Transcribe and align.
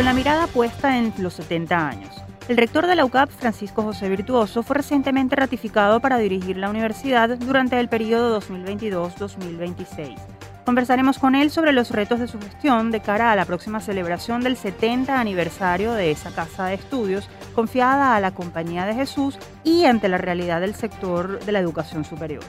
con 0.00 0.06
la 0.06 0.14
mirada 0.14 0.46
puesta 0.46 0.96
en 0.96 1.12
los 1.18 1.34
70 1.34 1.88
años. 1.88 2.14
El 2.48 2.56
rector 2.56 2.86
de 2.86 2.94
la 2.94 3.04
UCAP, 3.04 3.28
Francisco 3.28 3.82
José 3.82 4.08
Virtuoso, 4.08 4.62
fue 4.62 4.76
recientemente 4.76 5.36
ratificado 5.36 6.00
para 6.00 6.16
dirigir 6.16 6.56
la 6.56 6.70
universidad 6.70 7.36
durante 7.36 7.78
el 7.78 7.90
periodo 7.90 8.40
2022-2026. 8.40 10.16
Conversaremos 10.64 11.18
con 11.18 11.34
él 11.34 11.50
sobre 11.50 11.74
los 11.74 11.90
retos 11.90 12.18
de 12.18 12.28
su 12.28 12.40
gestión 12.40 12.90
de 12.90 13.00
cara 13.00 13.30
a 13.30 13.36
la 13.36 13.44
próxima 13.44 13.80
celebración 13.80 14.40
del 14.40 14.56
70 14.56 15.20
aniversario 15.20 15.92
de 15.92 16.10
esa 16.10 16.30
casa 16.30 16.64
de 16.64 16.76
estudios 16.76 17.28
confiada 17.54 18.16
a 18.16 18.20
la 18.20 18.30
Compañía 18.30 18.86
de 18.86 18.94
Jesús 18.94 19.38
y 19.64 19.84
ante 19.84 20.08
la 20.08 20.16
realidad 20.16 20.62
del 20.62 20.74
sector 20.74 21.44
de 21.44 21.52
la 21.52 21.58
educación 21.58 22.06
superior. 22.06 22.42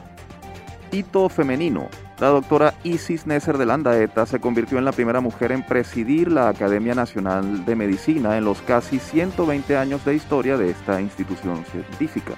Hito 0.93 1.27
femenino. 1.27 1.89
La 2.21 2.27
doctora 2.27 2.75
Isis 2.83 3.25
Nesser 3.25 3.57
de 3.57 3.65
Landaeta 3.65 4.27
se 4.27 4.39
convirtió 4.39 4.77
en 4.77 4.85
la 4.85 4.91
primera 4.91 5.21
mujer 5.21 5.51
en 5.51 5.65
presidir 5.65 6.31
la 6.31 6.49
Academia 6.49 6.93
Nacional 6.93 7.65
de 7.65 7.75
Medicina 7.75 8.37
en 8.37 8.45
los 8.45 8.61
casi 8.61 8.99
120 8.99 9.75
años 9.75 10.05
de 10.05 10.13
historia 10.13 10.55
de 10.55 10.69
esta 10.69 11.01
institución 11.01 11.65
científica. 11.65 12.33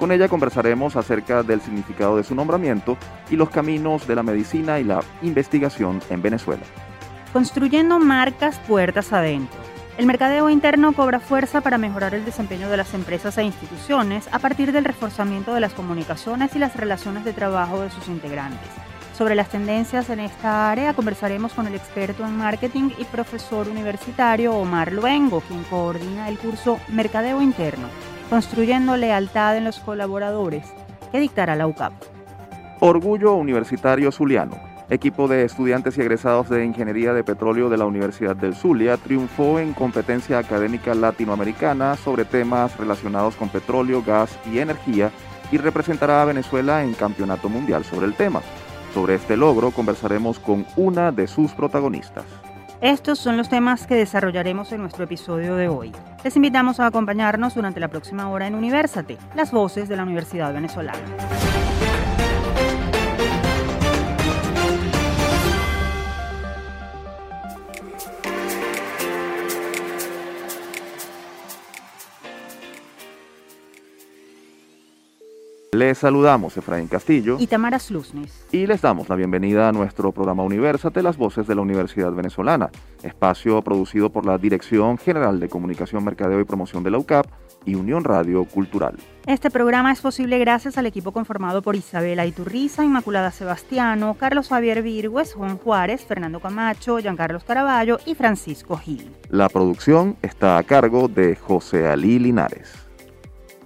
Con 0.00 0.10
ella 0.10 0.28
conversaremos 0.28 0.96
acerca 0.96 1.44
del 1.44 1.60
significado 1.60 2.16
de 2.16 2.24
su 2.24 2.34
nombramiento 2.34 2.98
y 3.30 3.36
los 3.36 3.50
caminos 3.50 4.04
de 4.08 4.16
la 4.16 4.24
medicina 4.24 4.80
y 4.80 4.84
la 4.84 4.98
investigación 5.22 6.00
en 6.10 6.22
Venezuela. 6.22 6.64
Construyendo 7.32 8.00
marcas 8.00 8.58
puertas 8.66 9.12
adentro. 9.12 9.60
El 9.96 10.06
mercadeo 10.06 10.50
interno 10.50 10.92
cobra 10.92 11.20
fuerza 11.20 11.60
para 11.60 11.78
mejorar 11.78 12.16
el 12.16 12.24
desempeño 12.24 12.68
de 12.68 12.78
las 12.78 12.94
empresas 12.94 13.38
e 13.38 13.44
instituciones 13.44 14.28
a 14.32 14.40
partir 14.40 14.72
del 14.72 14.84
reforzamiento 14.84 15.54
de 15.54 15.60
las 15.60 15.72
comunicaciones 15.72 16.56
y 16.56 16.58
las 16.58 16.74
relaciones 16.74 17.24
de 17.24 17.32
trabajo 17.32 17.80
de 17.80 17.90
sus 17.92 18.08
integrantes. 18.08 18.89
Sobre 19.20 19.34
las 19.34 19.50
tendencias 19.50 20.08
en 20.08 20.18
esta 20.18 20.70
área 20.70 20.94
conversaremos 20.94 21.52
con 21.52 21.66
el 21.66 21.74
experto 21.74 22.24
en 22.24 22.38
marketing 22.38 22.88
y 22.96 23.04
profesor 23.04 23.68
universitario 23.68 24.54
Omar 24.54 24.92
Luengo, 24.92 25.42
quien 25.42 25.62
coordina 25.64 26.26
el 26.30 26.38
curso 26.38 26.80
Mercadeo 26.88 27.42
Interno, 27.42 27.88
construyendo 28.30 28.96
lealtad 28.96 29.58
en 29.58 29.64
los 29.64 29.78
colaboradores, 29.80 30.64
que 31.12 31.20
dictará 31.20 31.54
la 31.54 31.66
UCAP. 31.66 31.92
Orgullo 32.80 33.34
Universitario 33.34 34.10
Zuliano. 34.10 34.58
Equipo 34.88 35.28
de 35.28 35.44
estudiantes 35.44 35.98
y 35.98 36.00
egresados 36.00 36.48
de 36.48 36.64
Ingeniería 36.64 37.12
de 37.12 37.22
Petróleo 37.22 37.68
de 37.68 37.76
la 37.76 37.84
Universidad 37.84 38.36
del 38.36 38.54
Zulia 38.54 38.96
triunfó 38.96 39.58
en 39.58 39.74
competencia 39.74 40.38
académica 40.38 40.94
latinoamericana 40.94 41.94
sobre 41.96 42.24
temas 42.24 42.74
relacionados 42.78 43.36
con 43.36 43.50
petróleo, 43.50 44.02
gas 44.02 44.38
y 44.50 44.60
energía 44.60 45.10
y 45.52 45.58
representará 45.58 46.22
a 46.22 46.24
Venezuela 46.24 46.82
en 46.82 46.94
Campeonato 46.94 47.50
Mundial 47.50 47.84
sobre 47.84 48.06
el 48.06 48.14
tema. 48.14 48.40
Sobre 48.94 49.14
este 49.14 49.36
logro 49.36 49.70
conversaremos 49.70 50.38
con 50.38 50.66
una 50.76 51.12
de 51.12 51.26
sus 51.28 51.52
protagonistas. 51.52 52.24
Estos 52.80 53.18
son 53.18 53.36
los 53.36 53.48
temas 53.48 53.86
que 53.86 53.94
desarrollaremos 53.94 54.72
en 54.72 54.80
nuestro 54.80 55.04
episodio 55.04 55.54
de 55.54 55.68
hoy. 55.68 55.92
Les 56.24 56.34
invitamos 56.34 56.80
a 56.80 56.86
acompañarnos 56.86 57.54
durante 57.54 57.78
la 57.78 57.88
próxima 57.88 58.30
hora 58.30 58.46
en 58.46 58.54
Universate, 58.54 59.18
las 59.34 59.52
voces 59.52 59.88
de 59.88 59.96
la 59.96 60.02
Universidad 60.02 60.52
Venezolana. 60.52 60.98
Les 75.72 75.98
saludamos 75.98 76.56
Efraín 76.56 76.88
Castillo 76.88 77.36
y 77.38 77.46
Tamara 77.46 77.78
Slusnes. 77.78 78.44
Y 78.50 78.66
les 78.66 78.82
damos 78.82 79.08
la 79.08 79.14
bienvenida 79.14 79.68
a 79.68 79.72
nuestro 79.72 80.10
programa 80.10 80.42
Universate, 80.42 81.00
las 81.00 81.16
voces 81.16 81.46
de 81.46 81.54
la 81.54 81.60
Universidad 81.60 82.10
Venezolana, 82.10 82.70
espacio 83.04 83.62
producido 83.62 84.10
por 84.10 84.26
la 84.26 84.36
Dirección 84.36 84.98
General 84.98 85.38
de 85.38 85.48
Comunicación, 85.48 86.02
Mercadeo 86.02 86.40
y 86.40 86.44
Promoción 86.44 86.82
de 86.82 86.90
la 86.90 86.98
UCAP 86.98 87.24
y 87.64 87.76
Unión 87.76 88.02
Radio 88.02 88.44
Cultural. 88.46 88.96
Este 89.26 89.48
programa 89.48 89.92
es 89.92 90.00
posible 90.00 90.40
gracias 90.40 90.76
al 90.76 90.86
equipo 90.86 91.12
conformado 91.12 91.62
por 91.62 91.76
Isabela 91.76 92.26
Iturriza, 92.26 92.84
Inmaculada 92.84 93.30
Sebastiano, 93.30 94.16
Carlos 94.18 94.48
Javier 94.48 94.82
Virgües, 94.82 95.34
Juan 95.34 95.56
Juárez, 95.56 96.04
Fernando 96.04 96.40
Camacho, 96.40 96.98
Giancarlos 96.98 97.44
Caraballo 97.44 98.00
y 98.06 98.16
Francisco 98.16 98.76
Gil. 98.76 99.08
La 99.28 99.48
producción 99.48 100.16
está 100.22 100.58
a 100.58 100.64
cargo 100.64 101.06
de 101.06 101.36
José 101.36 101.86
Alí 101.86 102.18
Linares. 102.18 102.79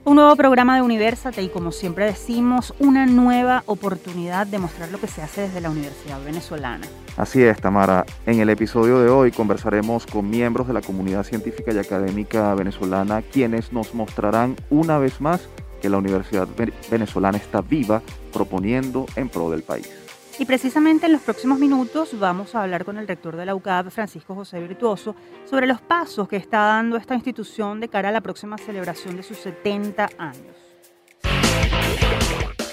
Un 0.06 0.16
nuevo 0.16 0.36
programa 0.36 0.76
de 0.76 0.82
Universate 0.82 1.42
y 1.42 1.48
como 1.48 1.72
siempre 1.72 2.04
decimos, 2.04 2.74
una 2.78 3.06
nueva 3.06 3.62
oportunidad 3.64 4.46
de 4.46 4.58
mostrar 4.58 4.90
lo 4.90 5.00
que 5.00 5.06
se 5.06 5.22
hace 5.22 5.40
desde 5.40 5.62
la 5.62 5.70
Universidad 5.70 6.22
Venezolana. 6.22 6.86
Así 7.16 7.42
es, 7.42 7.58
Tamara. 7.58 8.04
En 8.26 8.38
el 8.38 8.50
episodio 8.50 9.00
de 9.00 9.08
hoy 9.08 9.30
conversaremos 9.30 10.04
con 10.04 10.28
miembros 10.28 10.68
de 10.68 10.74
la 10.74 10.82
comunidad 10.82 11.22
científica 11.22 11.72
y 11.72 11.78
académica 11.78 12.54
venezolana 12.54 13.22
quienes 13.22 13.72
nos 13.72 13.94
mostrarán 13.94 14.56
una 14.68 14.98
vez 14.98 15.22
más 15.22 15.48
que 15.80 15.88
la 15.88 15.96
Universidad 15.96 16.48
Venezolana 16.90 17.38
está 17.38 17.62
viva 17.62 18.02
proponiendo 18.30 19.06
en 19.16 19.30
pro 19.30 19.50
del 19.50 19.62
país. 19.62 20.03
Y 20.36 20.46
precisamente 20.46 21.06
en 21.06 21.12
los 21.12 21.22
próximos 21.22 21.60
minutos 21.60 22.18
vamos 22.18 22.54
a 22.54 22.62
hablar 22.62 22.84
con 22.84 22.98
el 22.98 23.06
rector 23.06 23.36
de 23.36 23.46
la 23.46 23.54
UCAP, 23.54 23.90
Francisco 23.90 24.34
José 24.34 24.58
Virtuoso, 24.60 25.14
sobre 25.48 25.66
los 25.66 25.80
pasos 25.80 26.28
que 26.28 26.36
está 26.36 26.58
dando 26.58 26.96
esta 26.96 27.14
institución 27.14 27.78
de 27.78 27.88
cara 27.88 28.08
a 28.08 28.12
la 28.12 28.20
próxima 28.20 28.58
celebración 28.58 29.16
de 29.16 29.22
sus 29.22 29.38
70 29.38 30.10
años. 30.18 30.56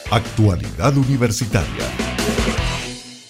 Actualidad 0.09 0.97
Universitaria. 0.97 1.85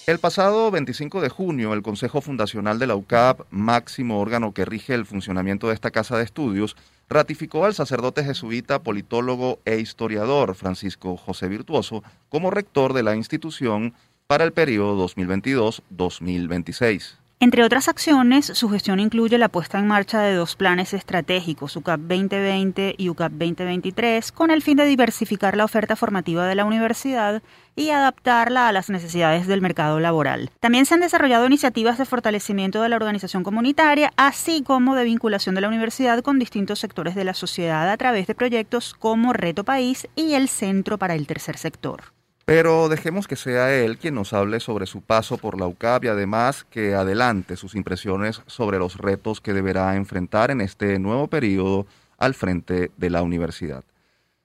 El 0.06 0.18
pasado 0.18 0.70
25 0.70 1.20
de 1.20 1.28
junio, 1.28 1.74
el 1.74 1.82
Consejo 1.82 2.20
Fundacional 2.20 2.78
de 2.78 2.86
la 2.86 2.96
UCAP, 2.96 3.42
máximo 3.50 4.18
órgano 4.18 4.52
que 4.52 4.64
rige 4.64 4.94
el 4.94 5.06
funcionamiento 5.06 5.68
de 5.68 5.74
esta 5.74 5.90
casa 5.90 6.16
de 6.16 6.24
estudios, 6.24 6.74
ratificó 7.08 7.66
al 7.66 7.74
sacerdote 7.74 8.24
jesuita, 8.24 8.82
politólogo 8.82 9.60
e 9.64 9.78
historiador 9.78 10.54
Francisco 10.54 11.16
José 11.16 11.48
Virtuoso 11.48 12.02
como 12.30 12.50
rector 12.50 12.94
de 12.94 13.02
la 13.02 13.14
institución 13.14 13.94
para 14.32 14.44
el 14.44 14.52
periodo 14.52 15.06
2022-2026. 15.08 17.16
Entre 17.38 17.64
otras 17.64 17.88
acciones, 17.88 18.46
su 18.46 18.70
gestión 18.70 18.98
incluye 18.98 19.36
la 19.36 19.50
puesta 19.50 19.78
en 19.78 19.86
marcha 19.86 20.22
de 20.22 20.34
dos 20.34 20.56
planes 20.56 20.94
estratégicos, 20.94 21.76
UCAP 21.76 22.00
2020 22.00 22.94
y 22.96 23.10
UCAP 23.10 23.32
2023, 23.32 24.32
con 24.32 24.50
el 24.50 24.62
fin 24.62 24.78
de 24.78 24.86
diversificar 24.86 25.54
la 25.54 25.66
oferta 25.66 25.96
formativa 25.96 26.46
de 26.46 26.54
la 26.54 26.64
universidad 26.64 27.42
y 27.76 27.90
adaptarla 27.90 28.68
a 28.68 28.72
las 28.72 28.88
necesidades 28.88 29.46
del 29.46 29.60
mercado 29.60 30.00
laboral. 30.00 30.50
También 30.60 30.86
se 30.86 30.94
han 30.94 31.00
desarrollado 31.00 31.44
iniciativas 31.44 31.98
de 31.98 32.06
fortalecimiento 32.06 32.80
de 32.80 32.88
la 32.88 32.96
organización 32.96 33.44
comunitaria, 33.44 34.14
así 34.16 34.62
como 34.62 34.94
de 34.94 35.04
vinculación 35.04 35.54
de 35.54 35.60
la 35.60 35.68
universidad 35.68 36.22
con 36.22 36.38
distintos 36.38 36.78
sectores 36.78 37.14
de 37.14 37.24
la 37.24 37.34
sociedad 37.34 37.90
a 37.90 37.98
través 37.98 38.26
de 38.26 38.34
proyectos 38.34 38.94
como 38.94 39.34
Reto 39.34 39.64
País 39.64 40.08
y 40.16 40.32
el 40.32 40.48
Centro 40.48 40.96
para 40.96 41.16
el 41.16 41.26
Tercer 41.26 41.58
Sector. 41.58 42.11
Pero 42.44 42.88
dejemos 42.88 43.28
que 43.28 43.36
sea 43.36 43.72
él 43.72 43.98
quien 43.98 44.14
nos 44.14 44.32
hable 44.32 44.58
sobre 44.58 44.86
su 44.86 45.00
paso 45.00 45.38
por 45.38 45.58
la 45.58 45.68
UCAP 45.68 46.04
y 46.04 46.08
además 46.08 46.64
que 46.64 46.94
adelante 46.94 47.56
sus 47.56 47.76
impresiones 47.76 48.42
sobre 48.46 48.78
los 48.78 48.98
retos 48.98 49.40
que 49.40 49.52
deberá 49.52 49.94
enfrentar 49.94 50.50
en 50.50 50.60
este 50.60 50.98
nuevo 50.98 51.28
periodo 51.28 51.86
al 52.18 52.34
frente 52.34 52.90
de 52.96 53.10
la 53.10 53.22
universidad. 53.22 53.84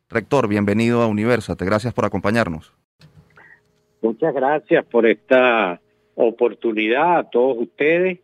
Rector, 0.10 0.48
bienvenido 0.48 1.02
a 1.02 1.08
Universate. 1.08 1.66
Gracias 1.66 1.94
por 1.94 2.06
acompañarnos. 2.06 2.72
Muchas 4.02 4.34
gracias 4.34 4.86
por 4.86 5.08
esta 5.08 5.82
oportunidad 6.16 7.18
a 7.18 7.30
todos 7.30 7.58
ustedes. 7.58 8.20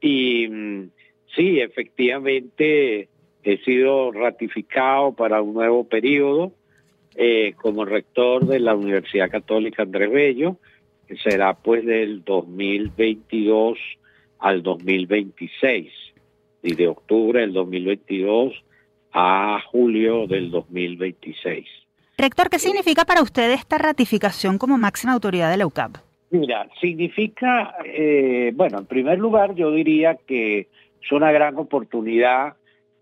Y 0.00 0.48
mm, 0.48 0.90
sí, 1.36 1.60
efectivamente 1.60 3.08
he 3.44 3.58
sido 3.58 4.10
ratificado 4.10 5.12
para 5.12 5.40
un 5.42 5.54
nuevo 5.54 5.84
periodo 5.84 6.52
eh, 7.14 7.54
como 7.60 7.84
rector 7.84 8.46
de 8.46 8.60
la 8.60 8.74
Universidad 8.74 9.30
Católica 9.30 9.82
Andrés 9.82 10.10
Bello, 10.10 10.56
que 11.06 11.16
será 11.16 11.54
pues 11.54 11.84
del 11.84 12.24
2022 12.24 13.78
al 14.38 14.62
2026, 14.62 15.92
y 16.62 16.74
de 16.74 16.88
octubre 16.88 17.40
del 17.40 17.52
2022 17.52 18.52
a 19.12 19.60
julio 19.70 20.26
del 20.26 20.50
2026. 20.50 21.66
Rector, 22.16 22.50
¿qué 22.50 22.58
significa 22.58 23.04
para 23.04 23.22
usted 23.22 23.50
esta 23.52 23.78
ratificación 23.78 24.58
como 24.58 24.78
máxima 24.78 25.12
autoridad 25.12 25.50
de 25.50 25.56
la 25.56 25.66
UCAP? 25.66 25.96
Mira, 26.30 26.66
significa, 26.80 27.74
eh, 27.84 28.52
bueno, 28.54 28.78
en 28.78 28.86
primer 28.86 29.18
lugar 29.18 29.54
yo 29.54 29.70
diría 29.70 30.16
que 30.26 30.68
es 31.02 31.12
una 31.12 31.30
gran 31.32 31.58
oportunidad 31.58 32.54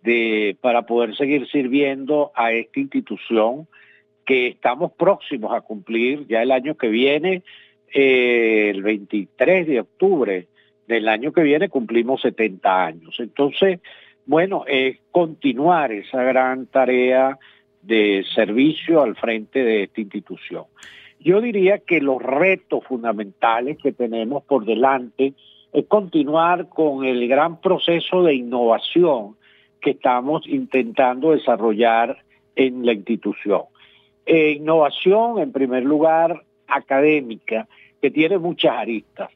de, 0.03 0.57
para 0.61 0.83
poder 0.83 1.17
seguir 1.17 1.49
sirviendo 1.49 2.33
a 2.35 2.53
esta 2.53 2.81
institución 2.81 3.69
que 4.25 4.49
estamos 4.49 4.93
próximos 4.93 5.53
a 5.55 5.61
cumplir 5.61 6.27
ya 6.29 6.43
el 6.43 6.53
año 6.53 6.77
que 6.77 6.89
viene, 6.89 7.43
eh, 7.93 8.71
el 8.71 8.83
23 8.83 9.67
de 9.67 9.81
octubre 9.81 10.47
del 10.87 11.09
año 11.09 11.33
que 11.33 11.43
viene 11.43 11.69
cumplimos 11.69 12.23
70 12.23 12.85
años. 12.85 13.17
Entonces, 13.19 13.81
bueno, 14.27 14.65
es 14.67 14.99
continuar 15.11 15.93
esa 15.93 16.23
gran 16.23 16.67
tarea 16.67 17.39
de 17.83 18.25
servicio 18.35 19.03
al 19.03 19.17
frente 19.17 19.65
de 19.65 19.85
esta 19.85 20.01
institución. 20.01 20.65
Yo 21.19 21.41
diría 21.41 21.79
que 21.79 22.01
los 22.01 22.23
retos 22.23 22.85
fundamentales 22.85 23.79
que 23.83 23.93
tenemos 23.93 24.43
por 24.45 24.65
delante 24.65 25.35
es 25.73 25.87
continuar 25.87 26.69
con 26.69 27.05
el 27.05 27.29
gran 27.29 27.61
proceso 27.61 28.23
de 28.23 28.35
innovación 28.35 29.37
que 29.81 29.91
estamos 29.91 30.47
intentando 30.47 31.33
desarrollar 31.33 32.19
en 32.57 32.85
la 32.85 32.93
institución. 32.93 33.63
Eh, 34.33 34.53
innovación, 34.53 35.41
en 35.41 35.51
primer 35.51 35.83
lugar, 35.83 36.45
académica, 36.69 37.67
que 38.01 38.13
tiene 38.13 38.39
muchas 38.39 38.77
aristas. 38.77 39.29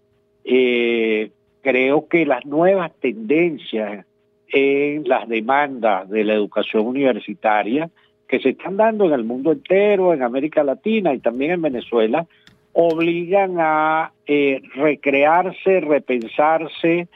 Eh, 0.45 1.33
creo 1.63 2.07
que 2.07 2.25
las 2.25 2.47
nuevas 2.47 2.93
tendencias 3.01 4.07
en 4.47 5.09
las 5.09 5.29
demandas 5.29 6.09
de 6.09 6.23
la 6.23 6.35
educación 6.35 6.87
universitaria 6.87 7.91
que 8.29 8.39
se 8.39 8.51
están 8.51 8.77
dando 8.77 9.07
en 9.07 9.15
el 9.15 9.25
mundo 9.25 9.51
entero, 9.51 10.15
en 10.15 10.23
América 10.23 10.63
Latina 10.63 11.13
y 11.13 11.19
también 11.19 11.51
en 11.51 11.63
Venezuela, 11.63 12.25
obligan 12.73 13.57
a 13.59 14.13
eh, 14.29 14.63
recrearse, 14.77 15.81
repensarse 15.81 17.09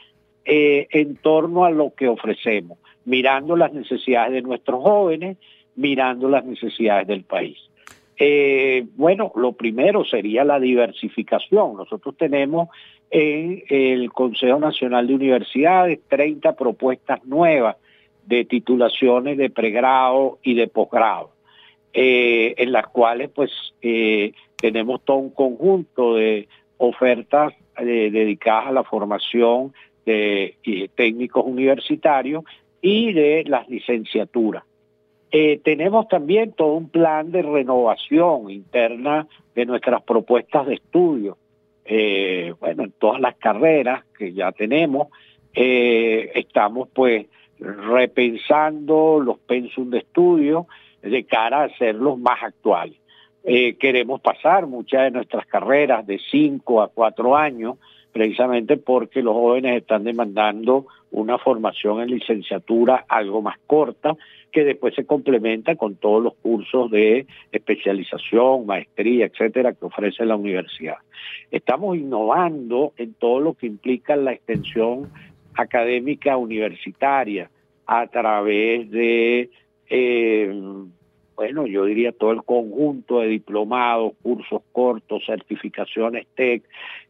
eh, 0.43 0.87
en 0.91 1.15
torno 1.15 1.63
a 1.63 1.71
lo 1.71 1.93
que 1.95 2.09
ofrecemos, 2.09 2.77
mirando 3.05 3.55
las 3.55 3.71
necesidades 3.71 4.33
de 4.33 4.41
nuestros 4.41 4.83
jóvenes, 4.83 5.37
mirando 5.77 6.27
las 6.27 6.43
necesidades 6.43 7.07
del 7.07 7.23
país. 7.23 7.68
Eh, 8.21 8.85
bueno, 8.97 9.31
lo 9.35 9.53
primero 9.53 10.03
sería 10.03 10.43
la 10.43 10.59
diversificación. 10.59 11.77
Nosotros 11.77 12.17
tenemos 12.17 12.67
en 13.09 13.63
el 13.69 14.11
Consejo 14.11 14.59
Nacional 14.59 15.07
de 15.07 15.15
Universidades 15.15 15.99
30 16.09 16.53
propuestas 16.57 17.23
nuevas 17.23 17.77
de 18.25 18.43
titulaciones 18.43 19.37
de 19.37 19.49
pregrado 19.49 20.37
y 20.43 20.53
de 20.53 20.67
posgrado, 20.67 21.31
eh, 21.93 22.55
en 22.57 22.73
las 22.73 22.87
cuales 22.87 23.29
pues 23.29 23.51
eh, 23.81 24.33
tenemos 24.57 25.03
todo 25.05 25.17
un 25.17 25.31
conjunto 25.31 26.15
de 26.15 26.49
ofertas 26.77 27.53
dedicadas 27.77 28.67
a 28.67 28.71
la 28.73 28.83
formación 28.83 29.73
de 30.05 30.57
técnicos 30.95 31.45
universitarios 31.45 32.43
y 32.81 33.13
de 33.13 33.45
las 33.47 33.69
licenciaturas. 33.69 34.63
Tenemos 35.31 36.07
también 36.07 36.53
todo 36.53 36.73
un 36.73 36.89
plan 36.89 37.31
de 37.31 37.41
renovación 37.41 38.49
interna 38.49 39.27
de 39.55 39.65
nuestras 39.65 40.01
propuestas 40.03 40.67
de 40.67 40.75
estudio. 40.75 41.37
bueno, 42.59 42.83
en 42.83 42.91
todas 42.97 43.21
las 43.21 43.35
carreras 43.35 44.03
que 44.17 44.33
ya 44.33 44.51
tenemos, 44.51 45.07
estamos 45.53 46.89
pues 46.93 47.27
repensando 47.59 49.19
los 49.19 49.37
pensum 49.39 49.89
de 49.89 49.99
estudio 49.99 50.67
de 51.01 51.23
cara 51.25 51.61
a 51.61 51.65
hacerlos 51.65 52.17
más 52.17 52.41
actuales. 52.43 52.97
Eh, 53.43 53.75
queremos 53.75 54.21
pasar 54.21 54.67
muchas 54.67 55.03
de 55.03 55.11
nuestras 55.11 55.45
carreras 55.45 56.05
de 56.05 56.19
5 56.19 56.81
a 56.81 56.89
4 56.89 57.37
años, 57.37 57.77
precisamente 58.11 58.77
porque 58.77 59.21
los 59.21 59.33
jóvenes 59.33 59.77
están 59.77 60.03
demandando 60.03 60.87
una 61.11 61.37
formación 61.37 62.01
en 62.01 62.09
licenciatura 62.09 63.05
algo 63.07 63.41
más 63.41 63.57
corta, 63.65 64.15
que 64.51 64.63
después 64.63 64.95
se 64.95 65.05
complementa 65.05 65.75
con 65.75 65.95
todos 65.95 66.23
los 66.23 66.33
cursos 66.35 66.89
de 66.91 67.27
especialización, 67.51 68.65
maestría, 68.65 69.25
etcétera, 69.25 69.73
que 69.73 69.85
ofrece 69.85 70.25
la 70.25 70.35
universidad. 70.35 70.97
Estamos 71.51 71.97
innovando 71.97 72.93
en 72.97 73.13
todo 73.13 73.39
lo 73.39 73.53
que 73.53 73.67
implica 73.67 74.15
la 74.15 74.33
extensión 74.33 75.11
académica 75.55 76.37
universitaria 76.37 77.49
a 77.85 78.07
través 78.07 78.89
de, 78.91 79.49
eh, 79.89 80.61
bueno, 81.35 81.65
yo 81.67 81.85
diría 81.85 82.11
todo 82.11 82.31
el 82.31 82.43
conjunto 82.43 83.19
de 83.19 83.27
diplomados, 83.27 84.13
cursos 84.21 84.61
cortos, 84.71 85.23
certificaciones 85.25 86.27
TEC, 86.35 86.63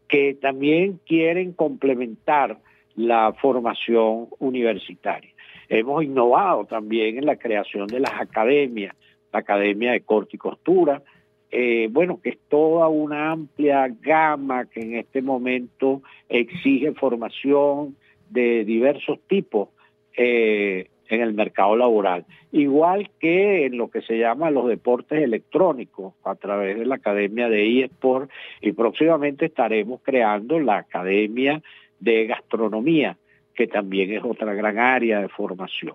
que 0.08 0.34
también 0.36 1.00
quieren 1.06 1.54
complementar 1.54 2.58
la 2.96 3.34
formación 3.34 4.28
universitaria. 4.40 5.32
Hemos 5.70 6.04
innovado 6.04 6.66
también 6.66 7.18
en 7.18 7.26
la 7.26 7.36
creación 7.36 7.88
de 7.88 8.00
las 8.00 8.20
academias, 8.20 8.96
la 9.32 9.40
Academia 9.40 9.92
de 9.92 10.02
Corte 10.02 10.32
y 10.36 10.40
Costura, 10.40 11.04
eh, 11.52 11.88
bueno, 11.92 12.20
que 12.22 12.30
es 12.30 12.40
toda 12.48 12.88
una 12.88 13.32
amplia 13.32 13.88
gama 14.02 14.66
que 14.66 14.82
en 14.82 14.96
este 14.96 15.22
momento 15.22 16.02
exige 16.28 16.94
formación 16.94 17.96
de 18.30 18.66
diversos 18.66 19.20
tipos 19.28 19.70
eh, 20.16 20.90
en 21.08 21.22
el 21.22 21.34
mercado 21.34 21.76
laboral. 21.76 22.26
Igual 22.52 23.10
que 23.20 23.66
en 23.66 23.78
lo 23.78 23.90
que 23.90 24.02
se 24.02 24.18
llama 24.18 24.52
los 24.52 24.68
deportes 24.68 25.24
electrónicos 25.24 26.14
a 26.24 26.36
través 26.36 26.78
de 26.78 26.86
la 26.86 26.96
Academia 26.96 27.50
de 27.50 27.84
eSport 27.84 28.30
y 28.62 28.72
próximamente 28.72 29.46
estaremos 29.46 30.02
creando 30.04 30.60
la 30.60 30.78
Academia 30.78 31.62
de 32.00 32.28
Gastronomía, 32.28 33.18
que 33.60 33.68
también 33.68 34.10
es 34.14 34.24
otra 34.24 34.54
gran 34.54 34.80
área 34.80 35.20
de 35.20 35.28
formación. 35.28 35.94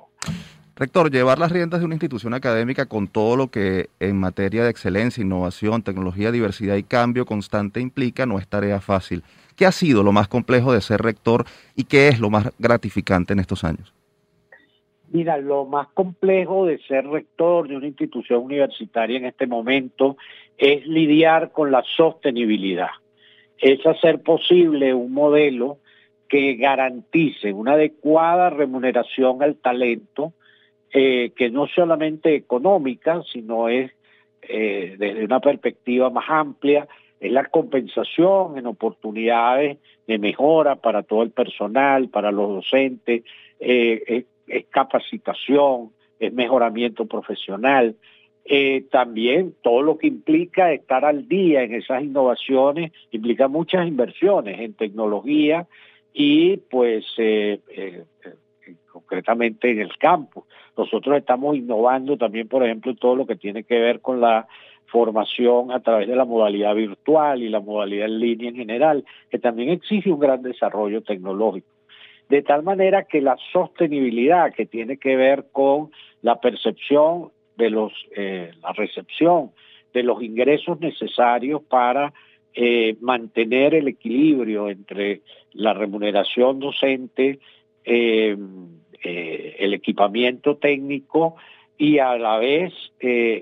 Rector, 0.76 1.11
llevar 1.11 1.38
las 1.38 1.50
riendas 1.50 1.81
de 1.81 1.87
una 1.87 1.94
institución 1.94 2.34
académica 2.34 2.84
con 2.84 3.08
todo 3.08 3.37
lo 3.37 3.49
que 3.49 3.87
en 4.00 4.19
materia 4.20 4.62
de 4.62 4.69
excelencia, 4.69 5.22
innovación, 5.22 5.82
tecnología, 5.82 6.31
diversidad 6.31 6.76
y 6.76 6.82
cambio 6.82 7.25
constante 7.25 7.81
implica 7.81 8.26
no 8.26 8.38
es 8.38 8.46
tarea 8.49 8.82
fácil. 8.82 9.22
¿Qué 9.56 9.64
ha 9.64 9.72
sido 9.72 10.02
lo 10.02 10.12
más 10.12 10.28
complejo 10.28 10.75
de 10.75 10.82
ser 10.82 11.00
rector 11.00 11.46
y 11.75 11.84
qué 11.84 12.08
es 12.08 12.20
lo 12.20 12.28
más 12.28 12.52
gratificante 12.58 13.32
en 13.32 13.38
estos 13.38 13.64
años? 13.64 13.94
Mira, 15.08 15.38
lo 15.38 15.64
más 15.64 15.88
complejo 15.94 16.66
de 16.66 16.76
ser 16.81 17.06
rector 17.06 17.66
de 17.66 17.78
una 17.78 17.87
institución 17.87 18.43
universitaria 18.43 19.16
en 19.16 19.25
este 19.25 19.46
momento 19.46 20.19
es 20.58 20.87
lidiar 20.87 21.50
con 21.50 21.72
la 21.72 21.82
sostenibilidad. 21.96 22.90
Es 23.56 23.87
hacer 23.87 24.20
posible 24.20 24.93
un 24.93 25.14
modelo 25.14 25.78
que 26.35 26.55
garantice 26.55 27.53
una 27.53 27.75
adecuada 27.75 28.51
remuneración 28.51 29.41
al 29.41 29.55
talento, 29.55 30.33
eh, 30.93 31.31
que 31.37 31.49
no 31.49 31.69
solamente 31.69 32.35
económica, 32.35 33.23
sino 33.33 33.69
es 33.69 33.93
eh, 34.43 34.97
desde 34.99 35.25
una 35.25 35.39
perspectiva 35.39 36.11
más 36.11 36.25
amplia, 36.29 36.89
es 37.21 37.31
la 37.31 37.45
compensación 37.45 38.59
en 38.59 38.67
oportunidades 38.67 39.79
de 40.09 40.19
mejora 40.19 40.75
para 40.75 41.05
todo 41.05 41.23
el 41.23 41.31
personal, 41.31 42.09
para 42.09 42.33
los 42.33 42.49
docentes, 42.49 43.23
eh, 43.61 44.25
es, 44.49 44.65
capacitación, 44.71 45.93
es 46.19 46.33
mejoramiento 46.33 47.07
profesional. 47.07 47.95
también 48.91 49.55
todo 49.63 49.83
lo 49.83 49.99
que 49.99 50.09
implica 50.09 50.73
estar 50.73 51.05
al 51.05 51.29
día 51.29 51.63
en 51.63 51.75
esas 51.75 52.03
innovaciones 52.03 52.91
implica 53.13 53.47
muchas 53.47 53.87
inversiones 53.87 54.59
en 54.59 54.75
tecnología 54.75 55.69
y 56.14 56.56
pues 56.56 57.04
concretamente 58.90 59.71
en 59.71 59.80
el 59.80 59.99
campo. 59.99 60.47
Nosotros 60.78 61.18
estamos 61.18 61.56
innovando 61.56 62.16
también, 62.16 62.49
por 62.49 62.64
ejemplo, 62.64 62.94
todo 62.94 63.16
lo 63.16 63.26
que 63.26 63.37
tiene 63.37 63.64
que 63.64 63.78
ver 63.78 64.00
con 64.00 64.21
la 64.21 64.47
formación 64.87 65.73
a 65.73 65.80
través 65.80 66.06
de 66.06 66.14
la 66.14 66.25
modalidad 66.25 66.75
virtual 66.76 67.42
y 67.42 67.49
la 67.49 67.59
modalidad 67.59 68.06
en 68.06 68.21
línea 68.21 68.49
en 68.50 68.56
general, 68.56 69.04
que 69.28 69.40
también 69.40 69.71
exige 69.71 70.12
un 70.12 70.21
gran 70.21 70.42
desarrollo 70.42 71.02
tecnológico. 71.02 71.66
De 72.28 72.42
tal 72.42 72.62
manera 72.62 73.02
que 73.04 73.21
la 73.21 73.37
sostenibilidad 73.52 74.54
que 74.54 74.66
tiene 74.66 74.97
que 74.97 75.16
ver 75.16 75.47
con 75.50 75.90
la 76.23 76.40
percepción 76.40 77.30
de 77.56 77.71
los, 77.71 77.92
eh, 78.16 78.52
la 78.62 78.73
recepción 78.73 79.50
de 79.92 80.04
los 80.04 80.23
ingresos 80.23 80.80
necesarios 80.80 81.62
para 81.62 82.12
eh, 82.56 82.96
mantener 83.00 83.75
el 83.75 83.88
equilibrio 83.88 84.68
entre 84.68 85.23
la 85.54 85.75
remuneración 85.75 86.61
docente, 86.61 87.40
eh, 87.84 88.37
eh, 89.02 89.56
el 89.58 89.75
equipamiento 89.75 90.56
técnico 90.56 91.34
y 91.76 91.99
a 91.99 92.16
la 92.16 92.38
vez 92.38 92.73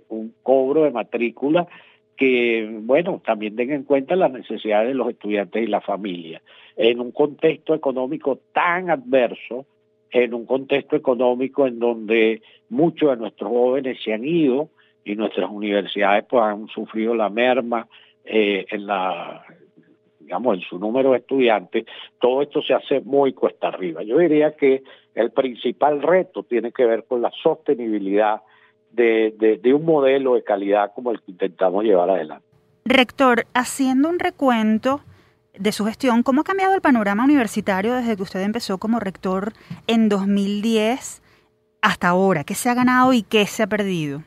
un 0.09 0.35
cobro 0.42 0.85
de 0.85 0.92
matrícula 0.92 1.69
que, 2.16 2.66
bueno, 2.81 3.21
también 3.23 3.54
tenga 3.54 3.75
en 3.75 3.85
cuenta 3.85 4.16
las 4.16 4.33
necesidades 4.33 4.88
de 4.88 4.95
los 4.95 5.11
estudiantes 5.11 5.62
y 5.62 5.66
la 5.66 5.83
familia. 5.83 6.40
En 6.76 6.99
un 6.99 7.12
contexto 7.12 7.75
económico 7.75 8.40
tan 8.54 8.88
adverso, 8.88 9.66
en 10.11 10.33
un 10.33 10.47
contexto 10.47 10.97
económico 10.97 11.66
en 11.66 11.78
donde 11.78 12.40
muchos 12.71 13.11
de 13.11 13.16
nuestros 13.16 13.50
jóvenes 13.50 13.99
se 14.02 14.14
han 14.14 14.25
ido 14.25 14.71
y 15.04 15.16
nuestras 15.16 15.50
universidades 15.50 16.25
pues 16.28 16.42
han 16.42 16.69
sufrido 16.69 17.14
la 17.14 17.28
merma 17.28 17.87
eh, 18.25 18.67
en 18.71 18.87
la 18.87 19.45
digamos, 20.33 20.57
en 20.57 20.62
su 20.62 20.79
número 20.79 21.12
de 21.12 21.19
estudiantes, 21.19 21.85
todo 22.19 22.43
esto 22.43 22.62
se 22.62 22.73
hace 22.73 23.00
muy 23.00 23.33
cuesta 23.35 23.69
arriba. 23.69 24.02
Yo 24.02 24.19
diría 24.19 24.57
que 24.57 24.83
el 25.14 25.31
principal 25.31 26.00
reto 26.00 26.43
tiene 26.43 26.73
que 26.73 26.87
ver 26.87 27.05
con 27.05 27.21
la 27.21 27.31
sostenibilidad 27.43 28.41
de, 28.93 29.61
un 29.75 29.85
modelo 29.85 30.35
de 30.35 30.45
calidad 30.45 30.93
como 30.95 31.11
el 31.11 31.21
que 31.21 31.33
intentamos 31.33 31.85
llevar 31.85 32.11
adelante. 32.11 32.47
Rector, 32.85 33.47
haciendo 33.55 34.09
un 34.09 34.19
recuento 34.19 35.00
de 35.59 35.73
su 35.73 35.85
gestión, 35.85 36.23
¿cómo 36.23 36.41
ha 36.41 36.45
cambiado 36.45 36.75
el 36.75 36.81
panorama 36.81 37.25
universitario 37.25 37.95
desde 37.95 38.17
que 38.17 38.23
usted 38.23 38.43
empezó 38.43 38.79
como 38.79 39.00
rector 39.00 39.52
en 39.87 40.09
2010 40.09 41.23
hasta 41.81 42.09
ahora? 42.09 42.45
¿Qué 42.45 42.55
se 42.55 42.71
ha 42.71 42.75
ganado 42.75 43.12
y 43.12 43.23
qué 43.23 43.47
se 43.47 43.62
ha 43.62 43.67
perdido? 43.67 44.23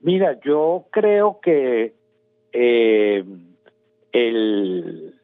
Mira, 0.00 0.38
yo 0.44 0.86
creo 0.90 1.40
que 1.42 1.97
eh, 2.52 3.24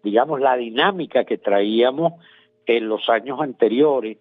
digamos, 0.02 0.40
la 0.40 0.56
dinámica 0.56 1.24
que 1.24 1.38
traíamos 1.38 2.14
en 2.66 2.88
los 2.88 3.08
años 3.08 3.40
anteriores, 3.40 4.18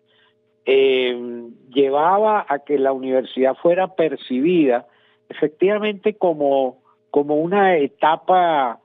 eh, 0.66 1.50
llevaba 1.70 2.46
a 2.48 2.60
que 2.60 2.78
la 2.78 2.94
universidad 2.94 3.56
fuera 3.56 3.96
percibida 3.96 4.88
efectivamente 5.30 6.14
como, 6.16 6.82
como 7.12 7.36
una 7.36 7.78
etapa 7.78 8.80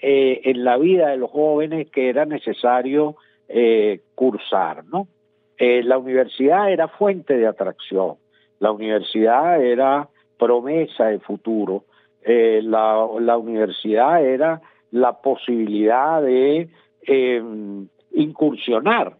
eh, 0.00 0.42
en 0.44 0.64
la 0.64 0.76
vida 0.76 1.08
de 1.08 1.16
los 1.16 1.30
jóvenes 1.30 1.90
que 1.90 2.08
era 2.08 2.24
necesario 2.24 3.16
cursar, 4.14 4.84
¿no? 4.86 5.06
la 5.58 5.98
universidad 5.98 6.72
era 6.72 6.88
fuente 6.88 7.36
de 7.36 7.46
atracción, 7.46 8.16
la 8.58 8.72
universidad 8.72 9.62
era 9.62 10.08
promesa 10.38 11.06
de 11.06 11.20
futuro, 11.20 11.84
la, 12.24 13.06
la, 13.20 13.36
universidad 13.36 14.24
era 14.24 14.62
la 14.90 15.20
posibilidad 15.20 16.22
de 16.22 16.68
em, 17.02 17.88
incursionar, 18.12 19.16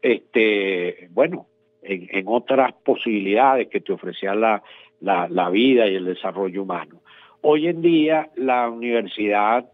este, 0.00 1.08
bueno, 1.10 1.46
en, 1.82 2.24
otras 2.26 2.72
posibilidades 2.84 3.68
que 3.68 3.80
te 3.80 3.92
ofrecía 3.92 4.34
la, 4.34 4.62
la, 5.00 5.50
vida 5.50 5.86
y 5.86 5.94
el 5.94 6.04
desarrollo 6.04 6.62
humano. 6.62 7.00
Hoy 7.42 7.68
en 7.68 7.82
día 7.82 8.30
la 8.36 8.68
universidad, 8.70 9.66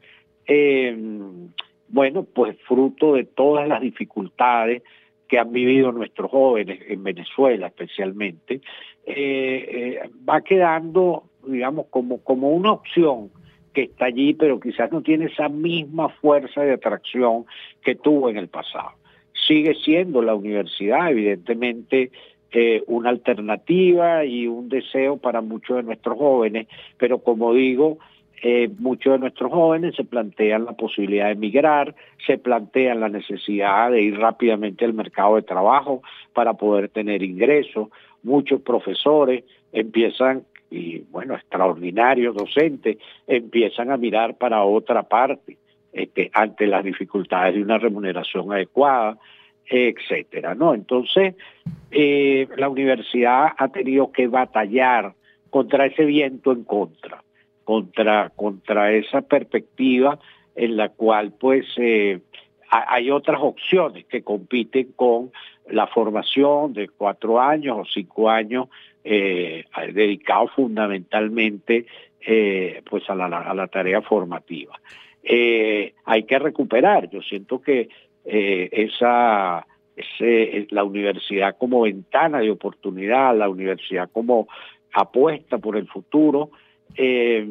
em, 0.46 1.48
bueno, 1.88 2.24
pues 2.24 2.56
fruto 2.66 3.14
de 3.14 3.24
todas 3.24 3.68
las 3.68 3.80
dificultades 3.80 4.82
que 5.28 5.38
han 5.38 5.52
vivido 5.52 5.92
nuestros 5.92 6.30
jóvenes 6.30 6.80
en 6.88 7.02
Venezuela 7.02 7.68
especialmente, 7.68 8.60
eh, 9.06 9.14
eh, 9.16 10.10
va 10.28 10.42
quedando, 10.42 11.24
digamos, 11.46 11.86
como, 11.90 12.22
como 12.22 12.50
una 12.50 12.72
opción 12.72 13.30
que 13.72 13.82
está 13.82 14.06
allí, 14.06 14.34
pero 14.34 14.60
quizás 14.60 14.92
no 14.92 15.02
tiene 15.02 15.26
esa 15.26 15.48
misma 15.48 16.08
fuerza 16.08 16.60
de 16.62 16.72
atracción 16.72 17.46
que 17.82 17.94
tuvo 17.94 18.28
en 18.28 18.36
el 18.36 18.48
pasado 18.48 18.92
sigue 19.46 19.74
siendo 19.74 20.22
la 20.22 20.34
universidad, 20.34 21.10
evidentemente, 21.10 22.10
eh, 22.52 22.82
una 22.86 23.10
alternativa 23.10 24.24
y 24.24 24.46
un 24.46 24.68
deseo 24.68 25.16
para 25.16 25.40
muchos 25.40 25.76
de 25.76 25.82
nuestros 25.82 26.18
jóvenes, 26.18 26.68
pero 26.98 27.18
como 27.18 27.54
digo, 27.54 27.98
eh, 28.42 28.68
muchos 28.78 29.14
de 29.14 29.18
nuestros 29.20 29.52
jóvenes 29.52 29.94
se 29.94 30.04
plantean 30.04 30.64
la 30.64 30.72
posibilidad 30.72 31.26
de 31.26 31.32
emigrar, 31.32 31.94
se 32.26 32.38
plantean 32.38 33.00
la 33.00 33.08
necesidad 33.08 33.90
de 33.90 34.02
ir 34.02 34.18
rápidamente 34.18 34.84
al 34.84 34.94
mercado 34.94 35.36
de 35.36 35.42
trabajo 35.42 36.02
para 36.34 36.54
poder 36.54 36.88
tener 36.88 37.22
ingresos. 37.22 37.88
Muchos 38.22 38.60
profesores 38.60 39.44
empiezan, 39.72 40.42
y 40.72 41.04
bueno, 41.10 41.34
extraordinarios 41.34 42.34
docentes, 42.34 42.96
empiezan 43.26 43.90
a 43.90 43.96
mirar 43.96 44.36
para 44.36 44.64
otra 44.64 45.02
parte. 45.02 45.58
Este, 45.92 46.30
ante 46.32 46.66
las 46.66 46.82
dificultades 46.82 47.54
de 47.54 47.62
una 47.62 47.76
remuneración 47.76 48.50
adecuada, 48.50 49.18
etcétera, 49.66 50.54
¿no? 50.54 50.72
Entonces, 50.72 51.34
eh, 51.90 52.48
la 52.56 52.70
universidad 52.70 53.48
ha 53.58 53.68
tenido 53.68 54.10
que 54.10 54.26
batallar 54.26 55.12
contra 55.50 55.84
ese 55.84 56.06
viento 56.06 56.52
en 56.52 56.64
contra, 56.64 57.22
contra, 57.64 58.30
contra 58.30 58.90
esa 58.92 59.20
perspectiva 59.20 60.18
en 60.54 60.78
la 60.78 60.88
cual, 60.88 61.34
pues, 61.38 61.66
eh, 61.76 62.20
hay 62.70 63.10
otras 63.10 63.40
opciones 63.42 64.06
que 64.06 64.22
compiten 64.22 64.92
con 64.96 65.30
la 65.70 65.86
formación 65.86 66.72
de 66.72 66.88
cuatro 66.88 67.40
años 67.40 67.78
o 67.80 67.84
cinco 67.84 68.28
años 68.28 68.68
eh, 69.04 69.64
dedicados 69.92 70.52
fundamentalmente 70.52 71.86
pues 72.88 73.10
a 73.10 73.16
la, 73.16 73.66
tarea 73.66 74.00
formativa 74.00 74.78
eh, 75.24 75.94
hay 76.04 76.24
que 76.24 76.38
recuperar. 76.38 77.08
Yo 77.10 77.20
siento 77.22 77.60
que 77.60 77.88
eh, 78.24 78.68
esa, 78.72 79.66
la 80.70 80.84
universidad 80.84 81.56
como 81.56 81.82
ventana 81.82 82.40
de 82.40 82.50
oportunidad, 82.50 83.36
la 83.36 83.48
universidad 83.48 84.10
como 84.12 84.48
apuesta 84.92 85.58
por 85.58 85.76
el 85.76 85.86
futuro, 85.88 86.50
eh, 86.96 87.46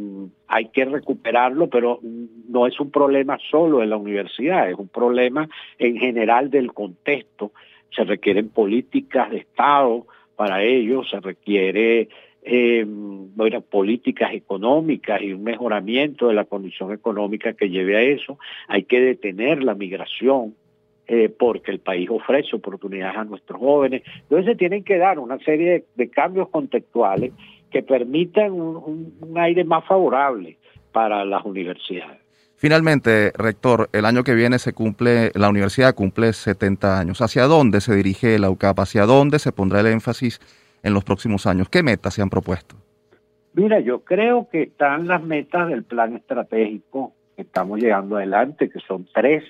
hay 0.47 0.65
que 0.65 0.85
recuperarlo, 0.85 1.67
pero 1.67 1.99
no 2.03 2.67
es 2.67 2.79
un 2.79 2.91
problema 2.91 3.39
solo 3.49 3.79
de 3.79 3.87
la 3.87 3.97
universidad, 3.97 4.69
es 4.69 4.77
un 4.77 4.89
problema 4.89 5.49
en 5.79 5.97
general 5.97 6.49
del 6.49 6.73
contexto. 6.73 7.51
Se 7.95 8.03
requieren 8.03 8.49
políticas 8.49 9.29
de 9.31 9.37
Estado 9.37 10.05
para 10.35 10.63
ello, 10.63 11.03
se 11.03 11.19
requiere 11.19 12.09
eh, 12.43 12.85
políticas 13.69 14.33
económicas 14.33 15.21
y 15.21 15.33
un 15.33 15.43
mejoramiento 15.43 16.27
de 16.27 16.33
la 16.33 16.45
condición 16.45 16.91
económica 16.91 17.53
que 17.53 17.69
lleve 17.69 17.97
a 17.97 18.01
eso. 18.01 18.39
Hay 18.67 18.83
que 18.83 18.99
detener 18.99 19.63
la 19.63 19.75
migración 19.75 20.55
eh, 21.07 21.29
porque 21.29 21.71
el 21.71 21.79
país 21.79 22.09
ofrece 22.09 22.55
oportunidades 22.55 23.17
a 23.17 23.25
nuestros 23.25 23.59
jóvenes. 23.59 24.03
Entonces 24.21 24.45
se 24.45 24.55
tienen 24.55 24.83
que 24.83 24.97
dar 24.97 25.19
una 25.19 25.37
serie 25.39 25.85
de, 25.95 26.09
cambios 26.09 26.49
contextuales 26.49 27.33
que 27.69 27.83
permitan 27.83 28.51
un 28.51 29.33
aire 29.35 29.63
más 29.63 29.85
favorable 29.85 30.57
para 30.91 31.23
las 31.25 31.45
universidades. 31.45 32.20
Finalmente, 32.61 33.31
rector, 33.35 33.89
el 33.91 34.05
año 34.05 34.23
que 34.23 34.35
viene 34.35 34.59
se 34.59 34.71
cumple, 34.71 35.31
la 35.33 35.49
universidad 35.49 35.95
cumple 35.95 36.31
70 36.31 36.99
años. 36.99 37.19
¿Hacia 37.19 37.45
dónde 37.45 37.81
se 37.81 37.95
dirige 37.95 38.37
la 38.37 38.51
UCAP? 38.51 38.81
¿Hacia 38.81 39.07
dónde 39.07 39.39
se 39.39 39.51
pondrá 39.51 39.79
el 39.79 39.87
énfasis 39.87 40.39
en 40.83 40.93
los 40.93 41.03
próximos 41.03 41.47
años? 41.47 41.69
¿Qué 41.69 41.81
metas 41.81 42.13
se 42.13 42.21
han 42.21 42.29
propuesto? 42.29 42.75
Mira, 43.53 43.79
yo 43.79 44.01
creo 44.01 44.47
que 44.47 44.61
están 44.61 45.07
las 45.07 45.23
metas 45.23 45.69
del 45.69 45.83
plan 45.83 46.15
estratégico 46.15 47.13
que 47.35 47.41
estamos 47.41 47.79
llegando 47.79 48.17
adelante, 48.17 48.69
que 48.69 48.79
son 48.81 49.07
tres. 49.11 49.43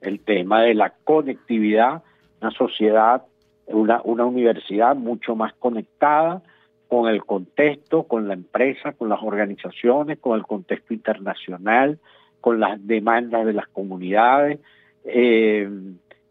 El 0.00 0.20
tema 0.20 0.62
de 0.62 0.74
la 0.74 0.90
conectividad, 1.02 2.04
una 2.40 2.52
sociedad, 2.52 3.24
una, 3.66 4.02
una 4.04 4.24
universidad 4.24 4.94
mucho 4.94 5.34
más 5.34 5.52
conectada 5.54 6.42
con 6.86 7.08
el 7.08 7.24
contexto, 7.24 8.04
con 8.04 8.28
la 8.28 8.34
empresa, 8.34 8.92
con 8.92 9.08
las 9.08 9.20
organizaciones, 9.20 10.20
con 10.20 10.38
el 10.38 10.44
contexto 10.44 10.94
internacional, 10.94 11.98
con 12.42 12.60
las 12.60 12.84
demandas 12.86 13.46
de 13.46 13.54
las 13.54 13.68
comunidades, 13.68 14.58
eh, 15.04 15.68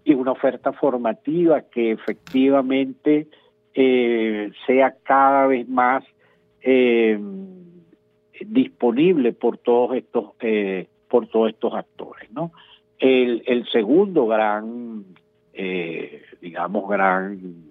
y 0.03 0.13
una 0.13 0.33
oferta 0.33 0.73
formativa 0.73 1.61
que 1.61 1.91
efectivamente 1.91 3.27
eh, 3.73 4.51
sea 4.67 4.95
cada 5.03 5.47
vez 5.47 5.67
más 5.69 6.03
eh, 6.61 7.19
disponible 8.45 9.33
por 9.33 9.57
todos 9.57 9.95
estos 9.95 10.33
por 11.07 11.27
todos 11.27 11.49
estos 11.49 11.73
actores 11.73 12.31
no 12.31 12.51
el 12.99 13.67
segundo 13.71 14.27
gran 14.27 15.05
digamos 16.41 16.89
gran 16.89 17.70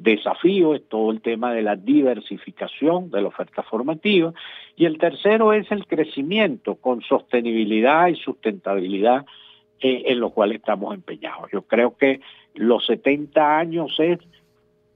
desafío 0.00 0.74
es 0.74 0.88
todo 0.88 1.10
el 1.10 1.20
tema 1.20 1.52
de 1.52 1.62
la 1.62 1.74
diversificación 1.74 3.10
de 3.10 3.22
la 3.22 3.28
oferta 3.28 3.64
formativa 3.64 4.32
y 4.76 4.84
el 4.84 4.98
tercero 4.98 5.52
es 5.52 5.70
el 5.72 5.86
crecimiento 5.86 6.76
con 6.76 7.02
sostenibilidad 7.02 8.06
y 8.06 8.14
sustentabilidad 8.14 9.26
en 9.80 10.20
lo 10.20 10.30
cual 10.30 10.52
estamos 10.52 10.94
empeñados. 10.94 11.50
Yo 11.52 11.62
creo 11.62 11.96
que 11.96 12.20
los 12.54 12.86
70 12.86 13.58
años 13.58 13.94
es 13.98 14.18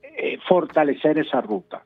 eh, 0.02 0.38
fortalecer 0.46 1.18
esa 1.18 1.40
ruta. 1.40 1.82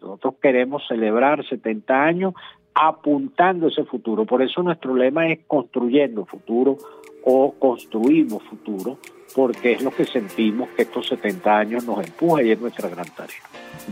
Nosotros 0.00 0.34
queremos 0.40 0.86
celebrar 0.86 1.46
70 1.46 2.04
años 2.04 2.34
apuntando 2.80 3.68
ese 3.68 3.84
futuro. 3.84 4.24
Por 4.24 4.40
eso 4.40 4.62
nuestro 4.62 4.94
lema 4.94 5.26
es 5.28 5.40
construyendo 5.46 6.24
futuro 6.24 6.78
o 7.24 7.52
construimos 7.58 8.42
futuro, 8.44 8.98
porque 9.34 9.72
es 9.72 9.82
lo 9.82 9.90
que 9.90 10.04
sentimos 10.04 10.68
que 10.70 10.82
estos 10.82 11.08
70 11.08 11.58
años 11.58 11.84
nos 11.84 12.06
empuja 12.06 12.42
y 12.42 12.52
es 12.52 12.60
nuestra 12.60 12.88
gran 12.88 13.06
tarea. 13.06 13.36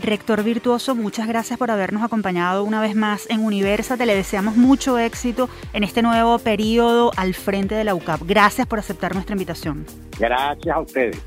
Rector 0.01 0.43
Virtuoso, 0.43 0.95
muchas 0.95 1.27
gracias 1.27 1.59
por 1.59 1.69
habernos 1.69 2.01
acompañado 2.01 2.63
una 2.63 2.81
vez 2.81 2.95
más 2.95 3.29
en 3.29 3.43
Universate. 3.43 4.05
Le 4.05 4.15
deseamos 4.15 4.55
mucho 4.55 4.97
éxito 4.97 5.49
en 5.73 5.83
este 5.83 6.01
nuevo 6.01 6.39
periodo 6.39 7.11
al 7.17 7.33
frente 7.33 7.75
de 7.75 7.83
la 7.83 7.93
UCAP. 7.93 8.21
Gracias 8.25 8.67
por 8.67 8.79
aceptar 8.79 9.13
nuestra 9.13 9.33
invitación. 9.33 9.85
Gracias 10.17 10.75
a 10.75 10.79
ustedes. 10.79 11.21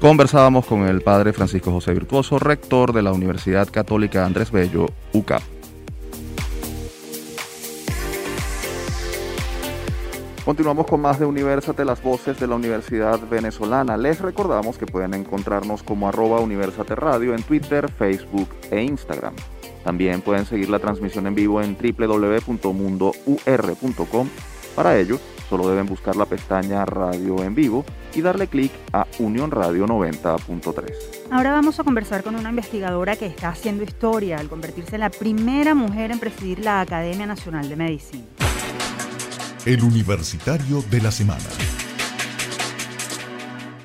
Conversábamos 0.00 0.66
con 0.66 0.88
el 0.88 1.02
padre 1.02 1.32
Francisco 1.32 1.70
José 1.70 1.92
Virtuoso, 1.92 2.38
rector 2.38 2.92
de 2.92 3.02
la 3.02 3.12
Universidad 3.12 3.68
Católica 3.70 4.24
Andrés 4.24 4.50
Bello, 4.50 4.86
UCAP. 5.12 5.51
Continuamos 10.44 10.86
con 10.86 11.00
más 11.00 11.20
de 11.20 11.26
Universate, 11.26 11.84
las 11.84 12.02
voces 12.02 12.40
de 12.40 12.46
la 12.46 12.54
Universidad 12.56 13.20
Venezolana. 13.28 13.96
Les 13.96 14.20
recordamos 14.20 14.76
que 14.76 14.86
pueden 14.86 15.14
encontrarnos 15.14 15.82
como 15.82 16.08
arroba 16.08 16.40
Universate 16.40 16.94
Radio 16.96 17.34
en 17.34 17.42
Twitter, 17.42 17.90
Facebook 17.90 18.48
e 18.70 18.82
Instagram. 18.82 19.34
También 19.84 20.20
pueden 20.20 20.44
seguir 20.44 20.68
la 20.68 20.80
transmisión 20.80 21.28
en 21.28 21.34
vivo 21.34 21.62
en 21.62 21.76
www.mundour.com. 21.76 24.28
Para 24.74 24.98
ello, 24.98 25.18
Solo 25.52 25.68
deben 25.68 25.84
buscar 25.84 26.16
la 26.16 26.24
pestaña 26.24 26.86
Radio 26.86 27.42
en 27.42 27.54
vivo 27.54 27.84
y 28.14 28.22
darle 28.22 28.46
clic 28.46 28.72
a 28.90 29.06
Unión 29.18 29.50
Radio 29.50 29.86
90.3. 29.86 31.28
Ahora 31.30 31.52
vamos 31.52 31.78
a 31.78 31.84
conversar 31.84 32.22
con 32.22 32.36
una 32.36 32.48
investigadora 32.48 33.16
que 33.16 33.26
está 33.26 33.50
haciendo 33.50 33.84
historia 33.84 34.38
al 34.38 34.48
convertirse 34.48 34.94
en 34.94 35.00
la 35.00 35.10
primera 35.10 35.74
mujer 35.74 36.10
en 36.10 36.20
presidir 36.20 36.60
la 36.60 36.80
Academia 36.80 37.26
Nacional 37.26 37.68
de 37.68 37.76
Medicina. 37.76 38.24
El 39.64 39.84
Universitario 39.84 40.82
de 40.90 41.00
la 41.00 41.12
Semana. 41.12 41.44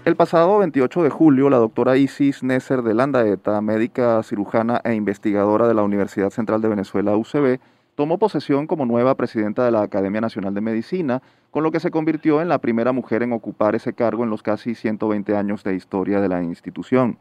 El 0.05 0.15
pasado 0.15 0.57
28 0.57 1.03
de 1.03 1.11
julio, 1.11 1.51
la 1.51 1.57
doctora 1.57 1.97
Isis 1.97 2.41
Neser 2.41 2.81
de 2.81 2.95
Landaeta, 2.95 3.61
médica 3.61 4.23
cirujana 4.23 4.81
e 4.83 4.95
investigadora 4.95 5.67
de 5.67 5.75
la 5.75 5.83
Universidad 5.83 6.31
Central 6.31 6.63
de 6.63 6.69
Venezuela, 6.69 7.15
UCB, 7.15 7.59
tomó 7.93 8.17
posesión 8.17 8.65
como 8.65 8.87
nueva 8.87 9.13
presidenta 9.17 9.65
de 9.65 9.71
la 9.71 9.83
Academia 9.83 10.19
Nacional 10.19 10.55
de 10.55 10.61
Medicina, 10.61 11.21
con 11.51 11.61
lo 11.61 11.71
que 11.71 11.79
se 11.79 11.91
convirtió 11.91 12.41
en 12.41 12.49
la 12.49 12.57
primera 12.57 12.91
mujer 12.91 13.21
en 13.21 13.31
ocupar 13.31 13.75
ese 13.75 13.93
cargo 13.93 14.23
en 14.23 14.31
los 14.31 14.41
casi 14.41 14.73
120 14.73 15.35
años 15.35 15.63
de 15.63 15.75
historia 15.75 16.21
de 16.21 16.27
la 16.27 16.41
institución. 16.41 17.19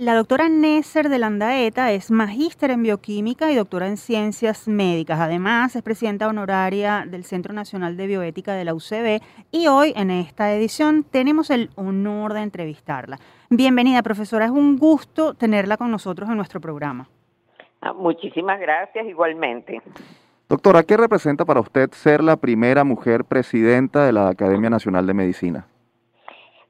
La 0.00 0.14
doctora 0.14 0.48
Nesser 0.48 1.08
de 1.08 1.18
Landaeta 1.18 1.90
es 1.90 2.12
magíster 2.12 2.70
en 2.70 2.84
bioquímica 2.84 3.50
y 3.50 3.56
doctora 3.56 3.88
en 3.88 3.96
ciencias 3.96 4.68
médicas. 4.68 5.18
Además, 5.18 5.74
es 5.74 5.82
presidenta 5.82 6.28
honoraria 6.28 7.04
del 7.04 7.24
Centro 7.24 7.52
Nacional 7.52 7.96
de 7.96 8.06
Bioética 8.06 8.54
de 8.54 8.64
la 8.64 8.74
UCB 8.74 9.20
y 9.50 9.66
hoy 9.66 9.92
en 9.96 10.12
esta 10.12 10.54
edición 10.54 11.02
tenemos 11.02 11.50
el 11.50 11.70
honor 11.74 12.32
de 12.34 12.42
entrevistarla. 12.42 13.18
Bienvenida, 13.50 14.00
profesora. 14.04 14.44
Es 14.44 14.52
un 14.52 14.76
gusto 14.76 15.34
tenerla 15.34 15.76
con 15.76 15.90
nosotros 15.90 16.30
en 16.30 16.36
nuestro 16.36 16.60
programa. 16.60 17.08
Ah, 17.80 17.92
muchísimas 17.92 18.60
gracias, 18.60 19.04
igualmente. 19.04 19.82
Doctora, 20.48 20.84
¿qué 20.84 20.96
representa 20.96 21.44
para 21.44 21.58
usted 21.58 21.90
ser 21.90 22.22
la 22.22 22.36
primera 22.36 22.84
mujer 22.84 23.24
presidenta 23.24 24.06
de 24.06 24.12
la 24.12 24.28
Academia 24.28 24.70
Nacional 24.70 25.08
de 25.08 25.14
Medicina? 25.14 25.66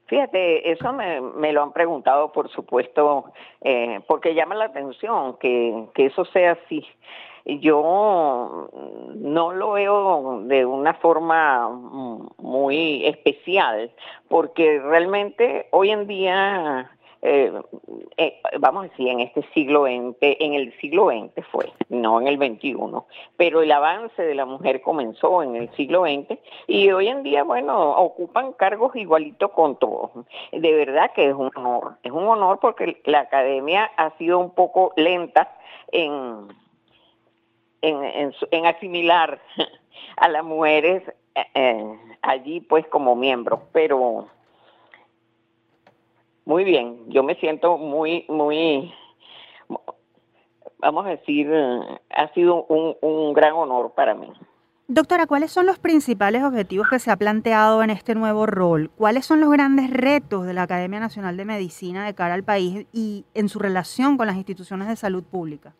Fíjate, 0.09 0.71
eso 0.71 0.91
me, 0.91 1.53
lo 1.53 1.61
han 1.61 1.71
preguntado, 1.71 2.31
por 2.31 2.49
supuesto, 2.49 3.25
eh, 3.61 3.99
porque 4.07 4.33
llama 4.33 4.55
la 4.55 4.65
atención 4.65 5.37
que, 5.37 5.85
que 5.93 6.07
eso 6.07 6.25
sea 6.25 6.53
así. 6.53 6.83
Yo 7.45 8.69
no 9.15 9.51
lo 9.53 9.71
veo 9.73 10.41
de 10.45 10.65
una 10.65 10.95
forma 10.95 11.69
muy 12.37 13.05
especial, 13.05 13.91
porque 14.27 14.79
realmente 14.79 15.67
hoy 15.71 15.91
en 15.91 16.07
día 16.07 16.89
eh, 17.21 17.51
eh, 18.15 18.41
vamos 18.59 18.85
a 18.85 18.87
decir, 18.87 19.09
en 19.09 19.19
este 19.19 19.43
siglo 19.53 19.83
XX, 19.83 20.15
en 20.21 20.53
el 20.53 20.73
siglo 20.79 21.09
XX 21.09 21.45
fue, 21.51 21.71
no 21.89 22.21
en 22.21 22.27
el 22.27 22.37
XXI, 22.37 22.77
pero 23.35 23.61
el 23.61 23.71
avance 23.71 24.21
de 24.21 24.35
la 24.35 24.45
mujer 24.45 24.81
comenzó 24.81 25.43
en 25.43 25.57
el 25.57 25.69
siglo 25.75 26.03
XX 26.03 26.39
y 26.67 26.89
hoy 26.91 27.09
en 27.09 27.23
día, 27.23 27.43
bueno, 27.43 27.91
ocupan 27.97 28.53
cargos 28.53 28.95
igualitos 28.95 29.51
con 29.51 29.77
todos. 29.77 30.11
De 30.53 30.73
verdad 30.73 31.11
que 31.13 31.27
es 31.27 31.33
un 31.33 31.51
honor, 31.55 31.97
es 32.03 32.11
un 32.11 32.25
honor 32.25 32.59
porque 32.61 33.01
la 33.03 33.21
academia 33.21 33.91
ha 33.97 34.17
sido 34.17 34.39
un 34.39 34.51
poco 34.51 34.93
lenta 34.95 35.53
en, 35.91 36.47
en, 37.81 38.31
en, 38.51 38.65
asimilar 38.65 39.41
a 40.17 40.29
las 40.29 40.43
mujeres 40.43 41.03
eh, 41.53 41.97
allí 42.21 42.61
pues 42.61 42.87
como 42.87 43.15
miembros, 43.15 43.59
pero 43.73 44.27
muy 46.49 46.63
bien, 46.63 46.97
yo 47.09 47.21
me 47.21 47.35
siento 47.35 47.77
muy, 47.77 48.25
muy, 48.27 48.91
vamos 50.79 51.05
a 51.05 51.09
decir, 51.09 51.47
ha 52.09 52.33
sido 52.33 52.65
un, 52.65 53.33
gran 53.33 53.53
honor 53.53 53.93
para 53.95 54.15
mí. 54.15 54.33
Doctora, 54.87 55.27
¿cuáles 55.27 55.51
son 55.51 55.67
los 55.67 55.77
principales 55.77 56.41
objetivos 56.41 56.89
que 56.89 56.97
se 56.97 57.11
ha 57.11 57.17
planteado 57.17 57.83
en 57.83 57.91
este 57.91 58.15
nuevo 58.15 58.47
rol? 58.47 58.89
¿Cuáles 58.97 59.27
son 59.27 59.41
los 59.41 59.51
grandes 59.51 59.91
retos 59.91 60.47
de 60.47 60.55
la 60.55 60.63
Academia 60.63 60.99
Nacional 60.99 61.37
de 61.37 61.45
Medicina 61.45 62.03
de 62.03 62.15
cara 62.15 62.33
al 62.33 62.43
país 62.43 62.87
y 62.91 63.25
en 63.35 63.47
su 63.47 63.59
relación 63.59 64.17
con 64.17 64.25
las 64.25 64.35
instituciones 64.35 64.87
de 64.87 64.95
salud 64.95 65.23
pública? 65.23 65.75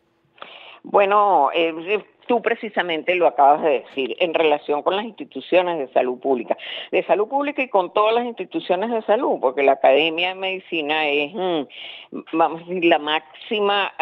Bueno, 0.84 1.50
eh, 1.52 2.04
tú 2.30 2.40
precisamente 2.40 3.16
lo 3.16 3.26
acabas 3.26 3.60
de 3.64 3.80
decir, 3.80 4.16
en 4.20 4.32
relación 4.34 4.84
con 4.84 4.94
las 4.94 5.04
instituciones 5.04 5.80
de 5.80 5.92
salud 5.92 6.20
pública, 6.20 6.56
de 6.92 7.02
salud 7.02 7.26
pública 7.26 7.60
y 7.60 7.68
con 7.68 7.92
todas 7.92 8.14
las 8.14 8.24
instituciones 8.24 8.88
de 8.88 9.02
salud, 9.02 9.40
porque 9.40 9.64
la 9.64 9.72
Academia 9.72 10.28
de 10.28 10.34
Medicina 10.36 11.08
es, 11.08 11.34
mm, 11.34 12.18
vamos 12.34 12.62
a 12.62 12.64
decir, 12.66 12.84
la 12.84 13.00
máxima 13.00 13.92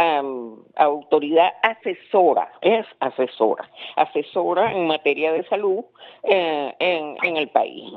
autoridad 0.76 1.54
asesora, 1.62 2.52
es 2.60 2.84
asesora, 3.00 3.66
asesora 3.96 4.72
en 4.72 4.86
materia 4.86 5.32
de 5.32 5.44
salud 5.44 5.86
eh, 6.24 6.74
en 6.78 7.36
el 7.38 7.48
país 7.48 7.90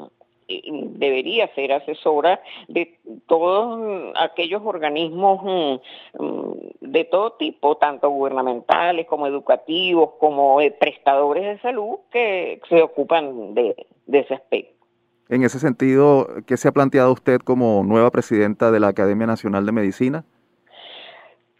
debería 0.97 1.53
ser 1.55 1.73
asesora 1.73 2.41
de 2.67 2.99
todos 3.27 4.13
aquellos 4.15 4.61
organismos 4.63 5.41
mm, 5.43 6.23
mm, 6.23 6.53
de 6.81 7.03
todo 7.05 7.33
tipo, 7.33 7.77
tanto 7.77 8.09
gubernamentales 8.09 9.07
como 9.07 9.27
educativos, 9.27 10.11
como 10.19 10.57
prestadores 10.79 11.43
de 11.43 11.59
salud 11.59 11.99
que 12.11 12.61
se 12.69 12.81
ocupan 12.81 13.53
de, 13.53 13.75
ese 14.11 14.33
aspecto. 14.33 14.85
En 15.29 15.43
ese 15.43 15.59
sentido, 15.59 16.27
¿qué 16.45 16.57
se 16.57 16.67
ha 16.67 16.71
planteado 16.73 17.13
usted 17.13 17.39
como 17.39 17.83
nueva 17.83 18.11
presidenta 18.11 18.69
de 18.71 18.81
la 18.81 18.89
Academia 18.89 19.27
Nacional 19.27 19.65
de 19.65 19.71
Medicina? 19.71 20.25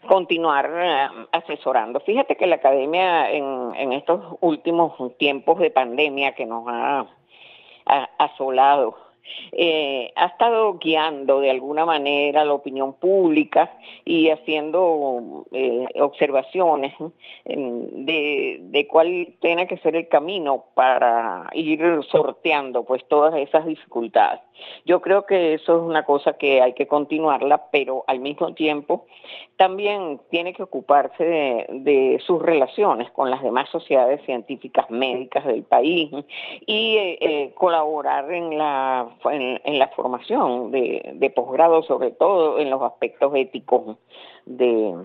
continuar 0.08 0.70
eh, 0.74 1.26
asesorando. 1.32 2.00
Fíjate 2.00 2.36
que 2.36 2.46
la 2.46 2.56
academia 2.56 3.30
en, 3.30 3.74
en, 3.76 3.92
estos 3.92 4.36
últimos 4.40 4.92
tiempos 5.16 5.58
de 5.60 5.70
pandemia 5.70 6.34
que 6.34 6.44
nos 6.44 6.64
ha 6.66 7.06
asolado. 7.84 8.96
Eh, 9.52 10.12
ha 10.16 10.26
estado 10.26 10.78
guiando 10.78 11.40
de 11.40 11.50
alguna 11.50 11.84
manera 11.84 12.44
la 12.44 12.54
opinión 12.54 12.94
pública 12.94 13.72
y 14.04 14.30
haciendo 14.30 15.46
eh, 15.52 15.86
observaciones 16.00 16.92
de, 17.44 18.58
de, 18.60 18.86
cuál 18.88 19.34
tiene 19.40 19.66
que 19.66 19.78
ser 19.78 19.94
el 19.96 20.08
camino 20.08 20.64
para 20.74 21.48
ir 21.52 21.80
sorteando 22.10 22.84
pues 22.84 23.06
todas 23.08 23.34
esas 23.36 23.64
dificultades. 23.66 24.40
Yo 24.84 25.00
creo 25.00 25.24
que 25.26 25.54
eso 25.54 25.76
es 25.76 25.82
una 25.82 26.04
cosa 26.04 26.34
que 26.34 26.60
hay 26.60 26.72
que 26.72 26.86
continuarla, 26.86 27.70
pero 27.70 28.04
al 28.06 28.20
mismo 28.20 28.54
tiempo 28.54 29.06
también 29.62 30.20
tiene 30.28 30.54
que 30.54 30.64
ocuparse 30.64 31.66
de, 31.68 32.20
sus 32.26 32.42
relaciones 32.42 33.12
con 33.12 33.30
las 33.30 33.40
demás 33.44 33.68
sociedades 33.70 34.20
científicas 34.24 34.90
médicas 34.90 35.44
del 35.44 35.62
país 35.62 36.10
y 36.66 36.96
eh, 36.96 37.18
eh, 37.20 37.54
colaborar 37.54 38.32
en 38.32 38.58
la, 38.58 39.08
en, 39.30 39.78
la 39.78 39.86
formación 39.90 40.72
de, 40.72 41.32
posgrado, 41.36 41.84
sobre 41.84 42.10
todo 42.10 42.58
en 42.58 42.70
los 42.70 42.82
aspectos 42.82 43.32
éticos 43.36 43.98
de, 44.46 44.96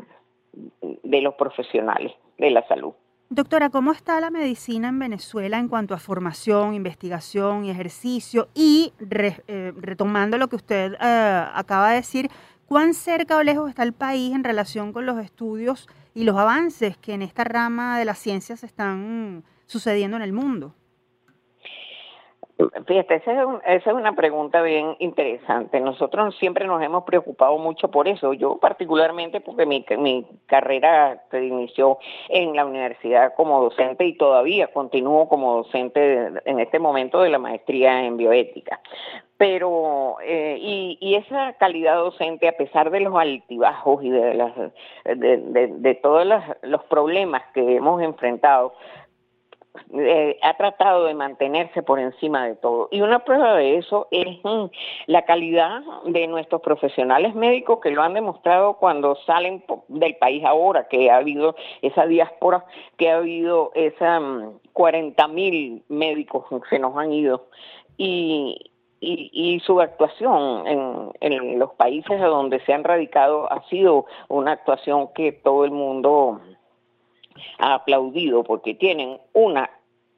de 0.81 1.21
los 1.21 1.35
profesionales 1.35 2.11
de 2.39 2.49
la 2.49 2.67
salud. 2.67 2.93
Doctora, 3.29 3.69
¿cómo 3.69 3.91
está 3.91 4.19
la 4.19 4.31
medicina 4.31 4.87
en 4.87 4.97
Venezuela 4.97 5.59
en 5.59 5.67
cuanto 5.67 5.93
a 5.93 5.99
formación, 5.99 6.73
investigación 6.73 7.63
y 7.65 7.69
ejercicio? 7.69 8.47
Y 8.55 8.91
eh, 9.11 9.71
retomando 9.75 10.39
lo 10.39 10.47
que 10.47 10.55
usted 10.55 10.95
acaba 10.99 11.89
de 11.91 11.97
decir, 11.97 12.31
¿Cuán 12.67 12.93
cerca 12.93 13.37
o 13.37 13.43
lejos 13.43 13.69
está 13.69 13.83
el 13.83 13.93
país 13.93 14.35
en 14.35 14.43
relación 14.43 14.91
con 14.91 15.05
los 15.05 15.23
estudios 15.23 15.87
y 16.13 16.25
los 16.25 16.35
avances 16.35 16.97
que 16.97 17.13
en 17.13 17.21
esta 17.21 17.45
rama 17.45 17.97
de 17.97 18.03
las 18.03 18.19
ciencias 18.19 18.61
están 18.61 19.45
sucediendo 19.67 20.17
en 20.17 20.23
el 20.23 20.33
mundo? 20.33 20.75
Fíjate, 22.87 23.15
esa 23.15 23.59
es, 23.67 23.85
una 23.85 24.15
pregunta 24.15 24.63
bien 24.63 24.95
interesante. 24.97 25.79
Nosotros 25.79 26.35
siempre 26.39 26.65
nos 26.65 26.81
hemos 26.81 27.03
preocupado 27.03 27.59
mucho 27.59 27.91
por 27.91 28.07
eso. 28.07 28.33
Yo 28.33 28.57
particularmente 28.57 29.41
porque 29.41 29.67
mi, 29.67 29.85
mi 29.99 30.25
carrera 30.47 31.21
se 31.29 31.45
inició 31.45 31.99
en 32.29 32.55
la 32.55 32.65
universidad 32.65 33.35
como 33.35 33.61
docente 33.61 34.05
y 34.05 34.17
todavía 34.17 34.67
continúo 34.73 35.29
como 35.29 35.57
docente 35.57 36.31
en 36.45 36.59
este 36.59 36.79
momento 36.79 37.21
de 37.21 37.29
la 37.29 37.37
maestría 37.37 38.03
en 38.03 38.17
bioética. 38.17 38.79
Pero, 39.37 40.15
eh, 40.23 40.57
y, 40.59 41.13
esa 41.13 41.53
calidad 41.53 41.97
docente, 41.97 42.47
a 42.47 42.57
pesar 42.57 42.89
de 42.89 43.01
los 43.01 43.15
altibajos 43.15 44.03
y 44.03 44.09
de, 44.09 44.33
las, 44.33 44.53
de 45.05 45.99
todos 46.01 46.25
los 46.63 46.83
problemas 46.85 47.43
que 47.53 47.75
hemos 47.75 48.01
enfrentado, 48.01 48.73
eh, 49.93 50.37
ha 50.41 50.55
tratado 50.55 51.05
de 51.05 51.13
mantenerse 51.13 51.83
por 51.83 51.99
encima 51.99 52.45
de 52.45 52.55
todo. 52.55 52.87
Y 52.91 53.01
una 53.01 53.19
prueba 53.19 53.55
de 53.55 53.77
eso 53.77 54.07
es 54.11 54.27
mm, 54.43 54.65
la 55.07 55.23
calidad 55.23 55.81
de 56.05 56.27
nuestros 56.27 56.61
profesionales 56.61 57.35
médicos 57.35 57.79
que 57.81 57.91
lo 57.91 58.01
han 58.01 58.13
demostrado 58.13 58.73
cuando 58.75 59.15
salen 59.25 59.63
del 59.87 60.15
país 60.17 60.43
ahora, 60.45 60.87
que 60.87 61.09
ha 61.09 61.17
habido 61.17 61.55
esa 61.81 62.05
diáspora, 62.05 62.65
que 62.97 63.09
ha 63.09 63.17
habido 63.17 63.71
esa 63.75 64.19
40 64.73 65.27
mm, 65.27 65.33
mil 65.33 65.83
médicos 65.89 66.45
que 66.69 66.79
nos 66.79 66.95
han 66.97 67.13
ido. 67.13 67.47
Y, 67.97 68.71
su 69.65 69.81
actuación 69.81 70.65
en, 71.19 71.59
los 71.59 71.71
países 71.73 72.19
donde 72.19 72.59
se 72.61 72.73
han 72.73 72.83
radicado 72.83 73.51
ha 73.51 73.63
sido 73.67 74.05
una 74.27 74.53
actuación 74.53 75.09
que 75.13 75.31
todo 75.31 75.65
el 75.65 75.71
mundo 75.71 76.39
aplaudido 77.59 78.43
porque 78.43 78.73
tienen 78.75 79.17
una 79.33 79.69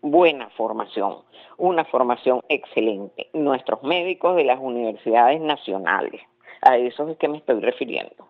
buena 0.02 0.50
formación, 0.52 1.18
una 1.58 1.86
formación 1.86 2.42
excelente. 2.50 3.30
Nuestros 3.34 3.84
médicos 3.84 4.36
de 4.36 4.46
las 4.46 4.60
universidades 4.60 5.42
nacionales, 5.42 6.22
a 6.62 6.78
eso 6.78 7.08
es 7.10 7.18
que 7.18 7.28
me 7.28 7.38
estoy 7.38 7.60
refiriendo. 7.60 8.28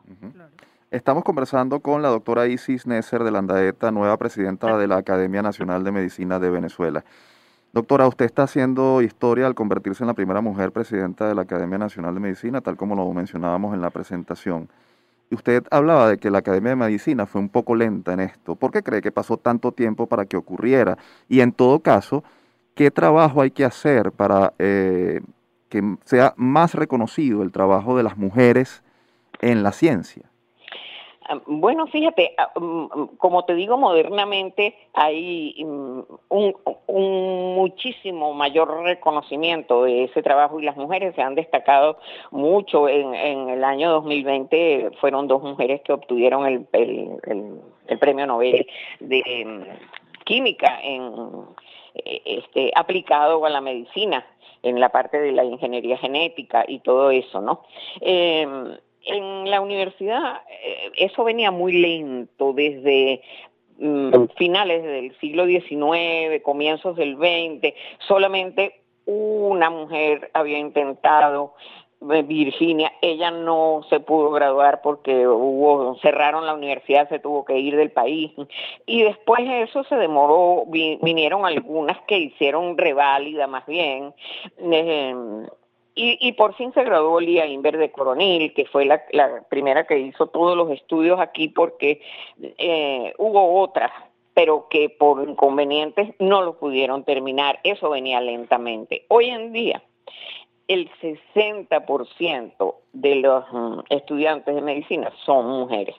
Estamos 0.92 1.24
conversando 1.24 1.82
con 1.82 2.02
la 2.02 2.10
doctora 2.10 2.48
Isis 2.48 2.88
Nesser 2.88 3.24
de 3.24 3.32
Landaeta, 3.32 3.92
nueva 3.92 4.18
presidenta 4.18 4.76
de 4.78 4.88
la 4.88 4.98
Academia 4.98 5.44
Nacional 5.44 5.84
de 5.84 5.92
Medicina 5.92 6.40
de 6.40 6.50
Venezuela. 6.50 7.04
Doctora, 7.72 8.08
usted 8.08 8.26
está 8.26 8.44
haciendo 8.44 9.04
historia 9.04 9.46
al 9.46 9.54
convertirse 9.54 10.04
en 10.04 10.08
la 10.08 10.16
primera 10.16 10.42
mujer 10.42 10.72
presidenta 10.72 11.28
de 11.28 11.36
la 11.36 11.44
Academia 11.44 11.78
Nacional 11.78 12.16
de 12.16 12.20
Medicina, 12.20 12.62
tal 12.62 12.76
como 12.78 12.96
lo 12.96 13.08
mencionábamos 13.14 13.76
en 13.76 13.82
la 13.82 13.92
presentación. 13.92 14.70
Usted 15.32 15.64
hablaba 15.70 16.10
de 16.10 16.18
que 16.18 16.32
la 16.32 16.40
Academia 16.40 16.72
de 16.72 16.76
Medicina 16.76 17.26
fue 17.28 17.42
un 17.42 17.50
poco 17.50 17.76
lenta 17.76 18.14
en 18.14 18.20
esto. 18.22 18.56
¿Por 18.56 18.72
qué 18.72 18.82
cree 18.82 19.02
que 19.02 19.12
pasó 19.12 19.38
tanto 19.38 19.72
tiempo 19.72 20.08
para 20.08 20.26
que 20.26 20.38
ocurriera? 20.38 20.98
Y 21.28 21.42
en 21.42 21.52
todo 21.52 21.82
caso, 21.82 22.24
¿qué 22.76 22.90
trabajo 22.90 23.42
hay 23.42 23.52
que 23.52 23.66
hacer 23.66 24.12
para 24.12 24.54
eh, 24.58 25.22
que 25.70 25.98
sea 26.06 26.34
más 26.36 26.74
reconocido 26.74 27.44
el 27.44 27.52
trabajo 27.52 27.96
de 27.96 28.04
las 28.04 28.18
mujeres 28.18 28.82
en 29.42 29.62
la 29.62 29.72
ciencia? 29.72 30.29
Ah, 31.32 31.40
bueno, 31.46 31.86
fíjate, 31.86 32.34
ah, 32.40 32.50
mm, 32.60 32.86
mm, 32.86 33.18
como 33.18 33.46
te 33.46 33.54
digo, 33.54 33.78
modernamente 33.78 34.76
hay 34.94 35.64
mm, 35.64 36.02
un, 36.30 36.56
muchísimo 37.56 38.34
mayor 38.34 38.82
reconocimiento 38.82 39.84
de 39.84 40.06
ese 40.06 40.24
trabajo 40.24 40.60
y 40.60 40.64
las 40.64 40.76
mujeres 40.76 41.14
se 41.14 41.22
han 41.22 41.36
destacado 41.36 42.00
mucho. 42.32 42.90
En, 42.90 43.14
el 43.14 43.64
año 43.64 43.92
2020 43.92 44.90
fueron 45.00 45.28
dos 45.28 45.44
mujeres 45.44 45.82
que 45.82 45.94
obtuvieron 45.94 46.48
el, 46.48 46.66
premio 48.00 48.26
Nobel 48.26 48.66
de 49.00 49.68
química 50.26 50.80
en 50.82 51.14
eh, 51.94 52.22
este 52.26 52.72
aplicado 52.76 53.46
a 53.46 53.50
la 53.52 53.62
medicina 53.62 54.26
en 54.64 54.80
la 54.80 54.90
parte 54.90 55.20
de 55.20 55.32
la 55.32 55.44
ingeniería 55.44 55.98
genética 55.98 56.66
y 56.68 56.80
todo 56.80 57.12
eso, 57.12 57.40
¿no? 57.40 57.62
Eh, 58.02 58.48
en 59.06 59.50
la 59.50 59.62
universidad 59.62 60.42
eh, 60.50 60.92
eso 60.98 61.24
venía 61.24 61.52
muy 61.52 61.74
lento 61.74 62.54
desde 62.54 63.22
mm, 63.78 64.26
finales 64.38 64.84
del 64.84 65.18
siglo 65.20 65.46
XIX, 65.46 66.42
comienzos 66.44 66.96
del 66.96 67.16
XX, 67.16 67.74
solamente 68.00 68.82
una 69.06 69.70
mujer 69.70 70.30
había 70.34 70.60
intentado 70.60 71.56
eh, 72.02 72.22
Virginia, 72.22 72.94
ella 73.02 73.30
no 73.30 73.82
se 73.90 74.00
pudo 74.00 74.32
graduar 74.32 74.82
porque 74.82 75.28
hubo 75.28 75.98
cerraron 76.02 76.46
la 76.46 76.54
universidad, 76.54 77.10
se 77.10 77.20
tuvo 77.20 77.44
que 77.44 77.58
ir 77.60 77.76
del 77.76 77.92
país 77.92 78.32
y 78.86 79.04
después 79.04 79.46
de 79.46 79.64
eso 79.64 79.84
se 79.84 79.96
demoró, 79.96 80.64
vinieron 80.68 81.46
algunas 81.46 82.00
que 82.04 82.18
hicieron 82.18 82.78
reválida 82.78 83.48
más 83.48 83.66
bien. 83.66 84.14
Eh, 84.60 85.14
y, 85.96 86.32
por 86.34 86.56
fin 86.56 86.72
se 86.74 86.84
graduó 86.84 87.20
Lía 87.20 87.46
Inver 87.46 87.78
de 87.78 87.92
Coronil, 87.92 88.54
que 88.54 88.66
fue 88.66 88.86
la, 88.86 89.02
primera 89.50 89.86
que 89.86 90.00
hizo 90.00 90.28
todos 90.28 90.56
los 90.56 90.72
estudios 90.72 91.20
aquí 91.20 91.50
porque 91.50 92.02
eh, 92.58 93.14
hubo 93.18 93.60
otras, 93.60 93.92
pero 94.34 94.68
que 94.70 94.90
por 94.90 95.28
inconvenientes 95.28 96.14
no 96.20 96.42
lo 96.42 96.58
pudieron 96.58 97.04
terminar. 97.04 97.60
Eso 97.64 97.90
venía 97.90 98.22
lentamente. 98.22 99.06
Hoy 99.10 99.30
en 99.30 99.52
día, 99.52 99.84
el 100.70 100.90
60% 101.02 102.76
de 102.94 103.16
los 103.16 103.44
mm, 103.52 103.80
estudiantes 103.90 104.56
de 104.56 104.62
medicina 104.62 105.12
son 105.26 105.48
mujeres. 105.48 105.96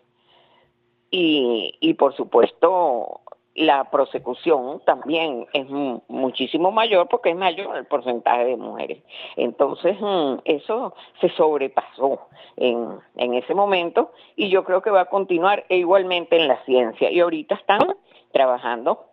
Y, 1.11 1.75
y 1.81 1.95
por 1.95 2.17
supuesto, 2.17 3.21
la 3.55 3.91
prosecución 3.91 4.81
también 4.85 5.47
es 5.53 5.69
muchísimo 6.09 6.71
mayor 6.71 7.09
porque 7.09 7.31
es 7.31 7.37
mayor 7.37 7.77
el 7.77 7.87
porcentaje 7.87 8.45
de 8.45 8.57
mujeres. 8.57 9.03
Entonces, 9.37 9.97
mm, 10.01 10.41
eso 10.45 10.95
se 11.21 11.29
sobrepasó 11.31 12.29
en, 12.57 12.99
en 13.17 13.35
ese 13.35 13.55
momento 13.55 14.13
y 14.37 14.51
yo 14.51 14.65
creo 14.65 14.83
que 14.83 14.91
va 14.91 15.03
a 15.03 15.07
continuar 15.07 15.65
e 15.69 15.77
igualmente 15.79 16.37
en 16.37 16.49
la 16.49 16.63
ciencia. 16.65 17.11
Y 17.11 17.21
ahorita 17.21 17.57
están 17.57 17.81
trabajando 18.33 19.07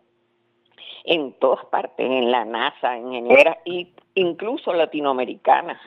en 1.04 1.34
todas 1.40 1.66
partes, 1.66 2.06
en 2.06 2.32
la 2.32 2.46
NASA, 2.46 2.98
en 2.98 3.12
Genera 3.12 3.58
y 3.66 3.94
incluso 4.14 4.74
latinoamericanas. 4.74 5.80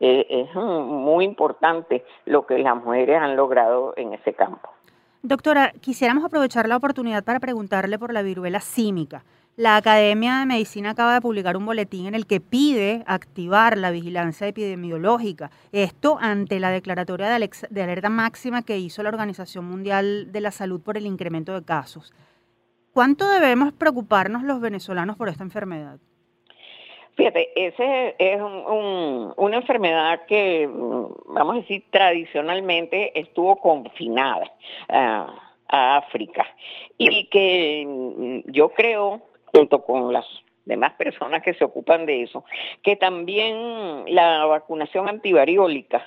Eh, 0.00 0.26
es 0.28 0.54
mm, 0.54 0.82
muy 0.82 1.24
importante 1.24 2.04
lo 2.24 2.46
que 2.46 2.58
las 2.58 2.76
mujeres 2.76 3.20
han 3.20 3.36
logrado 3.36 3.94
en 3.96 4.12
ese 4.12 4.34
campo. 4.34 4.68
Doctora, 5.26 5.72
quisiéramos 5.80 6.24
aprovechar 6.24 6.68
la 6.68 6.76
oportunidad 6.76 7.24
para 7.24 7.40
preguntarle 7.40 7.98
por 7.98 8.12
la 8.12 8.22
viruela 8.22 8.60
símica. 8.60 9.24
La 9.56 9.76
Academia 9.76 10.38
de 10.38 10.46
Medicina 10.46 10.90
acaba 10.90 11.14
de 11.14 11.20
publicar 11.20 11.56
un 11.56 11.66
boletín 11.66 12.06
en 12.06 12.14
el 12.14 12.26
que 12.26 12.40
pide 12.40 13.02
activar 13.08 13.76
la 13.76 13.90
vigilancia 13.90 14.46
epidemiológica. 14.46 15.50
Esto 15.72 16.16
ante 16.20 16.60
la 16.60 16.70
declaratoria 16.70 17.26
de, 17.26 17.82
alerta 17.82 18.08
máxima 18.08 18.62
que 18.62 18.78
hizo 18.78 19.02
la 19.02 19.08
Organización 19.08 19.64
Mundial 19.64 20.30
de 20.30 20.40
la 20.40 20.52
Salud 20.52 20.80
por 20.80 20.96
el 20.96 21.06
incremento 21.06 21.52
de 21.54 21.64
casos. 21.64 22.14
¿Cuánto 22.92 23.28
debemos 23.28 23.72
preocuparnos 23.72 24.44
los 24.44 24.60
venezolanos 24.60 25.16
por 25.16 25.28
esta 25.28 25.42
enfermedad? 25.42 25.98
Fíjate, 27.16 27.50
esa 27.56 28.08
es 28.18 28.40
una 28.40 29.56
enfermedad 29.56 30.26
que, 30.26 30.68
vamos 30.68 31.56
a 31.56 31.60
decir, 31.60 31.84
tradicionalmente 31.90 33.18
estuvo 33.18 33.56
confinada 33.56 34.52
a 34.88 35.96
África 35.96 36.46
y 36.98 37.24
que 37.28 38.42
yo 38.46 38.68
creo, 38.68 39.22
junto 39.46 39.82
con 39.82 40.12
las 40.12 40.26
demás 40.66 40.92
personas 40.94 41.42
que 41.42 41.54
se 41.54 41.64
ocupan 41.64 42.04
de 42.04 42.24
eso, 42.24 42.44
que 42.82 42.96
también 42.96 44.04
la 44.08 44.44
vacunación 44.44 45.08
antivariólica 45.08 46.04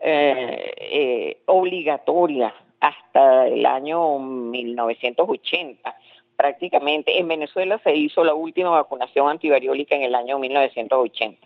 eh, 0.00 0.74
eh, 0.76 1.38
obligatoria 1.46 2.52
hasta 2.80 3.46
el 3.46 3.64
año 3.64 4.18
1980 4.18 5.94
prácticamente. 6.42 7.20
En 7.20 7.28
Venezuela 7.28 7.78
se 7.84 7.94
hizo 7.94 8.24
la 8.24 8.34
última 8.34 8.70
vacunación 8.70 9.28
antivariólica 9.28 9.94
en 9.94 10.02
el 10.02 10.16
año 10.16 10.40
1980. 10.40 11.38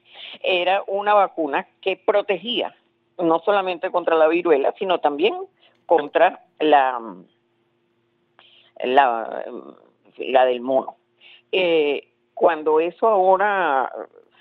Era 0.42 0.82
una 0.86 1.12
vacuna 1.12 1.68
que 1.82 1.98
protegía 1.98 2.74
no 3.18 3.40
solamente 3.40 3.90
contra 3.90 4.16
la 4.16 4.26
viruela, 4.26 4.74
sino 4.78 4.98
también 5.00 5.34
contra 5.84 6.46
la, 6.60 6.98
la, 8.82 9.44
del 10.46 10.60
mono. 10.62 10.96
Eh, 11.52 12.08
cuando 12.32 12.80
eso 12.80 13.06
ahora 13.06 13.92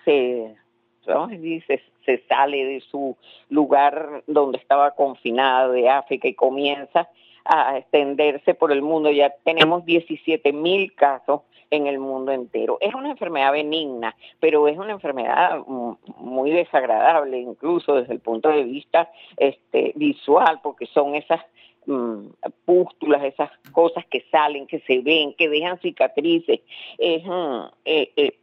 se, 0.06 0.56
se, 1.04 1.82
se 2.06 2.24
sale 2.30 2.64
de 2.64 2.80
su 2.80 3.18
lugar 3.50 4.24
donde 4.26 4.58
estaba 4.58 4.92
confinada 4.92 5.68
de 5.68 5.90
África 5.90 6.30
y 6.30 6.34
comienza 6.34 7.10
a 7.46 7.78
extenderse 7.78 8.54
por 8.54 8.72
el 8.72 8.82
mundo. 8.82 9.12
Ya 9.12 9.34
tenemos 9.44 9.86
17 9.86 10.52
mil 10.54 10.94
casos 10.96 11.42
en 11.72 11.88
el 11.88 12.00
mundo 12.00 12.32
entero. 12.32 12.78
Es 12.82 12.94
una 12.94 13.12
enfermedad 13.12 13.52
benigna, 13.52 14.16
pero 14.40 14.68
es 14.68 14.78
una 14.78 14.92
enfermedad 14.92 15.60
muy 15.66 16.52
desagradable, 16.52 17.40
incluso 17.40 17.96
desde 17.96 18.14
el 18.14 18.20
punto 18.20 18.50
de 18.50 18.64
vista 18.64 19.12
este, 19.38 19.94
visual, 19.96 20.60
porque 20.64 20.86
son 20.88 21.16
esas 21.16 21.42
mm, 21.86 22.28
pústulas, 22.66 23.24
esas 23.24 23.52
cosas 23.72 24.06
que 24.06 24.26
salen, 24.32 24.68
que 24.68 24.80
se 24.82 25.00
ven, 25.00 25.34
que 25.34 25.50
dejan 25.50 25.80
cicatrices. 25.80 26.62
Es, 26.98 27.24
mm, 27.26 27.66
eh, 27.86 28.12
eh, 28.16 28.38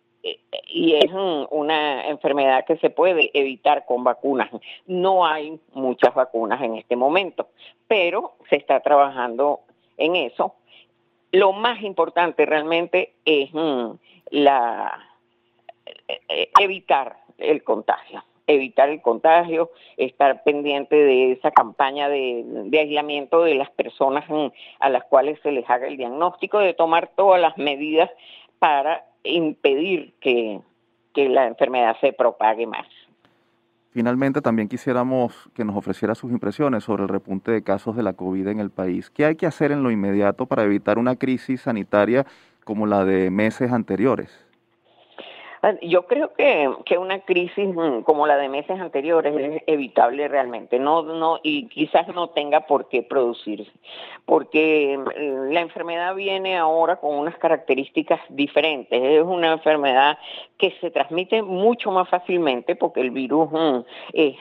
y 0.68 0.94
es 0.94 1.12
una 1.50 2.08
enfermedad 2.08 2.64
que 2.64 2.76
se 2.76 2.90
puede 2.90 3.30
evitar 3.34 3.84
con 3.86 4.04
vacunas. 4.04 4.50
No 4.86 5.26
hay 5.26 5.58
muchas 5.72 6.14
vacunas 6.14 6.62
en 6.62 6.76
este 6.76 6.96
momento, 6.96 7.48
pero 7.88 8.34
se 8.48 8.56
está 8.56 8.80
trabajando 8.80 9.60
en 9.96 10.16
eso. 10.16 10.54
Lo 11.32 11.52
más 11.52 11.82
importante 11.82 12.46
realmente 12.46 13.14
es 13.24 13.52
mm, 13.52 13.90
la 14.30 15.08
eh, 16.06 16.50
evitar 16.60 17.16
el 17.38 17.64
contagio 17.64 18.22
evitar 18.46 18.88
el 18.88 19.00
contagio, 19.00 19.70
estar 19.96 20.42
pendiente 20.42 20.96
de 20.96 21.32
esa 21.32 21.50
campaña 21.50 22.08
de, 22.08 22.42
de, 22.44 22.78
aislamiento 22.78 23.42
de 23.42 23.54
las 23.54 23.70
personas 23.70 24.28
mm, 24.28 24.46
a 24.80 24.88
las 24.88 25.04
cuales 25.04 25.38
se 25.42 25.52
les 25.52 25.68
haga 25.68 25.86
el 25.86 25.96
diagnóstico, 25.96 26.58
de 26.58 26.74
tomar 26.74 27.10
todas 27.14 27.40
las 27.40 27.56
medidas 27.58 28.10
para 28.62 29.02
impedir 29.24 30.14
que, 30.20 30.60
la 31.16 31.48
enfermedad 31.48 31.96
se 32.00 32.12
propague 32.12 32.64
más. 32.64 32.86
Finalmente, 33.90 34.40
también 34.40 34.68
quisiéramos 34.68 35.50
que 35.52 35.64
nos 35.64 35.76
ofreciera 35.76 36.14
sus 36.14 36.30
impresiones 36.30 36.84
sobre 36.84 37.02
el 37.02 37.08
repunte 37.08 37.50
de 37.50 37.64
casos 37.64 37.96
de 37.96 38.04
la 38.04 38.12
COVID 38.12 38.46
en 38.46 38.60
el 38.60 38.70
país. 38.70 39.10
¿Qué 39.10 39.24
hay 39.24 39.34
que 39.34 39.46
hacer 39.46 39.72
en 39.72 39.82
lo 39.82 39.90
inmediato 39.90 40.46
para 40.46 40.62
evitar 40.62 40.98
una 40.98 41.16
crisis 41.16 41.62
sanitaria 41.62 42.24
como 42.62 42.86
la 42.86 43.04
de 43.04 43.32
meses 43.32 43.72
anteriores? 43.72 44.30
Yo 45.80 46.06
creo 46.06 46.32
que, 46.34 46.68
que 46.84 46.98
una 46.98 47.20
crisis 47.20 47.68
mm, 47.68 48.00
como 48.00 48.26
la 48.26 48.36
de 48.36 48.48
meses 48.48 48.80
anteriores 48.80 49.32
es 49.38 49.62
evitable 49.68 50.26
realmente, 50.26 50.80
no, 50.80 51.02
no, 51.02 51.38
y 51.40 51.68
quizás 51.68 52.08
no 52.08 52.30
tenga 52.30 52.66
por 52.66 52.88
qué 52.88 53.04
producirse, 53.04 53.70
porque 54.26 54.98
mm, 54.98 55.52
la 55.52 55.60
enfermedad 55.60 56.16
viene 56.16 56.56
ahora 56.58 56.96
con 56.96 57.14
unas 57.14 57.36
características 57.38 58.20
diferentes. 58.28 59.00
Es 59.00 59.22
una 59.22 59.52
enfermedad 59.52 60.18
que 60.58 60.72
se 60.80 60.90
transmite 60.90 61.42
mucho 61.42 61.92
más 61.92 62.08
fácilmente 62.08 62.74
porque 62.74 63.00
el 63.00 63.12
virus 63.12 63.48
mm, 63.52 63.78
es 64.14 64.36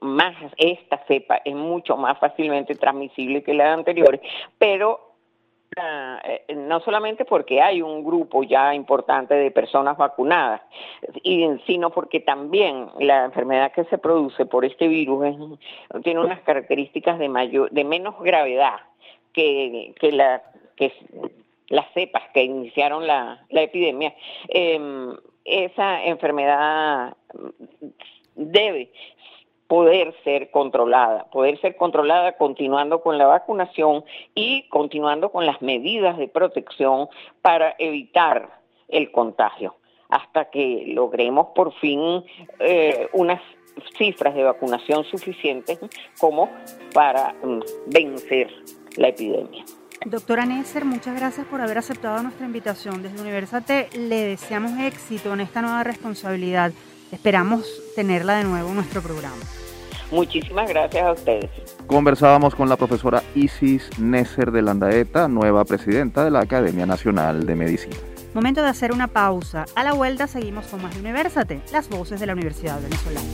más, 0.00 0.34
esta 0.56 0.96
cepa 1.08 1.42
es 1.44 1.54
mucho 1.54 1.98
más 1.98 2.18
fácilmente 2.18 2.74
transmisible 2.74 3.42
que 3.42 3.52
la 3.52 3.74
anterior, 3.74 4.18
pero 4.58 5.11
no 6.54 6.80
solamente 6.80 7.24
porque 7.24 7.62
hay 7.62 7.82
un 7.82 8.04
grupo 8.04 8.42
ya 8.42 8.74
importante 8.74 9.34
de 9.34 9.50
personas 9.50 9.96
vacunadas, 9.96 10.60
sino 11.66 11.90
porque 11.90 12.20
también 12.20 12.88
la 12.98 13.24
enfermedad 13.24 13.72
que 13.72 13.84
se 13.84 13.98
produce 13.98 14.46
por 14.46 14.64
este 14.64 14.88
virus 14.88 15.36
tiene 16.02 16.20
unas 16.20 16.40
características 16.40 17.18
de 17.18 17.28
mayor, 17.28 17.70
de 17.70 17.84
menos 17.84 18.20
gravedad 18.20 18.80
que, 19.32 19.94
que 19.98 20.12
la 20.12 20.42
que 20.76 20.92
las 21.68 21.86
cepas 21.94 22.22
que 22.34 22.44
iniciaron 22.44 23.06
la, 23.06 23.40
epidemia. 23.50 24.14
Em, 24.48 25.16
esa 25.44 26.04
enfermedad 26.04 27.16
debe 28.36 28.92
poder 29.72 30.14
ser 30.22 30.50
controlada, 30.50 31.24
poder 31.30 31.58
ser 31.62 31.76
controlada 31.76 32.32
continuando 32.32 33.00
con 33.00 33.16
la 33.16 33.24
vacunación 33.24 34.04
y 34.34 34.68
continuando 34.68 35.32
con 35.32 35.46
las 35.46 35.62
medidas 35.62 36.18
de 36.18 36.28
protección 36.28 37.08
para 37.40 37.74
evitar 37.78 38.50
el 38.88 39.10
contagio, 39.10 39.74
hasta 40.10 40.50
que 40.50 40.84
logremos 40.88 41.46
por 41.54 41.72
fin 41.76 42.22
eh, 42.58 43.08
unas 43.14 43.40
cifras 43.96 44.34
de 44.34 44.42
vacunación 44.42 45.04
suficientes 45.04 45.78
como 46.20 46.50
para 46.92 47.32
mm, 47.42 47.60
vencer 47.86 48.50
la 48.98 49.08
epidemia. 49.08 49.64
Doctora 50.04 50.44
Nesser, 50.44 50.84
muchas 50.84 51.18
gracias 51.18 51.46
por 51.46 51.62
haber 51.62 51.78
aceptado 51.78 52.22
nuestra 52.22 52.44
invitación. 52.44 53.02
Desde 53.02 53.22
Universate 53.22 53.88
le 53.96 54.16
deseamos 54.16 54.78
éxito 54.80 55.32
en 55.32 55.40
esta 55.40 55.62
nueva 55.62 55.82
responsabilidad. 55.82 56.72
Esperamos 57.10 57.66
tenerla 57.96 58.36
de 58.36 58.44
nuevo 58.44 58.68
en 58.68 58.74
nuestro 58.74 59.00
programa. 59.00 59.61
Muchísimas 60.12 60.68
gracias 60.68 61.06
a 61.06 61.12
ustedes. 61.12 61.50
Conversábamos 61.86 62.54
con 62.54 62.68
la 62.68 62.76
profesora 62.76 63.22
Isis 63.34 63.98
Nesser 63.98 64.52
de 64.52 64.60
Landaeta, 64.60 65.26
nueva 65.26 65.64
presidenta 65.64 66.22
de 66.22 66.30
la 66.30 66.40
Academia 66.40 66.84
Nacional 66.84 67.46
de 67.46 67.56
Medicina. 67.56 67.96
Momento 68.34 68.62
de 68.62 68.68
hacer 68.68 68.92
una 68.92 69.08
pausa. 69.08 69.64
A 69.74 69.82
la 69.82 69.94
vuelta 69.94 70.26
seguimos 70.26 70.66
con 70.66 70.82
más 70.82 70.94
de 70.94 71.00
Universate, 71.00 71.62
las 71.72 71.88
voces 71.88 72.20
de 72.20 72.26
la 72.26 72.34
Universidad 72.34 72.78
Venezolana. 72.80 73.26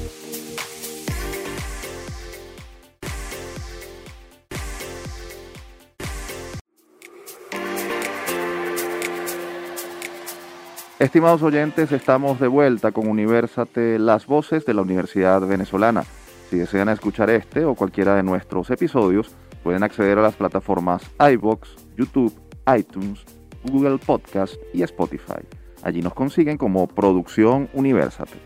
Estimados 11.00 11.42
oyentes, 11.42 11.90
estamos 11.90 12.38
de 12.38 12.46
vuelta 12.46 12.92
con 12.92 13.08
Universate, 13.08 13.98
las 13.98 14.26
voces 14.26 14.64
de 14.64 14.74
la 14.74 14.82
Universidad 14.82 15.40
Venezolana. 15.40 16.04
Si 16.50 16.56
desean 16.56 16.88
escuchar 16.88 17.28
este 17.28 17.64
o 17.64 17.74
cualquiera 17.74 18.14
de 18.16 18.22
nuestros 18.22 18.70
episodios, 18.70 19.30
pueden 19.62 19.82
acceder 19.82 20.18
a 20.18 20.22
las 20.22 20.34
plataformas 20.34 21.02
iBox, 21.20 21.68
YouTube, 21.96 22.32
iTunes, 22.74 23.22
Google 23.64 23.98
Podcast 23.98 24.54
y 24.72 24.82
Spotify. 24.82 25.44
Allí 25.82 26.00
nos 26.00 26.14
consiguen 26.14 26.56
como 26.56 26.87
Producción 26.87 27.68
Universate. 27.74 28.38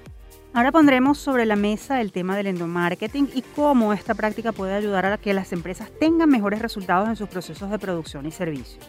Ahora 0.53 0.73
pondremos 0.73 1.19
sobre 1.19 1.47
la 1.47 1.57
mesa 1.57 2.01
el 2.01 2.13
tema 2.13 2.37
del 2.37 2.49
endomarketing 2.49 3.31
y 3.35 3.43
cómo 3.43 3.93
esta 3.93 4.15
práctica 4.15 4.53
puede 4.53 4.75
ayudar 4.75 5.07
a 5.07 5.17
que 5.17 5.33
las 5.33 5.53
empresas 5.53 5.91
tengan 5.99 6.29
mejores 6.29 6.61
resultados 6.61 7.09
en 7.09 7.17
sus 7.17 7.29
procesos 7.29 7.71
de 7.71 7.79
producción 7.79 8.27
y 8.27 8.33
servicio. 8.33 8.81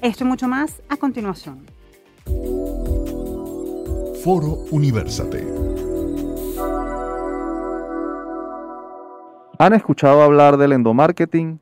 Esto 0.00 0.24
y 0.24 0.26
mucho 0.26 0.48
más 0.48 0.82
a 0.88 0.96
continuación. 0.96 1.66
Foro 4.24 4.64
Universate. 4.70 5.44
¿Han 9.64 9.72
escuchado 9.72 10.20
hablar 10.20 10.58
del 10.58 10.72
endomarketing? 10.72 11.58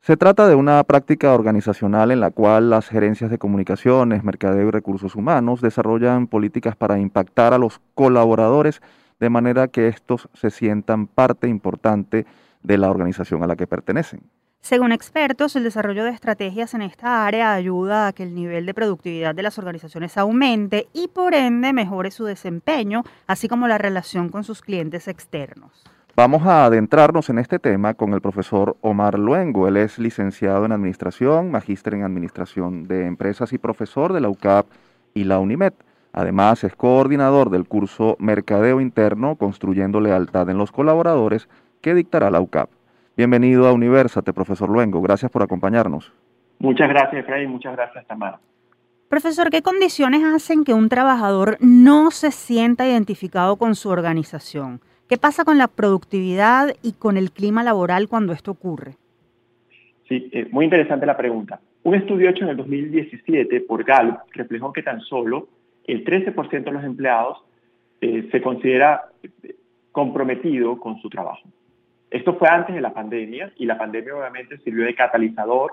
Se 0.00 0.16
trata 0.16 0.48
de 0.48 0.54
una 0.54 0.82
práctica 0.84 1.34
organizacional 1.34 2.10
en 2.10 2.18
la 2.18 2.30
cual 2.30 2.70
las 2.70 2.88
gerencias 2.88 3.30
de 3.30 3.36
comunicaciones, 3.36 4.24
mercadeo 4.24 4.68
y 4.68 4.70
recursos 4.70 5.14
humanos 5.16 5.60
desarrollan 5.60 6.28
políticas 6.28 6.76
para 6.76 6.98
impactar 6.98 7.52
a 7.52 7.58
los 7.58 7.82
colaboradores 7.92 8.80
de 9.20 9.28
manera 9.28 9.68
que 9.68 9.88
estos 9.88 10.30
se 10.32 10.48
sientan 10.48 11.06
parte 11.06 11.46
importante 11.46 12.24
de 12.62 12.78
la 12.78 12.88
organización 12.88 13.42
a 13.42 13.46
la 13.46 13.54
que 13.54 13.66
pertenecen. 13.66 14.22
Según 14.62 14.90
expertos, 14.90 15.54
el 15.54 15.64
desarrollo 15.64 16.04
de 16.04 16.10
estrategias 16.12 16.72
en 16.72 16.80
esta 16.80 17.26
área 17.26 17.52
ayuda 17.52 18.06
a 18.06 18.12
que 18.14 18.22
el 18.22 18.34
nivel 18.34 18.64
de 18.64 18.72
productividad 18.72 19.34
de 19.34 19.42
las 19.42 19.58
organizaciones 19.58 20.16
aumente 20.16 20.86
y 20.94 21.08
por 21.08 21.34
ende 21.34 21.74
mejore 21.74 22.12
su 22.12 22.24
desempeño, 22.24 23.02
así 23.26 23.46
como 23.46 23.68
la 23.68 23.76
relación 23.76 24.30
con 24.30 24.42
sus 24.42 24.62
clientes 24.62 25.06
externos. 25.06 25.84
Vamos 26.14 26.44
a 26.44 26.66
adentrarnos 26.66 27.30
en 27.30 27.38
este 27.38 27.58
tema 27.58 27.94
con 27.94 28.12
el 28.12 28.20
profesor 28.20 28.76
Omar 28.82 29.18
Luengo. 29.18 29.66
Él 29.66 29.78
es 29.78 29.98
licenciado 29.98 30.66
en 30.66 30.72
Administración, 30.72 31.50
magíster 31.50 31.94
en 31.94 32.02
Administración 32.02 32.86
de 32.86 33.06
Empresas 33.06 33.54
y 33.54 33.58
profesor 33.58 34.12
de 34.12 34.20
la 34.20 34.28
UCAP 34.28 34.66
y 35.14 35.24
la 35.24 35.38
UNIMED. 35.38 35.72
Además, 36.12 36.64
es 36.64 36.76
coordinador 36.76 37.48
del 37.48 37.66
curso 37.66 38.16
Mercadeo 38.18 38.82
Interno, 38.82 39.36
Construyendo 39.36 40.02
Lealtad 40.02 40.50
en 40.50 40.58
los 40.58 40.70
Colaboradores, 40.70 41.48
que 41.80 41.94
dictará 41.94 42.30
la 42.30 42.42
UCAP. 42.42 42.68
Bienvenido 43.16 43.66
a 43.66 43.72
Universate, 43.72 44.34
profesor 44.34 44.68
Luengo. 44.68 45.00
Gracias 45.00 45.30
por 45.30 45.42
acompañarnos. 45.42 46.12
Muchas 46.58 46.90
gracias, 46.90 47.24
Freddy. 47.24 47.46
Muchas 47.46 47.74
gracias, 47.74 48.06
Tamara. 48.06 48.38
Profesor, 49.08 49.48
¿qué 49.48 49.62
condiciones 49.62 50.22
hacen 50.24 50.64
que 50.64 50.74
un 50.74 50.90
trabajador 50.90 51.56
no 51.60 52.10
se 52.10 52.32
sienta 52.32 52.86
identificado 52.86 53.56
con 53.56 53.74
su 53.74 53.88
organización? 53.88 54.82
¿Qué 55.08 55.18
pasa 55.18 55.44
con 55.44 55.58
la 55.58 55.68
productividad 55.68 56.74
y 56.82 56.92
con 56.92 57.16
el 57.16 57.30
clima 57.30 57.62
laboral 57.62 58.08
cuando 58.08 58.32
esto 58.32 58.50
ocurre? 58.50 58.94
Sí, 60.08 60.30
eh, 60.32 60.48
muy 60.50 60.64
interesante 60.64 61.06
la 61.06 61.16
pregunta. 61.16 61.60
Un 61.84 61.94
estudio 61.94 62.30
hecho 62.30 62.44
en 62.44 62.50
el 62.50 62.56
2017 62.56 63.60
por 63.62 63.84
Gallup 63.84 64.18
reflejó 64.32 64.72
que 64.72 64.82
tan 64.82 65.00
solo 65.00 65.48
el 65.84 66.04
13% 66.04 66.64
de 66.64 66.72
los 66.72 66.84
empleados 66.84 67.38
eh, 68.00 68.28
se 68.30 68.40
considera 68.40 69.02
eh, 69.22 69.56
comprometido 69.90 70.78
con 70.78 71.00
su 71.00 71.08
trabajo. 71.08 71.48
Esto 72.10 72.34
fue 72.34 72.48
antes 72.48 72.74
de 72.74 72.80
la 72.80 72.92
pandemia 72.92 73.52
y 73.56 73.66
la 73.66 73.78
pandemia 73.78 74.14
obviamente 74.14 74.58
sirvió 74.58 74.84
de 74.84 74.94
catalizador 74.94 75.72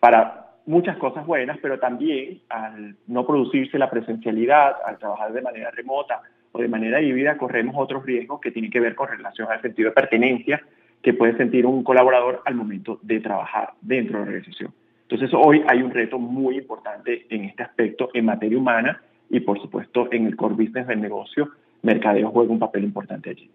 para 0.00 0.48
muchas 0.66 0.96
cosas 0.96 1.26
buenas, 1.26 1.58
pero 1.60 1.78
también 1.78 2.40
al 2.48 2.96
no 3.06 3.26
producirse 3.26 3.78
la 3.78 3.90
presencialidad, 3.90 4.76
al 4.86 4.98
trabajar 4.98 5.32
de 5.32 5.42
manera 5.42 5.70
remota 5.70 6.22
o 6.58 6.62
de 6.62 6.68
manera 6.68 7.00
híbrida, 7.00 7.36
corremos 7.36 7.76
otros 7.78 8.04
riesgos 8.04 8.40
que 8.40 8.50
tienen 8.50 8.70
que 8.70 8.80
ver 8.80 8.96
con 8.96 9.08
relación 9.08 9.48
al 9.50 9.62
sentido 9.62 9.90
de 9.90 9.94
pertenencia 9.94 10.60
que 11.00 11.14
puede 11.14 11.36
sentir 11.36 11.64
un 11.64 11.84
colaborador 11.84 12.42
al 12.44 12.56
momento 12.56 12.98
de 13.02 13.20
trabajar 13.20 13.74
dentro 13.80 14.18
de 14.18 14.24
la 14.24 14.30
organización. 14.30 14.72
Entonces 15.02 15.30
hoy 15.32 15.62
hay 15.68 15.82
un 15.82 15.92
reto 15.92 16.18
muy 16.18 16.58
importante 16.58 17.26
en 17.30 17.44
este 17.44 17.62
aspecto 17.62 18.10
en 18.12 18.24
materia 18.24 18.58
humana 18.58 19.00
y 19.30 19.40
por 19.40 19.60
supuesto 19.60 20.08
en 20.10 20.26
el 20.26 20.34
core 20.34 20.54
business 20.54 20.88
del 20.88 21.00
negocio, 21.00 21.48
mercadeo 21.82 22.30
juega 22.30 22.52
un 22.52 22.58
papel 22.58 22.84
importante 22.84 23.30
allí. 23.30 23.48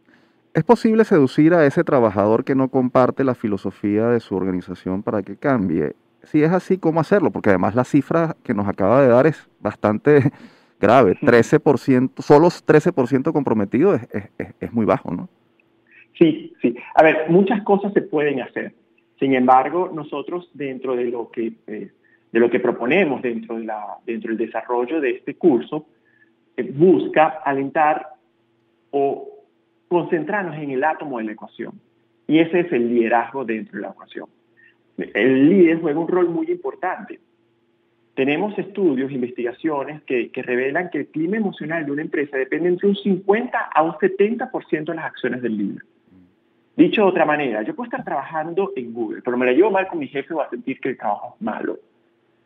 ¿Es 0.54 0.64
posible 0.64 1.04
seducir 1.04 1.54
a 1.54 1.66
ese 1.66 1.84
trabajador 1.84 2.46
que 2.46 2.56
no 2.56 2.70
comparte 2.70 3.26
la 3.26 3.36
filosofía 3.36 4.08
de 4.08 4.22
su 4.22 4.36
organización 4.36 5.04
para 5.04 5.24
que 5.24 5.36
cambie? 5.36 5.94
Si 6.24 6.42
es 6.42 6.52
así, 6.52 6.78
¿cómo 6.78 7.02
hacerlo? 7.02 7.32
Porque 7.32 7.50
además 7.50 7.76
la 7.76 7.84
cifra 7.84 8.38
que 8.44 8.54
nos 8.54 8.68
acaba 8.68 9.02
de 9.02 9.10
dar 9.10 9.28
es 9.28 9.50
bastante 9.60 10.32
grave. 10.84 11.18
13%, 11.22 12.22
solo 12.22 12.48
13% 12.50 13.32
comprometido 13.32 13.96
es, 13.96 14.08
es, 14.60 14.74
muy 14.74 14.86
bajo, 14.86 15.12
¿no? 15.12 15.30
Sí, 16.20 16.54
sí. 16.62 16.76
A 16.94 17.04
ver, 17.04 17.30
muchas 17.30 17.64
cosas 17.64 17.94
se 17.94 18.02
pueden 18.02 18.42
hacer. 18.42 18.74
Sin 19.20 19.34
embargo, 19.34 19.90
nosotros 19.94 20.50
dentro 20.54 20.96
de 20.96 21.06
lo 21.06 21.32
que, 21.32 21.54
eh, 21.68 21.92
de 22.32 22.40
lo 22.40 22.50
que 22.50 22.60
proponemos 22.60 23.22
dentro, 23.22 23.58
de 23.58 23.64
la, 23.64 23.98
dentro 24.06 24.30
del 24.30 24.46
desarrollo 24.46 25.00
de 25.00 25.12
este 25.12 25.36
curso, 25.36 25.86
eh, 26.58 26.64
busca 26.64 27.42
alentar 27.44 28.10
o 28.92 29.30
concentrarnos 29.88 30.58
en 30.58 30.72
el 30.72 30.84
átomo 30.84 31.18
de 31.20 31.24
la 31.24 31.32
ecuación. 31.32 31.80
Y 32.28 32.40
ese 32.40 32.62
es 32.62 32.72
el 32.72 32.94
liderazgo 32.94 33.46
dentro 33.46 33.78
de 33.78 33.82
la 33.82 33.92
ecuación. 33.92 34.28
El 34.98 35.50
líder 35.50 35.82
juega 35.82 36.00
un 36.00 36.08
rol 36.08 36.30
muy 36.30 36.52
importante. 36.52 37.20
Tenemos 38.16 38.58
estudios, 38.60 39.12
investigaciones 39.12 40.04
que, 40.04 40.30
revelan 40.36 40.90
que 40.92 41.00
el 41.00 41.08
clima 41.08 41.38
emocional 41.38 41.86
de 41.86 41.92
una 41.92 42.04
empresa 42.04 42.38
depende 42.38 42.70
entre 42.70 42.90
un 42.90 42.96
50 42.96 43.58
a 43.58 43.82
un 43.82 43.94
70% 43.94 44.86
de 44.86 44.96
las 44.96 45.06
acciones 45.06 45.42
del 45.42 45.58
líder. 45.58 45.84
Dicho 46.76 47.02
de 47.02 47.08
otra 47.08 47.26
manera, 47.26 47.64
yo 47.64 47.76
puedo 47.76 47.86
estar 47.86 48.04
trabajando 48.04 48.72
en 48.76 48.94
Google, 48.94 49.22
pero 49.24 49.38
me 49.38 49.46
la 49.46 49.52
llevo 49.52 49.72
mal 49.72 49.88
con 49.88 50.00
mi 50.00 50.08
jefe, 50.08 50.34
voy 50.34 50.44
a 50.46 50.50
sentir 50.50 50.80
que 50.80 50.90
el 50.90 50.98
trabajo 50.98 51.36
es 51.36 51.42
malo. 51.42 51.80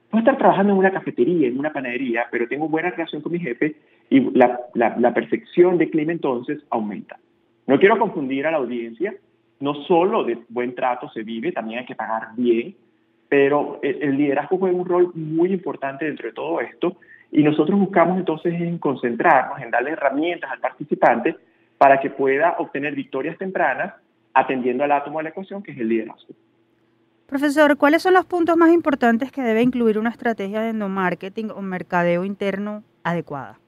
Puedo 0.09 0.19
estar 0.19 0.37
trabajando 0.37 0.71
en 0.71 0.79
una 0.79 0.91
cafetería, 0.91 1.47
en 1.47 1.59
una 1.59 1.73
panadería, 1.73 2.27
pero 2.31 2.47
tengo 2.47 2.69
buena 2.69 2.89
relación 2.89 3.21
con 3.21 3.33
mi 3.33 3.39
jefe 3.39 3.75
y 4.09 4.21
la, 4.37 4.59
la 4.73 5.13
percepción 5.13 5.77
de 5.77 5.89
clima 5.89 6.13
entonces 6.13 6.63
aumenta. 6.69 7.19
No 7.65 7.77
quiero 7.77 7.99
confundir 7.99 8.47
a 8.47 8.51
la 8.51 8.57
audiencia, 8.57 9.13
no 9.59 9.73
solo 9.83 10.23
de 10.23 10.37
buen 10.47 10.75
trato 10.75 11.09
se 11.09 11.23
vive, 11.23 11.51
también 11.51 11.79
hay 11.79 11.85
que 11.85 11.95
pagar 11.95 12.29
bien, 12.37 12.75
pero 13.29 13.79
el, 13.81 14.17
liderazgo 14.17 14.57
juega 14.57 14.77
un 14.77 14.85
rol 14.85 15.11
muy 15.13 15.51
importante 15.51 16.05
dentro 16.05 16.27
de 16.27 16.33
todo 16.33 16.61
esto 16.61 16.97
y 17.31 17.43
nosotros 17.43 17.77
buscamos 17.79 18.17
entonces 18.17 18.53
en 18.53 18.77
concentrarnos, 18.77 19.61
en 19.61 19.69
darle 19.69 19.91
herramientas 19.91 20.51
al 20.51 20.59
participante 20.59 21.35
para 21.77 21.99
que 21.99 22.09
pueda 22.09 22.55
obtener 22.59 22.95
victorias 22.95 23.37
tempranas 23.37 23.95
atendiendo 24.33 24.83
al 24.83 24.91
átomo 24.91 25.19
de 25.19 25.23
la 25.23 25.29
ecuación 25.29 25.61
que 25.61 25.71
es 25.71 25.77
el 25.77 25.89
liderazgo. 25.89 26.33
Profesor, 27.27 27.75
¿cuáles 27.77 28.01
son 28.01 28.13
los 28.13 28.25
puntos 28.25 28.55
más 28.55 28.71
importantes 28.71 29.31
que 29.31 29.41
debe 29.41 29.61
incluir 29.61 29.99
una 29.99 30.09
estrategia 30.09 30.61
de 30.61 30.69
endomarketing 30.69 31.51
o 31.51 31.61
mercadeo 31.61 32.23
interno 32.23 32.83
adecuada? 33.03 33.59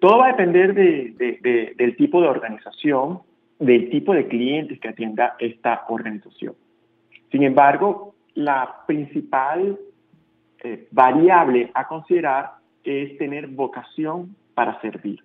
Todo 0.00 0.18
va 0.18 0.26
a 0.26 0.28
depender 0.28 0.74
del 0.74 1.96
tipo 1.96 2.20
de 2.20 2.28
organización, 2.28 3.20
del 3.58 3.90
tipo 3.90 4.12
de 4.12 4.28
clientes 4.28 4.78
que 4.78 4.88
atienda 4.88 5.34
esta 5.40 5.84
organización. 5.88 6.54
Sin 7.32 7.42
embargo, 7.42 8.14
la 8.38 8.84
principal 8.86 9.76
eh, 10.62 10.86
variable 10.92 11.72
a 11.74 11.88
considerar 11.88 12.52
es 12.84 13.18
tener 13.18 13.48
vocación 13.48 14.36
para 14.54 14.80
servir. 14.80 15.24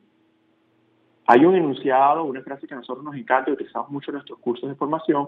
Hay 1.28 1.46
un 1.46 1.56
enunciado, 1.56 2.24
una 2.24 2.42
frase 2.42 2.66
que 2.66 2.74
a 2.74 2.78
nosotros 2.78 3.06
nos 3.06 3.16
encanta 3.16 3.52
y 3.52 3.54
utilizamos 3.54 3.92
mucho 3.92 4.10
en 4.10 4.16
nuestros 4.16 4.40
cursos 4.40 4.68
de 4.68 4.76
formación. 4.76 5.28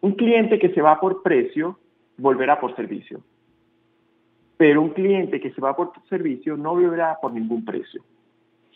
Un 0.00 0.12
cliente 0.12 0.58
que 0.58 0.70
se 0.70 0.80
va 0.80 0.98
por 0.98 1.22
precio 1.22 1.78
volverá 2.16 2.58
por 2.58 2.74
servicio. 2.74 3.20
Pero 4.56 4.80
un 4.80 4.90
cliente 4.90 5.40
que 5.40 5.52
se 5.52 5.60
va 5.60 5.76
por 5.76 5.92
servicio 6.08 6.56
no 6.56 6.70
volverá 6.70 7.18
por 7.20 7.34
ningún 7.34 7.66
precio. 7.66 8.02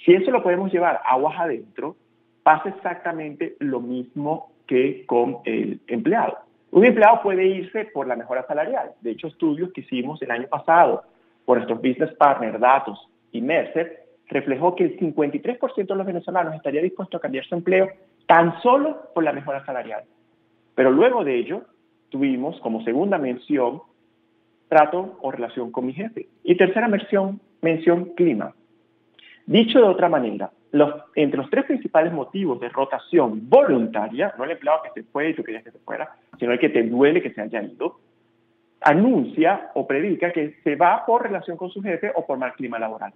Si 0.05 0.13
eso 0.13 0.31
lo 0.31 0.43
podemos 0.43 0.71
llevar 0.71 1.01
aguas 1.07 1.41
adentro, 1.41 1.97
pasa 2.43 2.69
exactamente 2.69 3.57
lo 3.59 3.81
mismo 3.81 4.53
que 4.67 5.07
con 5.07 5.39
el 5.47 5.81
empleado. 5.87 6.52
Un 6.73 6.87
empleado 6.87 7.21
puede 7.23 7.47
irse 7.47 7.85
por 7.93 8.07
la 8.07 8.17
mejora 8.17 8.47
salarial. 8.47 8.93
De 9.03 9.11
hecho, 9.11 9.27
estudios 9.27 9.71
que 9.73 9.83
hicimos 9.83 10.21
el 10.23 10.31
año 10.31 10.49
pasado 10.49 11.03
por 11.45 11.59
nuestros 11.59 11.83
business 11.83 12.13
partners, 12.15 12.59
Datos 12.59 12.99
y 13.31 13.43
Mercer, 13.43 14.07
reflejó 14.29 14.75
que 14.75 14.85
el 14.85 14.99
53% 14.99 15.87
de 15.87 15.95
los 15.95 16.07
venezolanos 16.07 16.55
estaría 16.55 16.81
dispuesto 16.81 17.19
a 17.19 17.21
cambiar 17.21 17.45
su 17.45 17.55
empleo 17.55 17.89
tan 18.27 18.59
solo 18.63 19.11
por 19.15 19.23
la 19.23 19.35
mejora 19.35 19.65
salarial. 19.67 20.05
Pero 20.75 20.91
luego 20.91 21.23
de 21.25 21.37
ello, 21.37 21.65
tuvimos 22.09 22.59
como 22.61 22.83
segunda 22.85 23.19
mención 23.19 23.83
trato 24.69 25.19
o 25.21 25.31
relación 25.31 25.71
con 25.71 25.85
mi 25.85 25.93
jefe. 25.93 26.29
Y 26.43 26.57
tercera 26.57 26.89
mención, 26.89 27.39
mención 27.61 28.15
clima. 28.15 28.55
Dicho 29.45 29.79
de 29.79 29.85
otra 29.85 30.09
manera, 30.09 30.51
entre 31.15 31.39
los 31.39 31.51
tres 31.51 31.65
principales 31.67 32.13
motivos 32.13 32.59
de 32.61 32.69
rotación 32.69 33.49
voluntaria, 33.49 34.35
no 34.39 34.45
el 34.45 34.53
empleado 34.53 34.83
que 34.83 35.03
se 35.03 35.09
fue 35.09 35.31
y 35.31 35.35
tú 35.35 35.43
querías 35.43 35.65
que 35.65 35.71
se 35.71 35.79
fuera, 35.79 36.11
sino 36.39 36.53
el 36.53 36.59
que 36.59 36.71
te 36.71 36.83
duele 36.83 37.23
que 37.23 37.33
se 37.33 37.43
haya 37.43 37.63
ido, 37.63 37.99
anuncia 38.81 39.71
o 39.75 39.87
predica 39.87 40.33
que 40.33 40.57
se 40.65 40.77
va 40.77 41.05
por 41.07 41.23
relación 41.23 41.57
con 41.57 41.71
su 41.71 41.83
jefe 41.83 42.11
o 42.15 42.27
por 42.27 42.39
mal 42.39 42.55
clima 42.55 42.79
laboral. 42.79 43.13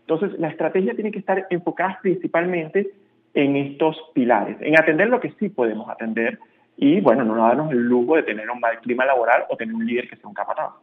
Entonces, 0.00 0.38
la 0.38 0.48
estrategia 0.48 0.94
tiene 0.94 1.10
que 1.10 1.18
estar 1.18 1.46
enfocada 1.50 1.98
principalmente 2.00 2.90
en 3.34 3.56
estos 3.56 3.96
pilares, 4.14 4.56
en 4.60 4.78
atender 4.78 5.08
lo 5.08 5.20
que 5.20 5.32
sí 5.32 5.48
podemos 5.48 5.88
atender 5.88 6.38
y, 6.76 7.00
bueno, 7.00 7.24
no 7.24 7.36
darnos 7.36 7.72
el 7.72 7.78
lujo 7.78 8.16
de 8.16 8.22
tener 8.22 8.48
un 8.50 8.60
mal 8.60 8.78
clima 8.80 9.04
laboral 9.04 9.44
o 9.48 9.56
tener 9.56 9.74
un 9.74 9.84
líder 9.84 10.08
que 10.08 10.16
sea 10.16 10.28
un 10.28 10.34
capataz. 10.34 10.74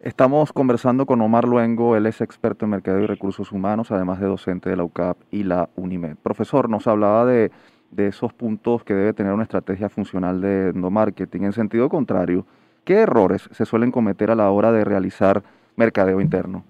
Estamos 0.00 0.52
conversando 0.52 1.06
con 1.06 1.20
Omar 1.20 1.44
Luengo, 1.44 1.96
él 1.96 2.06
es 2.06 2.20
experto 2.20 2.64
en 2.64 2.70
mercado 2.70 3.00
y 3.00 3.06
recursos 3.06 3.50
humanos, 3.50 3.90
además 3.90 4.20
de 4.20 4.28
docente 4.28 4.70
de 4.70 4.76
la 4.76 4.84
UCAP 4.84 5.16
y 5.32 5.42
la 5.42 5.70
UNIMED. 5.74 6.14
Profesor, 6.22 6.70
nos 6.70 6.86
hablaba 6.86 7.26
de, 7.26 7.50
de 7.90 8.06
esos 8.06 8.32
puntos 8.32 8.84
que 8.84 8.94
debe 8.94 9.12
tener 9.12 9.32
una 9.32 9.42
estrategia 9.42 9.88
funcional 9.88 10.40
de 10.40 10.68
endomarketing. 10.68 11.46
En 11.46 11.52
sentido 11.52 11.88
contrario, 11.88 12.46
¿qué 12.84 13.00
errores 13.00 13.48
se 13.50 13.64
suelen 13.64 13.90
cometer 13.90 14.30
a 14.30 14.36
la 14.36 14.48
hora 14.52 14.70
de 14.70 14.84
realizar 14.84 15.42
mercadeo 15.74 16.20
interno? 16.20 16.62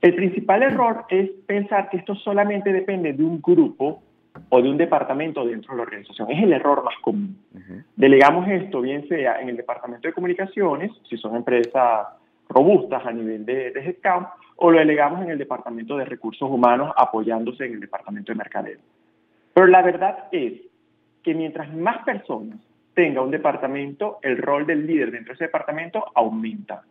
El 0.00 0.14
principal 0.14 0.62
error 0.62 1.04
es 1.10 1.28
pensar 1.46 1.90
que 1.90 1.98
esto 1.98 2.14
solamente 2.14 2.72
depende 2.72 3.12
de 3.12 3.22
un 3.22 3.42
grupo 3.42 4.02
o 4.48 4.60
de 4.60 4.68
un 4.68 4.76
departamento 4.76 5.44
dentro 5.44 5.72
de 5.72 5.76
la 5.78 5.82
organización. 5.84 6.30
Es 6.30 6.42
el 6.42 6.52
error 6.52 6.82
más 6.84 6.96
común. 7.00 7.38
Delegamos 7.96 8.48
esto, 8.48 8.80
bien 8.80 9.06
sea 9.08 9.40
en 9.40 9.48
el 9.48 9.56
departamento 9.56 10.08
de 10.08 10.14
comunicaciones, 10.14 10.92
si 11.08 11.16
son 11.16 11.36
empresas 11.36 12.08
robustas 12.48 13.04
a 13.06 13.12
nivel 13.12 13.44
de, 13.44 13.70
de 13.70 13.80
headcount, 13.80 14.28
o 14.56 14.70
lo 14.70 14.78
delegamos 14.78 15.22
en 15.22 15.30
el 15.30 15.38
departamento 15.38 15.96
de 15.96 16.04
recursos 16.04 16.48
humanos 16.48 16.92
apoyándose 16.96 17.66
en 17.66 17.74
el 17.74 17.80
departamento 17.80 18.32
de 18.32 18.38
mercadeo. 18.38 18.78
Pero 19.52 19.66
la 19.66 19.82
verdad 19.82 20.28
es 20.32 20.60
que 21.22 21.34
mientras 21.34 21.72
más 21.74 22.04
personas 22.04 22.58
tenga 22.94 23.22
un 23.22 23.30
departamento, 23.30 24.18
el 24.22 24.38
rol 24.38 24.66
del 24.66 24.86
líder 24.86 25.10
dentro 25.10 25.32
de 25.32 25.34
ese 25.34 25.44
departamento 25.44 26.04
aumenta. 26.14 26.82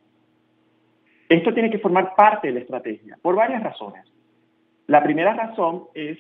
Esto 1.30 1.54
tiene 1.54 1.72
que 1.72 1.80
formar 1.80 2.14
parte 2.16 2.48
de 2.48 2.54
la 2.56 2.60
estrategia 2.60 3.18
por 3.22 3.36
varias 3.36 3.64
razones. 3.64 4.06
La 4.88 5.02
primera 5.02 5.34
razón 5.34 5.86
es 5.94 6.18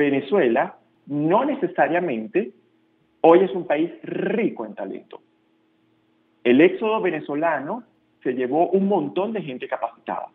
Venezuela 0.00 0.76
no 1.06 1.44
necesariamente 1.44 2.52
hoy 3.20 3.40
es 3.40 3.50
un 3.52 3.66
país 3.66 3.90
rico 4.02 4.64
en 4.64 4.74
talento. 4.74 5.20
El 6.42 6.60
éxodo 6.60 7.00
venezolano 7.00 7.84
se 8.22 8.32
llevó 8.32 8.68
un 8.70 8.88
montón 8.88 9.32
de 9.32 9.42
gente 9.42 9.68
capacitada. 9.68 10.26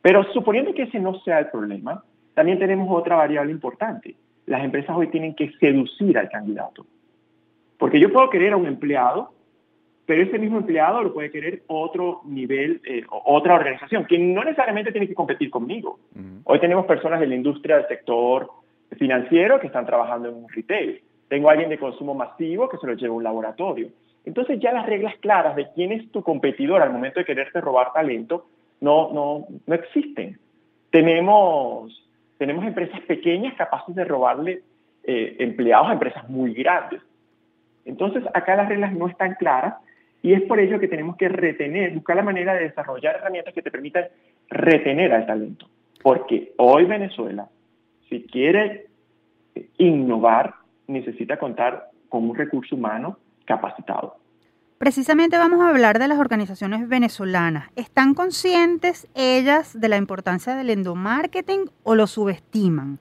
Pero 0.00 0.24
suponiendo 0.32 0.74
que 0.74 0.82
ese 0.82 0.98
no 0.98 1.18
sea 1.20 1.38
el 1.38 1.50
problema, 1.50 2.02
también 2.34 2.58
tenemos 2.58 2.88
otra 2.90 3.16
variable 3.16 3.52
importante. 3.52 4.14
Las 4.46 4.64
empresas 4.64 4.96
hoy 4.96 5.08
tienen 5.08 5.34
que 5.34 5.52
seducir 5.60 6.18
al 6.18 6.28
candidato. 6.28 6.84
Porque 7.78 8.00
yo 8.00 8.12
puedo 8.12 8.30
querer 8.30 8.52
a 8.52 8.56
un 8.56 8.66
empleado 8.66 9.32
pero 10.04 10.22
ese 10.22 10.38
mismo 10.38 10.58
empleado 10.58 11.02
lo 11.02 11.14
puede 11.14 11.30
querer 11.30 11.62
otro 11.68 12.22
nivel, 12.24 12.80
eh, 12.84 13.04
otra 13.08 13.54
organización, 13.54 14.04
que 14.04 14.18
no 14.18 14.42
necesariamente 14.44 14.90
tiene 14.90 15.06
que 15.06 15.14
competir 15.14 15.48
conmigo. 15.48 16.00
Hoy 16.44 16.58
tenemos 16.58 16.86
personas 16.86 17.20
de 17.20 17.28
la 17.28 17.36
industria 17.36 17.76
del 17.76 17.88
sector 17.88 18.50
financiero 18.98 19.60
que 19.60 19.66
están 19.66 19.86
trabajando 19.86 20.28
en 20.28 20.34
un 20.36 20.48
retail. 20.48 21.02
Tengo 21.28 21.48
a 21.48 21.52
alguien 21.52 21.70
de 21.70 21.78
consumo 21.78 22.14
masivo 22.14 22.68
que 22.68 22.78
se 22.78 22.86
lo 22.86 22.94
lleva 22.94 23.14
a 23.14 23.16
un 23.16 23.24
laboratorio. 23.24 23.88
Entonces 24.24 24.60
ya 24.60 24.72
las 24.72 24.86
reglas 24.86 25.14
claras 25.20 25.56
de 25.56 25.68
quién 25.74 25.92
es 25.92 26.10
tu 26.12 26.22
competidor 26.22 26.82
al 26.82 26.92
momento 26.92 27.20
de 27.20 27.26
quererte 27.26 27.60
robar 27.60 27.92
talento 27.92 28.46
no, 28.80 29.12
no, 29.12 29.46
no 29.66 29.74
existen. 29.74 30.38
Tenemos, 30.90 31.92
tenemos 32.36 32.64
empresas 32.66 33.00
pequeñas 33.02 33.54
capaces 33.54 33.94
de 33.94 34.04
robarle 34.04 34.62
eh, 35.04 35.36
empleados 35.38 35.88
a 35.88 35.92
empresas 35.94 36.28
muy 36.28 36.52
grandes. 36.52 37.00
Entonces 37.84 38.22
acá 38.34 38.56
las 38.56 38.68
reglas 38.68 38.92
no 38.92 39.08
están 39.08 39.34
claras 39.34 39.74
y 40.22 40.34
es 40.34 40.42
por 40.42 40.60
ello 40.60 40.78
que 40.78 40.88
tenemos 40.88 41.16
que 41.16 41.28
retener, 41.28 41.92
buscar 41.92 42.16
la 42.16 42.22
manera 42.22 42.54
de 42.54 42.68
desarrollar 42.68 43.16
herramientas 43.16 43.54
que 43.54 43.62
te 43.62 43.70
permitan 43.70 44.04
retener 44.48 45.12
al 45.12 45.26
talento. 45.26 45.66
Porque 46.02 46.52
hoy 46.58 46.84
Venezuela, 46.84 47.48
si 48.12 48.24
quiere 48.24 48.88
innovar, 49.78 50.54
necesita 50.86 51.38
contar 51.38 51.88
con 52.10 52.28
un 52.28 52.36
recurso 52.36 52.76
humano 52.76 53.16
capacitado. 53.46 54.16
Precisamente 54.76 55.38
vamos 55.38 55.62
a 55.62 55.70
hablar 55.70 55.98
de 55.98 56.08
las 56.08 56.18
organizaciones 56.18 56.86
venezolanas. 56.88 57.70
¿Están 57.74 58.12
conscientes 58.12 59.08
ellas 59.14 59.80
de 59.80 59.88
la 59.88 59.96
importancia 59.96 60.54
del 60.54 60.68
endomarketing 60.68 61.70
o 61.84 61.94
lo 61.94 62.06
subestiman? 62.06 62.98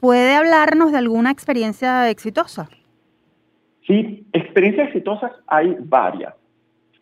¿Puede 0.00 0.34
hablarnos 0.34 0.90
de 0.90 0.98
alguna 0.98 1.30
experiencia 1.30 2.10
exitosa? 2.10 2.68
Sí, 3.86 4.26
experiencias 4.32 4.88
exitosas 4.88 5.32
hay 5.46 5.76
varias. 5.78 6.34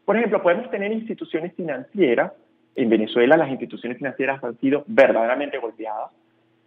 Por 0.04 0.16
ejemplo, 0.16 0.42
podemos 0.42 0.70
tener 0.70 0.92
instituciones 0.92 1.54
financieras. 1.54 2.32
En 2.74 2.90
Venezuela 2.90 3.38
las 3.38 3.48
instituciones 3.48 3.96
financieras 3.96 4.44
han 4.44 4.58
sido 4.58 4.84
verdaderamente 4.86 5.58
golpeadas 5.58 6.10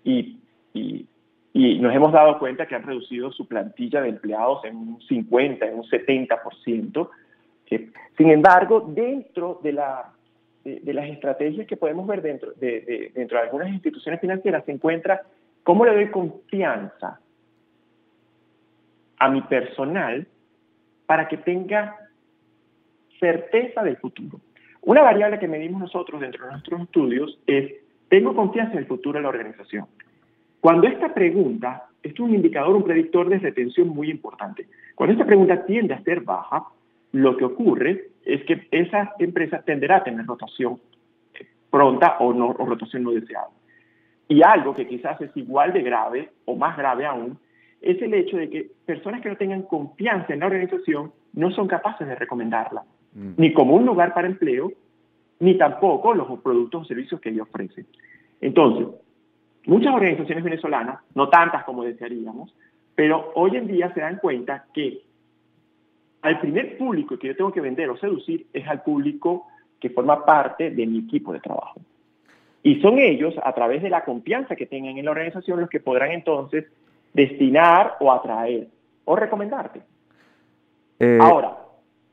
y, 0.04 0.40
nos 0.74 1.96
hemos 1.96 2.12
dado 2.12 2.40
cuenta 2.40 2.68
que 2.68 2.76
han 2.76 2.84
reducido 2.84 3.32
su 3.32 3.48
plantilla 3.48 4.02
de 4.02 4.10
empleados 4.10 4.64
en 4.66 4.76
un 4.76 5.02
50, 5.02 5.66
en 5.66 5.76
un 5.76 5.84
70%. 5.84 7.10
Sin 8.18 8.30
embargo, 8.30 8.82
dentro 8.88 9.60
de, 9.64 9.74
la, 9.74 10.12
de, 10.64 10.94
las 10.94 11.10
estrategias 11.10 11.68
que 11.68 11.78
podemos 11.78 12.08
ver 12.08 12.22
dentro 12.22 12.52
de, 12.54 13.12
dentro 13.14 13.38
de 13.38 13.44
algunas 13.44 13.70
instituciones 13.70 14.20
financieras 14.20 14.66
se 14.66 14.72
encuentra 14.72 15.22
cómo 15.64 15.86
le 15.86 15.94
doy 15.94 16.10
confianza 16.10 17.20
a 19.20 19.30
mi 19.30 19.42
personal 19.42 20.28
para 21.06 21.28
que 21.28 21.38
tenga 21.38 21.96
certeza 23.20 23.84
del 23.84 23.98
futuro. 23.98 24.40
Una 24.82 25.02
variable 25.02 25.40
que 25.40 25.48
medimos 25.48 25.82
nosotros 25.82 26.22
dentro 26.22 26.46
de 26.46 26.52
nuestros 26.52 26.82
estudios 26.82 27.40
es, 27.46 27.74
¿tengo 28.08 28.34
confianza 28.34 28.74
en 28.74 28.80
el 28.80 28.88
futuro 28.88 29.20
de 29.20 29.24
la 29.24 29.30
organización? 29.30 29.88
Cuando 30.62 30.88
esta 30.88 31.14
pregunta, 31.14 31.86
esto 32.04 32.24
es 32.24 32.30
un 32.30 32.36
indicador, 32.36 32.76
un 32.76 32.84
predictor 32.84 33.30
de 33.30 33.40
retención 33.40 33.90
muy 33.90 34.10
importante. 34.10 34.68
Cuando 34.96 35.14
esta 35.14 35.26
pregunta 35.26 35.66
tiende 35.66 35.94
a 35.94 36.04
ser 36.04 36.22
baja, 36.22 36.66
lo 37.12 37.38
que 37.38 37.46
ocurre 37.46 38.10
es 38.24 38.44
que 38.46 38.68
esa 38.72 39.14
empresa 39.20 39.62
tenderá 39.62 39.98
a 39.98 40.04
tener 40.04 40.26
rotación 40.26 40.80
pronta 41.70 42.18
o, 42.20 42.34
no, 42.34 42.50
o 42.50 42.66
rotación 42.66 43.04
no 43.04 43.12
deseada. 43.12 43.50
Y 44.28 44.44
algo 44.44 44.76
que 44.76 44.88
quizás 44.88 45.20
es 45.22 45.36
igual 45.36 45.74
de 45.74 45.82
grave 45.82 46.30
o 46.46 46.56
más 46.56 46.78
grave 46.78 47.06
aún, 47.06 47.38
es 47.82 48.02
el 48.02 48.14
hecho 48.14 48.38
de 48.38 48.50
que 48.50 48.72
personas 48.86 49.22
que 49.22 49.30
no 49.30 49.38
tengan 49.38 49.64
confianza 49.64 50.34
en 50.34 50.42
la 50.42 50.48
organización 50.48 51.14
no 51.34 51.52
son 51.52 51.68
capaces 51.68 52.08
de 52.08 52.16
recomendarla. 52.16 52.84
Mm. 53.14 53.32
ni 53.38 53.54
como 53.54 53.76
un 53.76 53.86
lugar 53.86 54.14
para 54.14 54.28
empleo, 54.28 54.72
ni 55.40 55.58
tampoco 55.58 56.14
los 56.14 56.40
productos 56.42 56.82
o 56.82 56.86
servicios 56.86 57.20
que 57.22 57.30
ellos 57.30 57.48
ofrecen. 57.50 57.86
Entonces, 58.42 58.88
muchas 59.66 59.94
organizaciones 59.94 60.44
venezolanas, 60.44 61.00
no 61.16 61.30
tantas 61.30 61.64
como 61.64 61.84
desearíamos, 61.84 62.54
pero 62.96 63.32
hoy 63.36 63.56
en 63.56 63.68
día 63.68 63.94
se 63.94 64.02
dan 64.02 64.18
cuenta 64.18 64.66
que 64.74 65.02
al 66.22 66.40
primer 66.40 66.78
público 66.78 67.18
que 67.18 67.28
yo 67.28 67.36
tengo 67.36 67.52
que 67.52 67.62
vender 67.62 67.90
o 67.90 67.98
seducir 67.98 68.48
es 68.52 68.68
al 68.68 68.84
público 68.84 69.48
que 69.80 69.90
forma 69.90 70.26
parte 70.26 70.72
de 70.72 70.86
mi 70.86 71.00
equipo 71.00 71.32
de 71.32 71.40
trabajo. 71.40 71.80
Y 72.62 72.82
son 72.82 73.00
ellos, 73.00 73.34
a 73.42 73.54
través 73.54 73.82
de 73.82 73.90
la 73.90 74.04
confianza 74.04 74.56
que 74.56 74.66
tengan 74.66 74.98
en 74.98 75.06
la 75.06 75.12
organización, 75.12 75.62
los 75.62 75.70
que 75.70 75.80
podrán 75.80 76.12
entonces 76.12 76.66
destinar 77.14 77.96
o 78.02 78.12
atraer 78.12 78.68
o 79.06 79.16
recomendarte. 79.16 79.82
Eh, 81.00 81.18
Ahora, 81.22 81.58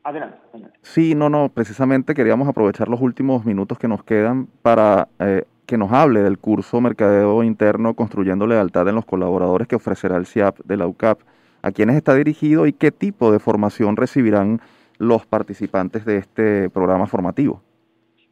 adelante, 0.05 0.39
Sí, 0.83 1.15
no, 1.17 1.29
no, 1.29 1.49
precisamente 1.49 2.15
queríamos 2.15 2.47
aprovechar 2.47 2.89
los 2.89 3.01
últimos 3.01 3.45
minutos 3.45 3.79
que 3.79 3.89
nos 3.89 4.05
quedan 4.05 4.47
para 4.63 5.09
eh, 5.19 5.45
que 5.67 5.77
nos 5.77 5.93
hable 5.93 6.23
del 6.23 6.39
curso 6.39 6.81
Mercadeo 6.81 7.43
Interno 7.43 7.95
Construyendo 7.95 8.47
Lealtad 8.47 8.89
en 8.89 8.95
los 8.95 9.05
Colaboradores 9.05 9.69
que 9.69 9.77
ofrecerá 9.77 10.17
el 10.17 10.27
CIAP 10.27 10.59
de 10.65 10.77
la 10.77 10.87
UCAP. 10.87 11.21
¿A 11.63 11.73
quiénes 11.73 11.97
está 11.97 12.15
dirigido 12.15 12.67
y 12.67 12.73
qué 12.73 12.93
tipo 12.93 13.33
de 13.33 13.41
formación 13.41 13.97
recibirán 13.97 14.61
los 14.99 15.27
participantes 15.27 16.05
de 16.05 16.19
este 16.19 16.71
programa 16.71 17.07
formativo? 17.07 17.61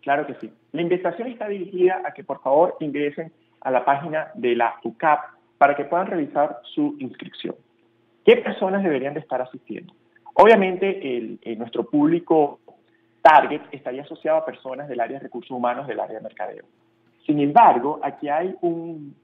Claro 0.02 0.26
que 0.26 0.34
sí. 0.34 0.52
La 0.72 0.82
invitación 0.82 1.28
está 1.28 1.48
dirigida 1.48 2.02
a 2.06 2.12
que 2.12 2.22
por 2.22 2.40
favor 2.42 2.76
ingresen 2.80 3.32
a 3.60 3.70
la 3.70 3.84
página 3.84 4.28
de 4.34 4.54
la 4.54 4.76
UCAP 4.84 5.20
para 5.58 5.74
que 5.74 5.84
puedan 5.84 6.06
revisar 6.06 6.60
su 6.74 6.94
inscripción. 6.98 7.56
¿Qué 8.24 8.36
personas 8.36 8.82
deberían 8.82 9.14
de 9.14 9.20
estar 9.20 9.42
asistiendo? 9.42 9.92
Obviamente 10.34 11.38
nuestro 11.56 11.84
público 11.84 12.60
target 13.22 13.62
estaría 13.72 14.02
asociado 14.02 14.38
a 14.38 14.44
personas 14.44 14.88
del 14.88 15.00
área 15.00 15.18
de 15.18 15.24
recursos 15.24 15.50
humanos 15.50 15.86
del 15.86 16.00
área 16.00 16.16
de 16.16 16.22
mercadeo. 16.22 16.64
Sin 17.26 17.40
embargo, 17.40 18.00
aquí 18.02 18.28
hay 18.28 18.54
un, 18.60 19.14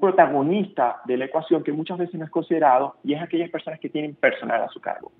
protagonista 0.00 1.00
de 1.04 1.16
la 1.16 1.26
ecuación 1.26 1.62
que 1.62 1.72
muchas 1.72 1.98
veces 1.98 2.14
no 2.14 2.24
es 2.24 2.30
considerado 2.30 2.96
y 3.04 3.12
es 3.12 3.22
aquellas 3.22 3.50
personas 3.50 3.78
que 3.78 3.90
tienen 3.90 4.14
personal 4.14 4.62
a 4.62 4.68
su 4.68 4.80
cargo. 4.80 5.12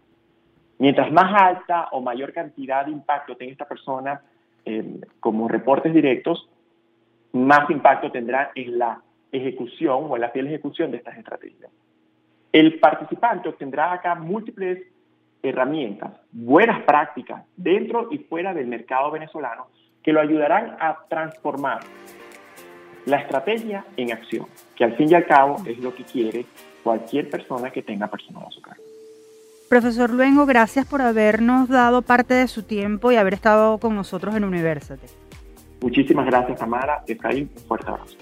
Mientras 0.78 1.12
más 1.12 1.32
alta 1.40 1.88
o 1.92 2.00
mayor 2.00 2.32
cantidad 2.32 2.86
de 2.86 2.92
impacto 2.92 3.36
tenga 3.36 3.52
esta 3.52 3.68
persona 3.68 4.20
eh, 4.64 5.00
como 5.20 5.48
reportes 5.48 5.92
directos, 5.92 6.48
más 7.32 7.68
impacto 7.70 8.10
tendrá 8.10 8.52
en 8.54 8.78
la 8.78 9.00
ejecución 9.30 10.06
o 10.08 10.16
en 10.16 10.22
la 10.22 10.30
fiel 10.30 10.46
ejecución 10.46 10.90
de 10.90 10.98
estas 10.98 11.18
estrategias. 11.18 11.70
El 12.52 12.78
participante 12.78 13.48
obtendrá 13.48 13.92
acá 13.92 14.14
múltiples 14.14 14.82
herramientas, 15.42 16.12
buenas 16.32 16.82
prácticas 16.84 17.44
dentro 17.56 18.08
y 18.10 18.18
fuera 18.18 18.54
del 18.54 18.66
mercado 18.66 19.10
venezolano 19.10 19.66
que 20.04 20.12
lo 20.12 20.20
ayudarán 20.20 20.76
a 20.78 20.98
transformar 21.08 21.80
la 23.06 23.16
estrategia 23.16 23.84
en 23.96 24.12
acción, 24.12 24.46
que 24.76 24.84
al 24.84 24.96
fin 24.96 25.10
y 25.10 25.14
al 25.14 25.26
cabo 25.26 25.56
es 25.66 25.78
lo 25.78 25.94
que 25.94 26.04
quiere 26.04 26.46
cualquier 26.82 27.28
persona 27.30 27.70
que 27.70 27.82
tenga 27.82 28.06
personal 28.06 28.44
a 28.46 28.50
su 28.50 28.60
cargo. 28.60 28.82
Profesor 29.68 30.10
Luengo, 30.10 30.46
gracias 30.46 30.86
por 30.86 31.00
habernos 31.00 31.68
dado 31.68 32.02
parte 32.02 32.34
de 32.34 32.46
su 32.46 32.62
tiempo 32.62 33.10
y 33.10 33.16
haber 33.16 33.34
estado 33.34 33.78
con 33.78 33.96
nosotros 33.96 34.36
en 34.36 34.44
University. 34.44 35.06
Muchísimas 35.80 36.26
gracias, 36.26 36.58
Tamara. 36.58 37.02
Efraín, 37.06 37.50
un 37.56 37.62
fuerte 37.62 37.88
abrazo. 37.88 38.16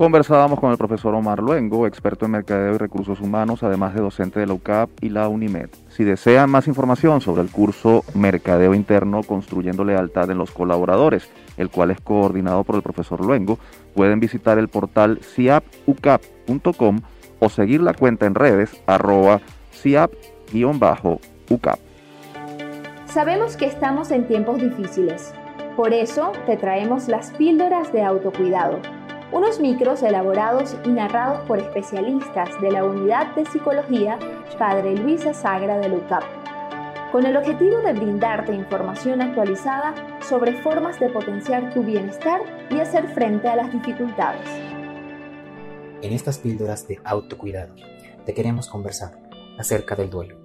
Conversábamos 0.00 0.58
con 0.58 0.70
el 0.70 0.78
profesor 0.78 1.14
Omar 1.14 1.40
Luengo, 1.40 1.86
experto 1.86 2.24
en 2.24 2.30
mercadeo 2.30 2.74
y 2.74 2.78
recursos 2.78 3.20
humanos, 3.20 3.62
además 3.62 3.92
de 3.92 4.00
docente 4.00 4.40
de 4.40 4.46
la 4.46 4.54
UCAP 4.54 4.88
y 5.02 5.10
la 5.10 5.28
UNIMED. 5.28 5.68
Si 5.90 6.04
desean 6.04 6.48
más 6.48 6.68
información 6.68 7.20
sobre 7.20 7.42
el 7.42 7.50
curso 7.50 8.02
Mercadeo 8.14 8.72
Interno 8.72 9.22
Construyendo 9.22 9.84
Lealtad 9.84 10.30
en 10.30 10.38
los 10.38 10.52
Colaboradores, 10.52 11.28
el 11.58 11.68
cual 11.68 11.90
es 11.90 12.00
coordinado 12.00 12.64
por 12.64 12.76
el 12.76 12.82
profesor 12.82 13.22
Luengo, 13.22 13.58
pueden 13.94 14.20
visitar 14.20 14.56
el 14.56 14.68
portal 14.68 15.20
ciapucap.com 15.20 17.00
o 17.38 17.48
seguir 17.50 17.82
la 17.82 17.92
cuenta 17.92 18.24
en 18.24 18.34
redes 18.34 18.82
arroba 18.86 19.42
ciap-ucap. 19.70 21.78
Sabemos 23.04 23.58
que 23.58 23.66
estamos 23.66 24.10
en 24.12 24.26
tiempos 24.26 24.62
difíciles, 24.62 25.34
por 25.76 25.92
eso 25.92 26.32
te 26.46 26.56
traemos 26.56 27.08
las 27.08 27.32
píldoras 27.32 27.92
de 27.92 28.02
autocuidado 28.02 28.80
unos 29.32 29.60
micros 29.60 30.02
elaborados 30.02 30.74
y 30.84 30.88
narrados 30.88 31.46
por 31.46 31.58
especialistas 31.58 32.60
de 32.60 32.72
la 32.72 32.84
Unidad 32.84 33.34
de 33.36 33.46
Psicología 33.46 34.18
Padre 34.58 34.96
Luisa 34.96 35.32
Sagra 35.32 35.78
de 35.78 35.88
LUCAP, 35.88 36.22
con 37.12 37.24
el 37.24 37.36
objetivo 37.36 37.78
de 37.78 37.92
brindarte 37.92 38.52
información 38.52 39.22
actualizada 39.22 39.94
sobre 40.28 40.60
formas 40.62 40.98
de 40.98 41.08
potenciar 41.10 41.72
tu 41.72 41.82
bienestar 41.82 42.40
y 42.70 42.80
hacer 42.80 43.08
frente 43.08 43.48
a 43.48 43.56
las 43.56 43.72
dificultades. 43.72 44.48
En 46.02 46.12
estas 46.12 46.38
píldoras 46.38 46.88
de 46.88 46.98
autocuidado 47.04 47.74
te 48.26 48.34
queremos 48.34 48.68
conversar 48.68 49.12
acerca 49.58 49.94
del 49.94 50.10
duelo. 50.10 50.38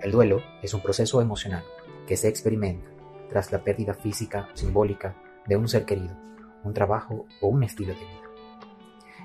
El 0.00 0.10
duelo 0.10 0.42
es 0.62 0.74
un 0.74 0.80
proceso 0.80 1.20
emocional 1.20 1.62
que 2.06 2.16
se 2.16 2.28
experimenta 2.28 2.88
tras 3.28 3.52
la 3.52 3.62
pérdida 3.62 3.94
física 3.94 4.48
simbólica 4.54 5.14
de 5.46 5.56
un 5.56 5.68
ser 5.68 5.84
querido 5.84 6.29
un 6.64 6.74
trabajo 6.74 7.26
o 7.40 7.48
un 7.48 7.62
estilo 7.62 7.94
de 7.94 8.00
vida. 8.00 8.30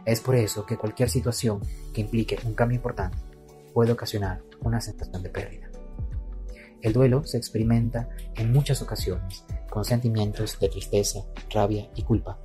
Es 0.05 0.21
por 0.21 0.35
eso 0.35 0.65
que 0.65 0.77
cualquier 0.77 1.09
situación 1.09 1.61
que 1.93 2.01
implique 2.01 2.37
un 2.45 2.53
cambio 2.53 2.75
importante 2.75 3.17
puede 3.73 3.91
ocasionar 3.91 4.43
una 4.61 4.79
sensación 4.79 5.23
de 5.23 5.29
pérdida. 5.29 5.69
El 6.81 6.93
duelo 6.93 7.23
se 7.25 7.37
experimenta 7.37 8.09
en 8.35 8.51
muchas 8.51 8.81
ocasiones 8.81 9.43
con 9.69 9.83
sentimientos 9.83 10.59
de 10.59 10.69
tristeza, 10.69 11.21
rabia 11.49 11.89
y 11.95 12.03
culpa. 12.03 12.39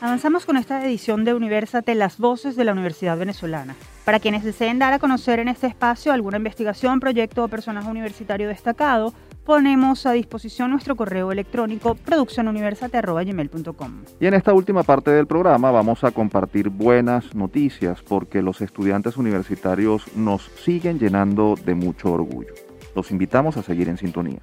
Avanzamos 0.01 0.45
con 0.45 0.55
esta 0.55 0.85
edición 0.85 1.25
de 1.25 1.33
Universate, 1.33 1.93
las 1.93 2.19
voces 2.19 2.55
de 2.55 2.63
la 2.63 2.71
Universidad 2.71 3.17
Venezolana. 3.17 3.75
Para 4.05 4.21
quienes 4.21 4.45
deseen 4.45 4.79
dar 4.79 4.93
a 4.93 4.99
conocer 4.99 5.39
en 5.39 5.49
este 5.49 5.67
espacio 5.67 6.13
alguna 6.13 6.37
investigación, 6.37 7.01
proyecto 7.01 7.43
o 7.43 7.49
personaje 7.49 7.89
universitario 7.89 8.47
destacado, 8.47 9.13
ponemos 9.49 10.05
a 10.05 10.11
disposición 10.11 10.69
nuestro 10.69 10.95
correo 10.95 11.31
electrónico 11.31 11.95
produccionuniversate.gmail.com. 11.95 14.03
Y 14.19 14.27
en 14.27 14.35
esta 14.35 14.53
última 14.53 14.83
parte 14.83 15.09
del 15.09 15.25
programa 15.25 15.71
vamos 15.71 16.03
a 16.03 16.11
compartir 16.11 16.69
buenas 16.69 17.33
noticias 17.33 18.03
porque 18.03 18.43
los 18.43 18.61
estudiantes 18.61 19.17
universitarios 19.17 20.03
nos 20.15 20.51
siguen 20.63 20.99
llenando 20.99 21.55
de 21.65 21.73
mucho 21.73 22.13
orgullo. 22.13 22.53
Los 22.95 23.09
invitamos 23.09 23.57
a 23.57 23.63
seguir 23.63 23.89
en 23.89 23.97
sintonía. 23.97 24.41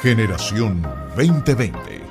Generación 0.00 0.80
2020 1.16 2.03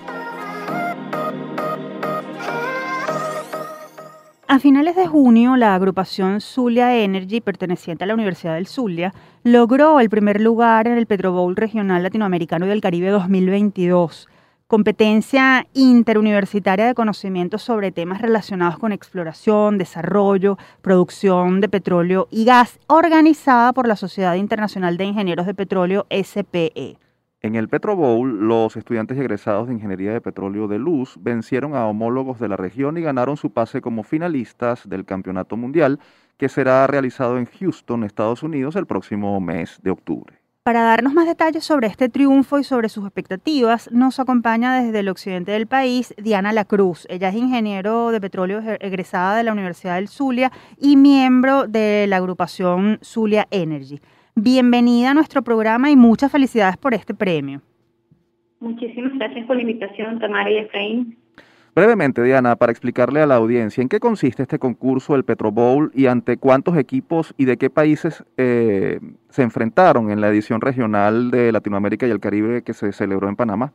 A 4.53 4.59
finales 4.59 4.95
de 4.95 5.07
junio, 5.07 5.57
la 5.57 5.73
agrupación 5.73 6.39
Zulia 6.39 6.95
Energy, 6.95 7.41
perteneciente 7.41 8.03
a 8.03 8.07
la 8.07 8.13
Universidad 8.13 8.53
del 8.53 8.67
Zulia, 8.67 9.11
logró 9.41 9.99
el 9.99 10.11
primer 10.11 10.39
lugar 10.39 10.85
en 10.85 10.95
el 10.95 11.07
Petrobowl 11.07 11.55
Regional 11.55 12.03
Latinoamericano 12.03 12.67
y 12.67 12.69
del 12.69 12.79
Caribe 12.79 13.09
2022, 13.09 14.29
competencia 14.67 15.65
interuniversitaria 15.73 16.85
de 16.85 16.93
conocimientos 16.93 17.63
sobre 17.63 17.91
temas 17.91 18.21
relacionados 18.21 18.77
con 18.77 18.91
exploración, 18.91 19.79
desarrollo, 19.79 20.59
producción 20.83 21.59
de 21.59 21.69
petróleo 21.69 22.27
y 22.29 22.45
gas, 22.45 22.77
organizada 22.85 23.73
por 23.73 23.87
la 23.87 23.95
Sociedad 23.95 24.35
Internacional 24.35 24.97
de 24.97 25.05
Ingenieros 25.05 25.47
de 25.47 25.55
Petróleo, 25.55 26.05
SPE. 26.11 26.99
En 27.45 27.55
el 27.55 27.67
Petro 27.67 27.97
Bowl, 27.97 28.47
los 28.47 28.77
estudiantes 28.77 29.17
egresados 29.17 29.67
de 29.67 29.73
Ingeniería 29.73 30.13
de 30.13 30.21
Petróleo 30.21 30.69
de 30.69 30.79
Luz 30.79 31.17
vencieron 31.19 31.75
a 31.75 31.85
homólogos 31.87 32.39
de 32.39 32.47
la 32.47 32.55
región 32.55 32.97
y 32.97 33.01
ganaron 33.01 33.35
su 33.35 33.51
pase 33.51 33.81
como 33.81 34.03
finalistas 34.03 34.87
del 34.87 35.03
Campeonato 35.03 35.57
Mundial, 35.57 35.99
que 36.37 36.47
será 36.47 36.87
realizado 36.87 37.37
en 37.37 37.45
Houston, 37.45 38.05
Estados 38.05 38.43
Unidos, 38.43 38.77
el 38.77 38.85
próximo 38.85 39.41
mes 39.41 39.77
de 39.83 39.91
octubre. 39.91 40.39
Para 40.63 40.83
darnos 40.83 41.13
más 41.13 41.27
detalles 41.27 41.65
sobre 41.65 41.87
este 41.87 42.07
triunfo 42.07 42.59
y 42.59 42.63
sobre 42.63 42.87
sus 42.87 43.03
expectativas, 43.03 43.91
nos 43.91 44.21
acompaña 44.21 44.81
desde 44.81 44.99
el 44.99 45.09
occidente 45.09 45.51
del 45.51 45.67
país 45.67 46.13
Diana 46.17 46.53
Lacruz. 46.53 47.05
Ella 47.09 47.27
es 47.27 47.35
ingeniero 47.35 48.11
de 48.11 48.21
petróleo 48.21 48.61
egresada 48.79 49.35
de 49.35 49.43
la 49.43 49.51
Universidad 49.51 49.95
del 49.95 50.07
Zulia 50.07 50.53
y 50.77 50.95
miembro 50.95 51.67
de 51.67 52.05
la 52.07 52.15
agrupación 52.15 52.99
Zulia 53.03 53.49
Energy. 53.51 53.99
Bienvenida 54.35 55.11
a 55.11 55.13
nuestro 55.13 55.43
programa 55.43 55.91
y 55.91 55.95
muchas 55.95 56.31
felicidades 56.31 56.75
por 56.77 56.93
este 56.93 57.13
premio. 57.13 57.61
Muchísimas 58.59 59.13
gracias 59.15 59.45
por 59.45 59.57
la 59.57 59.61
invitación, 59.61 60.19
Tamara 60.19 60.49
y 60.49 60.57
Efraín. 60.57 61.17
Brevemente, 61.75 62.23
Diana, 62.23 62.55
para 62.55 62.71
explicarle 62.71 63.21
a 63.21 63.27
la 63.27 63.35
audiencia 63.35 63.81
en 63.81 63.89
qué 63.89 63.99
consiste 63.99 64.43
este 64.43 64.59
concurso, 64.59 65.15
el 65.15 65.23
Petro 65.23 65.51
Bowl, 65.51 65.91
y 65.93 66.05
ante 66.07 66.37
cuántos 66.37 66.77
equipos 66.77 67.33
y 67.37 67.45
de 67.45 67.57
qué 67.57 67.69
países 67.69 68.23
eh, 68.37 68.99
se 69.29 69.43
enfrentaron 69.43 70.11
en 70.11 70.21
la 70.21 70.29
edición 70.29 70.61
regional 70.61 71.29
de 71.29 71.51
Latinoamérica 71.51 72.07
y 72.07 72.11
el 72.11 72.19
Caribe 72.19 72.63
que 72.63 72.73
se 72.73 72.91
celebró 72.91 73.27
en 73.27 73.35
Panamá. 73.35 73.73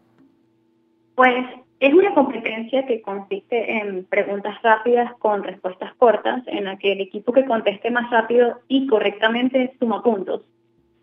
Pues 1.16 1.44
es 1.80 1.94
una 1.94 2.12
competencia 2.12 2.86
que 2.86 3.00
consiste 3.00 3.78
en 3.78 4.04
preguntas 4.04 4.60
rápidas 4.62 5.12
con 5.18 5.44
respuestas 5.44 5.94
cortas, 5.94 6.42
en 6.48 6.64
la 6.64 6.76
que 6.76 6.92
el 6.92 7.00
equipo 7.00 7.32
que 7.32 7.44
conteste 7.44 7.90
más 7.90 8.10
rápido 8.10 8.58
y 8.66 8.88
correctamente 8.88 9.72
suma 9.78 10.02
puntos. 10.02 10.42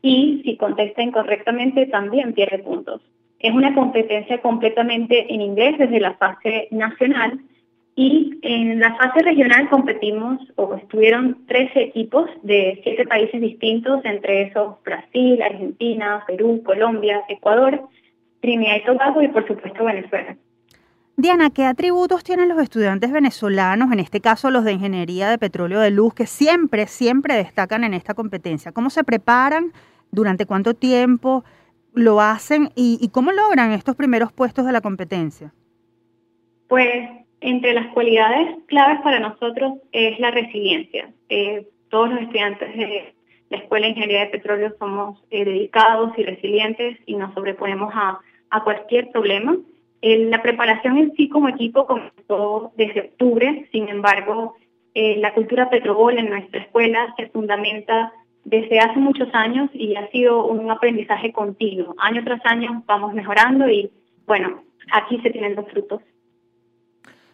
Y 0.02 0.42
si 0.44 0.58
contesta 0.58 1.02
incorrectamente 1.02 1.86
también 1.86 2.34
pierde 2.34 2.60
puntos. 2.60 3.02
Es 3.40 3.54
una 3.54 3.74
competencia 3.74 4.42
completamente 4.42 5.34
en 5.34 5.42
inglés 5.42 5.78
desde 5.78 6.00
la 6.00 6.16
fase 6.16 6.68
nacional 6.72 7.40
y 7.96 8.38
en 8.42 8.80
la 8.82 8.96
fase 8.96 9.24
regional 9.24 9.70
competimos 9.70 10.42
o 10.58 10.76
estuvieron 10.76 11.46
13 11.48 11.82
equipos 11.82 12.30
de 12.44 12.82
7 12.84 13.06
países 13.06 13.40
distintos, 13.40 14.04
entre 14.04 14.44
esos 14.44 14.84
Brasil, 14.84 15.42
Argentina, 15.42 16.22
Perú, 16.28 16.62
Colombia, 16.66 17.24
Ecuador, 17.30 17.82
Trinidad 18.42 18.76
y 18.76 18.86
Tobago 18.86 19.22
y 19.22 19.30
por 19.30 19.48
supuesto 19.48 19.86
Venezuela. 19.86 20.36
Diana, 21.18 21.50
¿qué 21.50 21.64
atributos 21.64 22.24
tienen 22.24 22.50
los 22.50 22.62
estudiantes 22.62 23.12
venezolanos, 23.12 23.92
en 23.92 24.00
este 24.00 24.20
caso 24.20 24.52
los 24.52 24.66
de 24.66 24.74
Ingeniería 24.74 25.30
de 25.30 25.38
Petróleo 25.38 25.80
de 25.80 25.92
Luz, 25.92 26.14
que 26.14 26.26
siempre, 26.26 26.88
siempre 26.88 27.36
destacan 27.36 27.84
en 27.84 27.94
esta 27.94 28.14
competencia? 28.14 28.72
¿Cómo 28.72 28.90
se 28.90 29.04
preparan? 29.04 29.72
¿Durante 30.12 30.46
cuánto 30.46 30.74
tiempo? 30.74 31.44
lo 31.96 32.20
hacen 32.20 32.70
y, 32.76 33.10
cómo 33.12 33.32
logran 33.32 33.72
estos 33.72 33.96
primeros 33.96 34.32
puestos 34.32 34.66
de 34.66 34.74
la 34.74 34.82
competencia? 34.82 35.52
Pues 36.68 37.10
entre 37.42 37.74
las 37.74 37.88
cualidades 37.94 38.58
claves 38.68 39.00
para 39.02 39.20
nosotros 39.20 39.74
es 39.92 40.20
la 40.20 40.32
resiliencia. 40.32 41.10
Eh, 41.30 41.68
todos 41.90 42.10
los 42.10 42.22
estudiantes 42.22 42.76
de 42.76 43.16
la 43.50 43.58
Escuela 43.58 43.86
de 43.86 43.92
Ingeniería 43.92 44.26
de 44.26 44.32
Petróleo 44.32 44.74
somos 44.78 45.24
eh, 45.32 45.46
dedicados 45.46 46.12
y 46.18 46.24
resilientes 46.24 46.98
y 47.06 47.16
nos 47.16 47.34
sobreponemos 47.34 47.94
a, 47.96 48.20
cualquier 48.64 49.10
problema. 49.12 49.58
La 50.06 50.42
preparación 50.42 50.98
en 50.98 51.14
sí 51.16 51.30
como 51.30 51.50
equipo 51.50 51.88
comenzó 51.88 52.72
desde 52.78 53.02
octubre, 53.02 53.68
sin 53.72 53.90
embargo, 53.90 54.56
eh, 54.94 55.18
la 55.18 55.34
cultura 55.34 55.70
Petrobol 55.70 56.18
en 56.18 56.30
nuestra 56.30 56.62
escuela 56.62 57.14
se 57.18 57.28
fundamenta 57.30 58.14
desde 58.44 58.80
hace 58.80 59.00
muchos 59.00 59.28
años 59.34 59.70
y 59.74 59.96
ha 59.96 60.08
sido 60.12 60.46
un 60.46 60.70
aprendizaje 60.70 61.34
continuo. 61.34 61.96
Año 61.98 62.24
tras 62.24 62.46
año 62.46 62.84
vamos 62.86 63.14
mejorando 63.14 63.68
y 63.68 63.92
bueno, 64.28 64.62
aquí 64.92 65.20
se 65.22 65.32
tienen 65.32 65.56
los 65.56 65.68
frutos. 65.70 66.02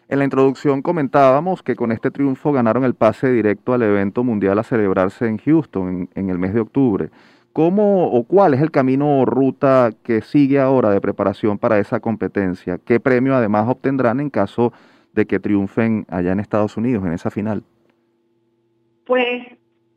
En 0.08 0.20
la 0.20 0.26
introducción 0.26 0.82
comentábamos 0.82 1.64
que 1.64 1.76
con 1.76 1.92
este 1.92 2.12
triunfo 2.12 2.52
ganaron 2.52 2.84
el 2.84 2.96
pase 2.96 3.32
directo 3.32 3.74
al 3.74 3.82
evento 3.82 4.24
mundial 4.24 4.60
a 4.60 4.64
celebrarse 4.64 5.28
en 5.28 5.38
Houston 5.38 6.10
en, 6.16 6.30
el 6.30 6.38
mes 6.38 6.54
de 6.54 6.60
octubre. 6.62 7.10
¿Cómo 7.54 8.08
o 8.08 8.24
cuál 8.24 8.54
es 8.54 8.62
el 8.62 8.72
camino 8.72 9.20
o 9.20 9.26
ruta 9.26 9.90
que 10.04 10.22
sigue 10.22 10.60
ahora 10.60 10.90
de 10.90 11.02
preparación 11.02 11.58
para 11.58 11.80
esa 11.80 12.00
competencia? 12.00 12.78
¿Qué 12.86 13.00
premio 13.00 13.36
además 13.36 13.68
obtendrán 13.68 14.20
en 14.20 14.30
caso 14.30 14.72
de 15.14 15.26
que 15.26 15.40
triunfen 15.40 16.06
allá 16.10 16.32
en 16.32 16.40
Estados 16.40 16.78
Unidos 16.78 17.06
en 17.06 17.14
esa 17.14 17.30
final? 17.30 17.64
Pues 19.06 19.46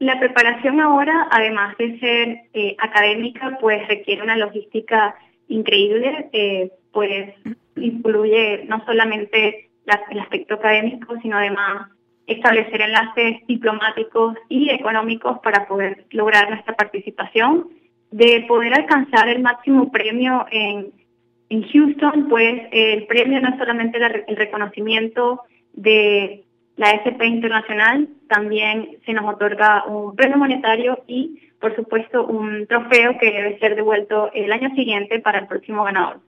la 0.00 0.18
preparación 0.18 0.80
ahora, 0.80 1.28
además 1.30 1.76
de 1.78 1.98
ser 2.00 2.38
eh, 2.52 2.76
académica, 2.80 3.56
pues 3.60 3.86
requiere 3.86 4.22
una 4.22 4.36
logística 4.36 5.14
increíble, 5.48 6.28
eh, 6.32 6.72
pues 6.92 7.34
incluye 7.76 8.64
no 8.66 8.84
solamente 8.84 9.70
el 10.10 10.18
aspecto 10.20 10.54
académico, 10.54 11.14
sino 11.22 11.36
además 11.36 11.90
establecer 12.26 12.80
enlaces 12.80 13.46
diplomáticos 13.46 14.36
y 14.48 14.70
económicos 14.70 15.38
para 15.40 15.66
poder 15.66 16.06
lograr 16.10 16.48
nuestra 16.50 16.74
participación, 16.74 17.68
de 18.10 18.44
poder 18.46 18.74
alcanzar 18.74 19.28
el 19.28 19.42
máximo 19.42 19.90
premio 19.90 20.46
en, 20.50 20.92
en 21.48 21.62
Houston, 21.68 22.28
pues 22.28 22.62
el 22.70 23.06
premio 23.06 23.40
no 23.40 23.50
es 23.50 23.58
solamente 23.58 23.98
el 24.26 24.36
reconocimiento 24.36 25.42
de 25.72 26.44
la 26.76 26.90
SP 26.90 27.26
Internacional 27.26 28.08
también 28.28 28.98
se 29.06 29.12
nos 29.12 29.32
otorga 29.32 29.84
un 29.86 30.16
premio 30.16 30.38
monetario 30.38 31.04
y, 31.06 31.40
por 31.60 31.74
supuesto, 31.76 32.26
un 32.26 32.66
trofeo 32.66 33.16
que 33.18 33.30
debe 33.30 33.58
ser 33.58 33.76
devuelto 33.76 34.32
el 34.32 34.50
año 34.52 34.74
siguiente 34.74 35.20
para 35.20 35.38
el 35.38 35.46
próximo 35.46 35.84
ganador. 35.84 36.20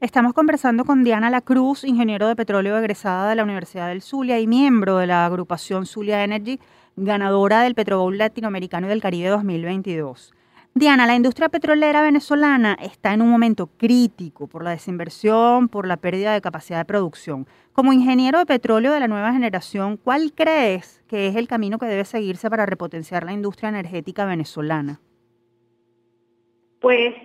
Estamos 0.00 0.32
conversando 0.32 0.84
con 0.84 1.02
Diana 1.02 1.28
Lacruz, 1.28 1.82
ingeniero 1.82 2.28
de 2.28 2.36
petróleo 2.36 2.78
egresada 2.78 3.28
de 3.28 3.34
la 3.34 3.42
Universidad 3.42 3.88
del 3.88 4.00
Zulia 4.00 4.38
y 4.38 4.46
miembro 4.46 4.98
de 4.98 5.08
la 5.08 5.26
agrupación 5.26 5.86
Zulia 5.86 6.22
Energy, 6.22 6.60
ganadora 6.94 7.62
del 7.62 7.74
Petrobowl 7.74 8.16
Latinoamericano 8.16 8.86
y 8.86 8.90
del 8.90 9.02
Caribe 9.02 9.30
2022. 9.30 10.32
Diana, 10.72 11.04
la 11.04 11.16
industria 11.16 11.48
petrolera 11.48 12.00
venezolana 12.00 12.78
está 12.80 13.12
en 13.12 13.22
un 13.22 13.28
momento 13.28 13.66
crítico 13.76 14.46
por 14.46 14.62
la 14.62 14.70
desinversión, 14.70 15.68
por 15.68 15.84
la 15.84 15.96
pérdida 15.96 16.32
de 16.32 16.40
capacidad 16.40 16.78
de 16.78 16.84
producción. 16.84 17.48
Como 17.72 17.92
ingeniero 17.92 18.38
de 18.38 18.46
petróleo 18.46 18.92
de 18.92 19.00
la 19.00 19.08
nueva 19.08 19.32
generación, 19.32 19.96
¿cuál 19.96 20.32
crees 20.32 21.02
que 21.08 21.26
es 21.26 21.34
el 21.34 21.48
camino 21.48 21.76
que 21.76 21.86
debe 21.86 22.04
seguirse 22.04 22.48
para 22.48 22.66
repotenciar 22.66 23.24
la 23.24 23.32
industria 23.32 23.70
energética 23.70 24.26
venezolana? 24.26 25.00
Pues 26.78 27.16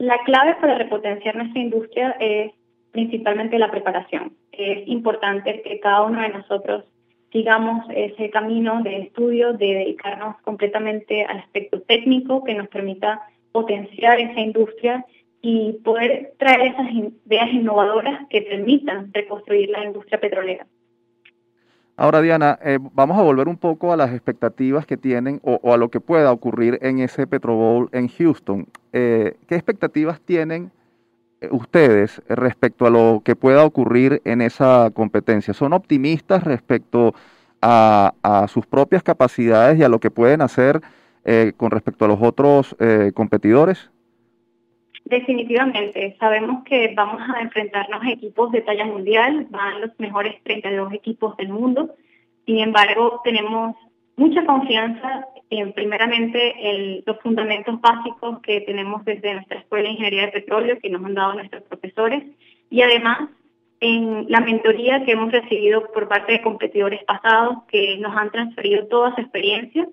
la 0.00 0.18
clave 0.24 0.54
para 0.54 0.78
repotenciar 0.78 1.36
nuestra 1.36 1.60
industria 1.60 2.16
es 2.20 2.52
principalmente 2.90 3.58
la 3.58 3.70
preparación. 3.70 4.32
Es 4.50 4.88
importante 4.88 5.60
que 5.60 5.78
cada 5.78 6.04
uno 6.04 6.22
de 6.22 6.30
nosotros 6.30 6.84
sigamos 7.30 7.84
ese 7.94 8.30
camino 8.30 8.82
de 8.82 9.02
estudio, 9.02 9.52
de 9.52 9.74
dedicarnos 9.74 10.40
completamente 10.40 11.24
al 11.26 11.40
aspecto 11.40 11.82
técnico 11.82 12.42
que 12.44 12.54
nos 12.54 12.68
permita 12.68 13.20
potenciar 13.52 14.18
esa 14.18 14.40
industria 14.40 15.04
y 15.42 15.74
poder 15.84 16.32
traer 16.38 16.72
esas 16.72 16.90
ideas 16.92 17.52
innovadoras 17.52 18.26
que 18.30 18.40
permitan 18.40 19.12
reconstruir 19.12 19.68
la 19.68 19.84
industria 19.84 20.18
petrolera. 20.18 20.66
Ahora, 22.00 22.22
Diana, 22.22 22.58
eh, 22.62 22.78
vamos 22.94 23.18
a 23.18 23.22
volver 23.22 23.46
un 23.46 23.58
poco 23.58 23.92
a 23.92 23.96
las 23.98 24.14
expectativas 24.14 24.86
que 24.86 24.96
tienen 24.96 25.38
o, 25.44 25.70
a 25.70 25.76
lo 25.76 25.90
que 25.90 26.00
pueda 26.00 26.32
ocurrir 26.32 26.78
en 26.80 26.98
ese 26.98 27.26
Petro 27.26 27.54
Bowl 27.56 27.90
en 27.92 28.08
Houston. 28.08 28.66
Eh, 28.94 29.36
¿Qué 29.46 29.54
expectativas 29.54 30.18
tienen 30.22 30.72
eh, 31.42 31.48
ustedes 31.50 32.22
respecto 32.26 32.86
a 32.86 32.90
lo 32.90 33.20
que 33.22 33.36
pueda 33.36 33.66
ocurrir 33.66 34.22
en 34.24 34.40
esa 34.40 34.90
competencia? 34.94 35.52
¿Son 35.52 35.74
optimistas 35.74 36.42
respecto 36.42 37.12
a, 37.60 38.46
sus 38.48 38.64
propias 38.64 39.02
capacidades 39.02 39.78
y 39.78 39.82
a 39.82 39.90
lo 39.90 40.00
que 40.00 40.10
pueden 40.10 40.40
hacer 40.40 40.80
eh, 41.26 41.52
con 41.58 41.70
respecto 41.70 42.06
a 42.06 42.08
los 42.08 42.22
otros 42.22 42.74
eh, 42.78 43.12
competidores? 43.14 43.90
Definitivamente, 45.04 46.16
sabemos 46.20 46.62
que 46.64 46.92
vamos 46.94 47.20
a 47.34 47.40
enfrentarnos 47.40 48.02
a 48.02 48.10
equipos 48.10 48.52
de 48.52 48.60
talla 48.60 48.84
mundial, 48.84 49.46
van 49.50 49.80
los 49.80 49.90
mejores 49.98 50.40
32 50.44 50.92
equipos 50.92 51.36
del 51.36 51.48
mundo, 51.48 51.94
sin 52.46 52.58
embargo 52.58 53.20
tenemos 53.24 53.76
mucha 54.16 54.44
confianza 54.44 55.26
en 55.50 55.72
primeramente 55.72 57.02
los 57.06 57.18
fundamentos 57.20 57.80
básicos 57.80 58.40
que 58.40 58.60
tenemos 58.60 59.04
desde 59.04 59.34
nuestra 59.34 59.58
Escuela 59.58 59.84
de 59.84 59.94
Ingeniería 59.94 60.26
de 60.26 60.32
Petróleo 60.32 60.78
que 60.80 60.90
nos 60.90 61.04
han 61.04 61.14
dado 61.14 61.34
nuestros 61.34 61.62
profesores 61.64 62.24
y 62.70 62.82
además 62.82 63.30
en 63.80 64.26
la 64.28 64.40
mentoría 64.40 65.04
que 65.04 65.12
hemos 65.12 65.32
recibido 65.32 65.90
por 65.92 66.06
parte 66.06 66.32
de 66.32 66.42
competidores 66.42 67.02
pasados 67.04 67.64
que 67.68 67.96
nos 67.98 68.16
han 68.16 68.30
transferido 68.30 68.86
toda 68.86 69.14
su 69.14 69.22
experiencia 69.22 69.88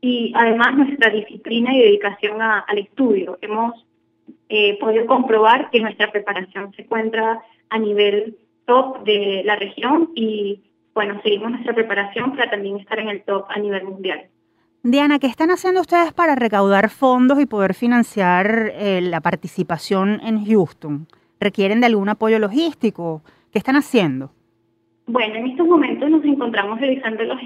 y 0.00 0.32
además 0.36 0.74
nuestra 0.76 1.10
disciplina 1.10 1.74
y 1.74 1.80
dedicación 1.80 2.42
al 2.42 2.78
estudio. 2.78 3.38
Hemos 3.40 3.86
eh, 4.54 4.76
podido 4.78 5.06
comprobar 5.06 5.70
que 5.70 5.80
nuestra 5.80 6.12
preparación 6.12 6.74
se 6.74 6.82
encuentra 6.82 7.40
a 7.70 7.78
nivel 7.78 8.36
top 8.66 9.02
de 9.02 9.40
la 9.46 9.56
región 9.56 10.10
y 10.14 10.60
bueno, 10.92 11.18
seguimos 11.22 11.52
nuestra 11.52 11.74
preparación 11.74 12.32
para 12.36 12.50
también 12.50 12.76
estar 12.76 12.98
en 12.98 13.08
el 13.08 13.22
top 13.22 13.46
a 13.48 13.58
nivel 13.58 13.84
mundial. 13.84 14.26
Diana, 14.82 15.18
¿qué 15.18 15.26
están 15.26 15.50
haciendo 15.50 15.80
ustedes 15.80 16.12
para 16.12 16.34
recaudar 16.34 16.90
fondos 16.90 17.40
y 17.40 17.46
poder 17.46 17.72
financiar 17.72 18.72
eh, 18.74 19.00
la 19.00 19.22
participación 19.22 20.20
en 20.22 20.44
Houston? 20.44 21.06
¿Requieren 21.40 21.80
de 21.80 21.86
algún 21.86 22.10
apoyo 22.10 22.38
logístico? 22.38 23.22
¿Qué 23.52 23.58
están 23.58 23.76
haciendo? 23.76 24.32
Bueno, 25.06 25.36
en 25.36 25.46
estos 25.46 25.66
momentos 25.66 26.10
nos 26.10 26.24
encontramos 26.26 26.78
realizando 26.78 27.22
los 27.24 27.38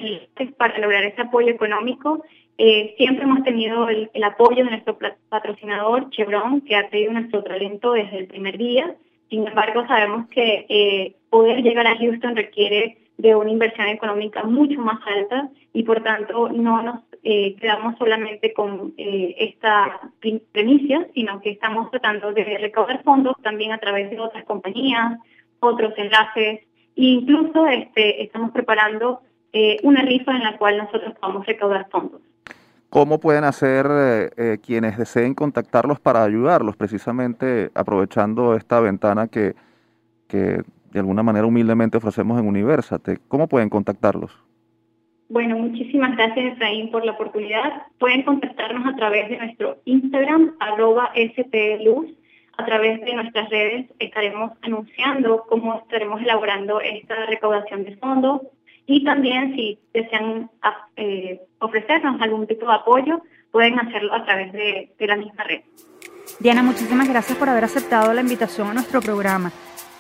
para 0.59 0.77
lograr 0.81 1.05
ese 1.05 1.23
apoyo 1.23 1.51
económico 1.51 2.25
Eh, 2.59 2.95
siempre 2.97 3.25
hemos 3.25 3.43
tenido 3.43 3.89
el, 3.89 4.11
apoyo 4.25 4.65
de 4.65 4.71
nuestro 4.71 4.97
patrocinador 5.29 6.09
Chevron, 6.11 6.63
que 6.63 6.75
ha 6.75 6.89
tenido 6.89 7.13
nuestro 7.13 7.43
talento 7.43 7.93
desde 7.93 8.19
el 8.19 8.27
primer 8.27 8.57
día. 8.57 8.95
Sin 9.29 9.47
embargo, 9.47 9.87
sabemos 9.87 10.29
que 10.29 10.65
eh, 10.69 11.17
poder 11.29 11.63
llegar 11.63 11.87
a 11.87 11.97
Houston 11.99 12.35
requiere 12.35 12.99
de 13.19 13.35
una 13.35 13.51
inversión 13.51 13.89
económica 13.89 14.43
mucho 14.45 14.81
más 14.81 15.01
alta 15.07 15.51
y 15.73 15.83
por 15.83 16.03
tanto 16.03 16.49
no 16.51 16.83
nos 16.83 17.01
eh, 17.23 17.57
quedamos 17.57 17.97
solamente 17.99 18.53
con 18.53 18.95
esta 18.97 20.01
premisa, 20.53 21.07
sino 21.15 21.41
que 21.41 21.51
estamos 21.51 21.91
tratando 21.91 22.33
de 22.33 22.45
recaudar 22.59 23.03
fondos 23.03 23.35
también 23.43 23.73
a 23.73 23.79
través 23.79 24.11
de 24.11 24.21
otras 24.21 24.45
compañías, 24.45 25.19
otros 25.61 25.93
enlaces 25.97 26.61
e 26.61 27.03
incluso 27.03 27.67
este, 27.67 28.23
estamos 28.23 28.51
preparando 28.53 29.21
una 29.83 30.03
rifa 30.03 30.37
en 30.37 30.43
la 30.43 30.59
cual 30.59 30.77
nosotros 30.77 31.15
podamos 31.19 31.47
recaudar 31.47 31.89
fondos. 31.89 32.21
¿Cómo 32.91 33.19
pueden 33.19 33.45
hacer 33.45 33.87
eh, 33.91 34.31
eh, 34.37 34.59
quienes 34.65 34.97
deseen 34.97 35.35
contactarlos 35.35 36.01
para 36.01 36.23
ayudarlos, 36.23 36.77
precisamente 36.77 37.71
aprovechando 37.75 38.55
esta 38.55 38.81
ventana 38.81 39.29
que, 39.29 39.55
que 40.29 40.63
de 40.93 41.01
alguna 41.01 41.23
manera 41.23 41.47
humildemente 41.47 41.99
ofrecemos 41.99 42.39
en 42.41 42.47
Universate? 42.47 43.19
¿Cómo 43.29 43.49
pueden 43.49 43.69
contactarlos? 43.69 44.31
Bueno, 45.29 45.59
muchísimas 45.59 46.17
gracias 46.17 46.53
Efraín 46.53 46.93
por 46.93 47.05
la 47.05 47.13
oportunidad. 47.13 47.83
Pueden 47.99 48.23
contactarnos 48.23 48.87
a 48.87 48.97
través 48.97 49.29
de 49.29 49.39
nuestro 49.39 49.79
Instagram, 49.85 50.55
arroba. 50.61 51.11
A 52.59 52.65
través 52.65 53.01
de 53.03 53.15
nuestras 53.15 53.51
redes 53.51 53.87
estaremos 53.99 54.53
anunciando 54.63 55.45
cómo 55.49 55.75
estaremos 55.81 56.23
elaborando 56.23 56.81
esta 56.81 57.27
recaudación 57.27 57.85
de 57.85 57.97
fondos 57.97 58.43
y 58.87 59.05
también 59.05 59.55
si 59.55 59.79
desean 59.93 60.51
ah, 60.63 60.89
eh, 60.97 61.41
ofrecernos 61.59 62.21
algún 62.21 62.47
tipo 62.47 62.67
de 62.67 62.75
apoyo, 62.75 63.23
pueden 63.51 63.79
hacerlo 63.79 64.15
a 64.15 64.25
través 64.25 64.53
de, 64.53 64.93
la 64.99 65.17
misma 65.17 65.45
red. 65.45 65.61
Diana, 66.41 66.63
muchísimas 66.63 67.09
gracias 67.09 67.37
por 67.39 67.49
haber 67.49 67.65
aceptado 67.65 68.13
la 68.13 68.21
invitación 68.21 68.69
a 68.69 68.75
nuestro 68.75 69.01
programa. 69.01 69.53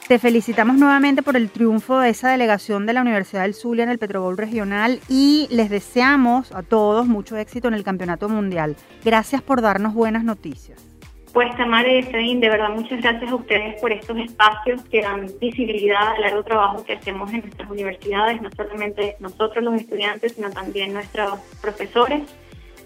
Te 0.09 0.20
felicitamos 0.20 0.76
nuevamente 0.76 1.22
por 1.22 1.37
el 1.37 1.51
triunfo 1.51 1.99
de 1.99 2.11
esa 2.11 2.30
delegación 2.30 2.87
de 2.87 2.93
la 2.93 3.03
Universidad 3.03 3.43
del 3.43 3.55
Zulia 3.55 3.82
en 3.82 3.91
el 3.91 3.99
Petrobol 3.99 4.37
Regional 4.37 5.01
y 5.09 5.49
les 5.51 5.68
deseamos 5.68 6.53
a 6.53 6.62
todos 6.62 7.07
mucho 7.07 7.37
éxito 7.37 7.66
en 7.66 7.74
el 7.74 7.82
Campeonato 7.82 8.28
Mundial. 8.28 8.76
Gracias 9.05 9.43
por 9.43 9.62
darnos 9.62 9.95
buenas 9.95 10.22
noticias. 10.22 10.95
Pues 11.37 11.55
Tamara 11.55 11.93
y 11.93 12.41
de 12.41 12.49
verdad 12.49 12.70
muchas 12.70 13.03
gracias 13.03 13.30
a 13.30 13.34
ustedes 13.34 13.78
por 13.78 13.93
estos 13.93 14.16
espacios 14.16 14.82
que 14.84 15.03
dan 15.03 15.30
visibilidad 15.39 16.14
al 16.14 16.22
largo 16.22 16.43
trabajo 16.43 16.82
que 16.82 16.95
hacemos 16.95 17.30
en 17.30 17.43
nuestras 17.43 17.68
universidades, 17.68 18.41
no 18.41 18.49
solamente 18.57 19.16
nosotros 19.20 19.62
los 19.62 19.74
estudiantes, 19.74 20.32
sino 20.32 20.49
también 20.49 20.95
nuestros 20.95 21.39
profesores. 21.61 22.22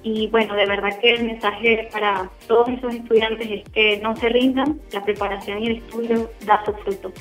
Y 0.02 0.26
bueno, 0.32 0.56
de 0.56 0.66
verdad 0.66 0.98
que 0.98 1.12
el 1.12 1.26
mensaje 1.26 1.90
para 1.92 2.28
todos 2.48 2.68
esos 2.70 2.92
estudiantes 2.92 3.48
es 3.48 3.68
que 3.72 3.98
no 3.98 4.16
se 4.16 4.28
rindan, 4.28 4.80
la 4.90 5.04
preparación 5.04 5.62
y 5.62 5.66
el 5.68 5.76
estudio 5.76 6.28
da 6.44 6.60
su 6.64 6.72
fruto. 6.72 7.12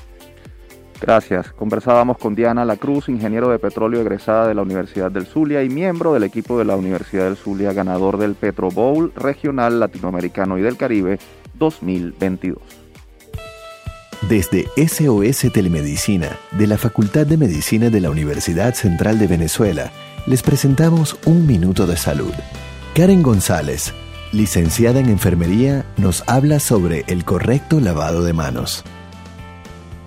Gracias. 1.01 1.51
Conversábamos 1.53 2.17
con 2.17 2.35
Diana 2.35 2.65
La 2.65 2.75
Cruz, 2.75 3.09
ingeniero 3.09 3.49
de 3.49 3.59
petróleo 3.59 4.01
egresada 4.01 4.47
de 4.47 4.55
la 4.55 4.61
Universidad 4.61 5.11
del 5.11 5.25
Zulia 5.25 5.63
y 5.63 5.69
miembro 5.69 6.13
del 6.13 6.23
equipo 6.23 6.57
de 6.57 6.65
la 6.65 6.75
Universidad 6.75 7.25
del 7.25 7.37
Zulia, 7.37 7.73
ganador 7.73 8.17
del 8.17 8.35
Petro 8.35 8.69
Bowl 8.69 9.13
Regional 9.15 9.79
Latinoamericano 9.79 10.57
y 10.57 10.61
del 10.61 10.77
Caribe 10.77 11.19
2022. 11.55 12.57
Desde 14.27 14.65
SOS 14.75 15.51
Telemedicina, 15.53 16.37
de 16.51 16.67
la 16.67 16.77
Facultad 16.77 17.25
de 17.25 17.37
Medicina 17.37 17.89
de 17.89 18.01
la 18.01 18.09
Universidad 18.09 18.73
Central 18.73 19.17
de 19.17 19.27
Venezuela, 19.27 19.91
les 20.25 20.43
presentamos 20.43 21.17
Un 21.25 21.47
Minuto 21.47 21.87
de 21.87 21.95
Salud. 21.95 22.33
Karen 22.93 23.23
González, 23.23 23.93
licenciada 24.33 24.99
en 24.99 25.07
Enfermería, 25.07 25.85
nos 25.95 26.25
habla 26.27 26.59
sobre 26.59 27.05
el 27.07 27.23
correcto 27.23 27.79
lavado 27.79 28.23
de 28.23 28.33
manos. 28.33 28.83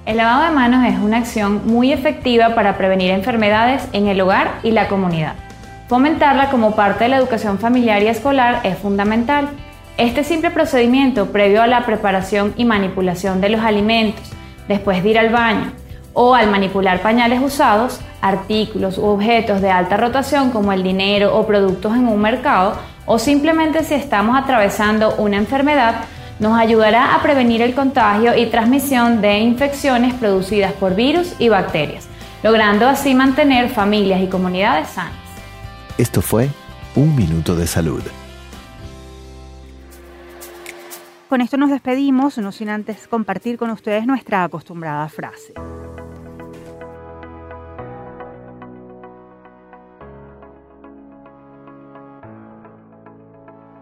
El 0.05 0.17
lavado 0.17 0.43
de 0.43 0.51
manos 0.51 0.85
es 0.85 0.99
una 0.99 1.19
acción 1.19 1.65
muy 1.65 1.93
efectiva 1.93 2.57
para 2.57 2.77
prevenir 2.77 3.13
enfermedades 3.13 3.87
en 3.93 4.09
el 4.09 4.21
hogar 4.21 4.59
y 4.65 4.73
la 4.73 4.89
comunidad. 4.89 5.35
Fomentarla 5.89 6.51
como 6.51 6.75
parte 6.75 7.05
de 7.05 7.11
la 7.11 7.19
educación 7.19 7.59
familiar 7.59 8.03
y 8.03 8.09
escolar 8.09 8.63
es 8.65 8.77
fundamental. 8.79 9.51
Este 9.99 10.25
simple 10.25 10.51
procedimiento 10.51 11.27
previo 11.27 11.63
a 11.63 11.69
la 11.69 11.87
preparación 11.87 12.53
y 12.57 12.65
manipulación 12.65 13.41
de 13.41 13.51
los 13.51 13.61
alimentos, 13.61 14.29
después 14.67 15.05
de 15.05 15.11
ir 15.11 15.19
al 15.21 15.29
baño 15.29 15.71
o 16.15 16.35
al 16.35 16.51
manipular 16.51 17.01
pañales 17.01 17.41
usados, 17.41 18.01
artículos 18.21 18.99
u 18.99 19.05
objetos 19.05 19.61
de 19.61 19.71
alta 19.71 19.97
rotación 19.97 20.51
como 20.51 20.73
el 20.73 20.83
dinero 20.83 21.39
o 21.39 21.47
productos 21.47 21.95
en 21.95 22.09
un 22.09 22.21
mercado, 22.21 22.77
o 23.07 23.21
simplemente 23.21 23.85
si 23.85 23.95
estamos 23.95 24.37
atravesando 24.37 25.15
una 25.19 25.37
enfermedad, 25.37 25.95
nos 26.39 26.59
ayudará 26.59 27.15
a 27.15 27.23
prevenir 27.23 27.63
el 27.63 27.75
contagio 27.75 28.37
y 28.37 28.47
transmisión 28.47 29.21
de 29.21 29.39
infecciones 29.39 30.15
producidas 30.15 30.73
por 30.73 30.95
virus 30.95 31.35
y 31.39 31.49
bacterias, 31.49 32.09
logrando 32.43 32.89
así 32.89 33.15
mantener 33.15 33.69
familias 33.69 34.21
y 34.23 34.27
comunidades 34.27 34.89
sanas. 34.89 35.15
Esto 35.99 36.23
fue 36.23 36.49
Un 36.95 37.15
Minuto 37.15 37.55
de 37.55 37.67
Salud. 37.67 38.03
Con 41.29 41.41
esto 41.41 41.57
nos 41.57 41.71
despedimos, 41.71 42.37
no 42.39 42.53
sin 42.53 42.69
antes 42.69 43.07
compartir 43.09 43.57
con 43.57 43.71
ustedes 43.71 44.07
nuestra 44.07 44.45
acostumbrada 44.45 45.09
frase. 45.09 45.55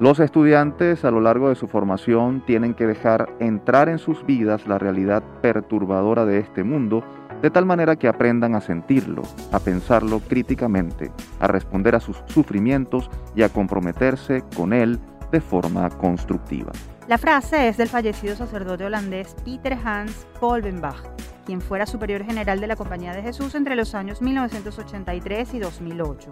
Los 0.01 0.19
estudiantes 0.19 1.05
a 1.05 1.11
lo 1.11 1.21
largo 1.21 1.51
de 1.51 1.55
su 1.57 1.69
formación 1.69 2.43
tienen 2.47 2.73
que 2.73 2.87
dejar 2.87 3.37
entrar 3.39 3.91
en 3.91 3.99
sus 3.99 4.25
vidas 4.25 4.67
la 4.67 4.79
realidad 4.79 5.23
perturbadora 5.43 6.25
de 6.25 6.39
este 6.39 6.65
mundo, 6.65 7.05
de 7.43 7.51
tal 7.51 7.67
manera 7.67 7.97
que 7.97 8.09
aprendan 8.09 8.55
a 8.55 8.63
sentirlo, 8.63 9.21
a 9.53 9.59
pensarlo 9.59 10.21
críticamente, 10.21 11.13
a 11.39 11.49
responder 11.49 11.97
a 11.97 12.01
sus 12.01 12.25
sufrimientos 12.25 13.11
y 13.37 13.43
a 13.43 13.51
comprometerse 13.51 14.43
con 14.57 14.73
él 14.73 14.99
de 15.33 15.43
forma 15.43 15.91
constructiva. 15.91 16.73
La 17.11 17.19
frase 17.19 17.67
es 17.67 17.77
del 17.77 17.89
fallecido 17.89 18.37
sacerdote 18.37 18.85
holandés 18.85 19.35
Peter 19.45 19.77
Hans 19.85 20.29
Kolbenbach, 20.39 21.03
quien 21.45 21.61
fuera 21.61 21.85
superior 21.85 22.25
general 22.25 22.61
de 22.61 22.69
la 22.69 22.77
Compañía 22.77 23.13
de 23.13 23.21
Jesús 23.21 23.57
entre 23.57 23.75
los 23.75 23.97
años 23.97 24.23
1983 24.23 25.55
y 25.55 25.59
2008. 25.59 26.31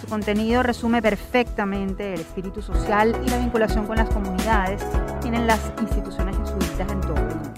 Su 0.00 0.06
contenido 0.06 0.62
resume 0.62 1.02
perfectamente 1.02 2.14
el 2.14 2.20
espíritu 2.20 2.62
social 2.62 3.20
y 3.26 3.28
la 3.28 3.38
vinculación 3.38 3.88
con 3.88 3.96
las 3.96 4.08
comunidades 4.08 4.84
que 4.84 5.14
tienen 5.22 5.48
las 5.48 5.72
instituciones 5.80 6.36
jesuitas 6.38 6.92
en 6.92 7.00
todo 7.00 7.16
el 7.16 7.34
mundo. 7.34 7.50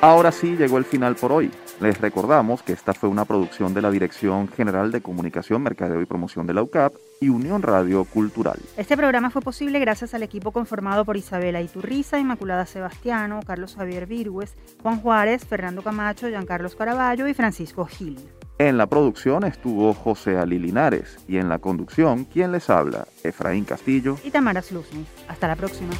Ahora 0.00 0.30
sí 0.30 0.54
llegó 0.56 0.78
el 0.78 0.84
final 0.84 1.16
por 1.16 1.32
hoy. 1.32 1.50
Les 1.80 2.00
recordamos 2.00 2.62
que 2.62 2.72
esta 2.72 2.94
fue 2.94 3.10
una 3.10 3.26
producción 3.26 3.74
de 3.74 3.82
la 3.82 3.90
Dirección 3.90 4.48
General 4.48 4.90
de 4.90 5.02
Comunicación, 5.02 5.62
Mercadeo 5.62 6.00
y 6.00 6.06
Promoción 6.06 6.46
de 6.46 6.54
la 6.54 6.62
UCAP 6.62 6.94
y 7.20 7.28
Unión 7.28 7.60
Radio 7.60 8.04
Cultural. 8.04 8.58
Este 8.78 8.96
programa 8.96 9.30
fue 9.30 9.42
posible 9.42 9.78
gracias 9.78 10.14
al 10.14 10.22
equipo 10.22 10.52
conformado 10.52 11.04
por 11.04 11.18
Isabela 11.18 11.60
Iturriza, 11.60 12.18
Inmaculada 12.18 12.64
Sebastiano, 12.64 13.40
Carlos 13.46 13.74
Javier 13.76 14.06
Virgües, 14.06 14.54
Juan 14.82 15.00
Juárez, 15.00 15.44
Fernando 15.44 15.82
Camacho, 15.82 16.28
Giancarlos 16.28 16.76
Caraballo 16.76 17.28
y 17.28 17.34
Francisco 17.34 17.84
Gil. 17.84 18.18
En 18.58 18.78
la 18.78 18.86
producción 18.86 19.44
estuvo 19.44 19.92
José 19.92 20.38
Ali 20.38 20.58
Linares 20.58 21.18
y 21.28 21.36
en 21.36 21.50
la 21.50 21.58
conducción, 21.58 22.24
quien 22.24 22.52
les 22.52 22.70
habla, 22.70 23.06
Efraín 23.22 23.64
Castillo 23.64 24.16
y 24.24 24.30
Tamara 24.30 24.62
Sluzny. 24.62 25.04
Hasta 25.28 25.46
la 25.46 25.56
próxima. 25.56 25.92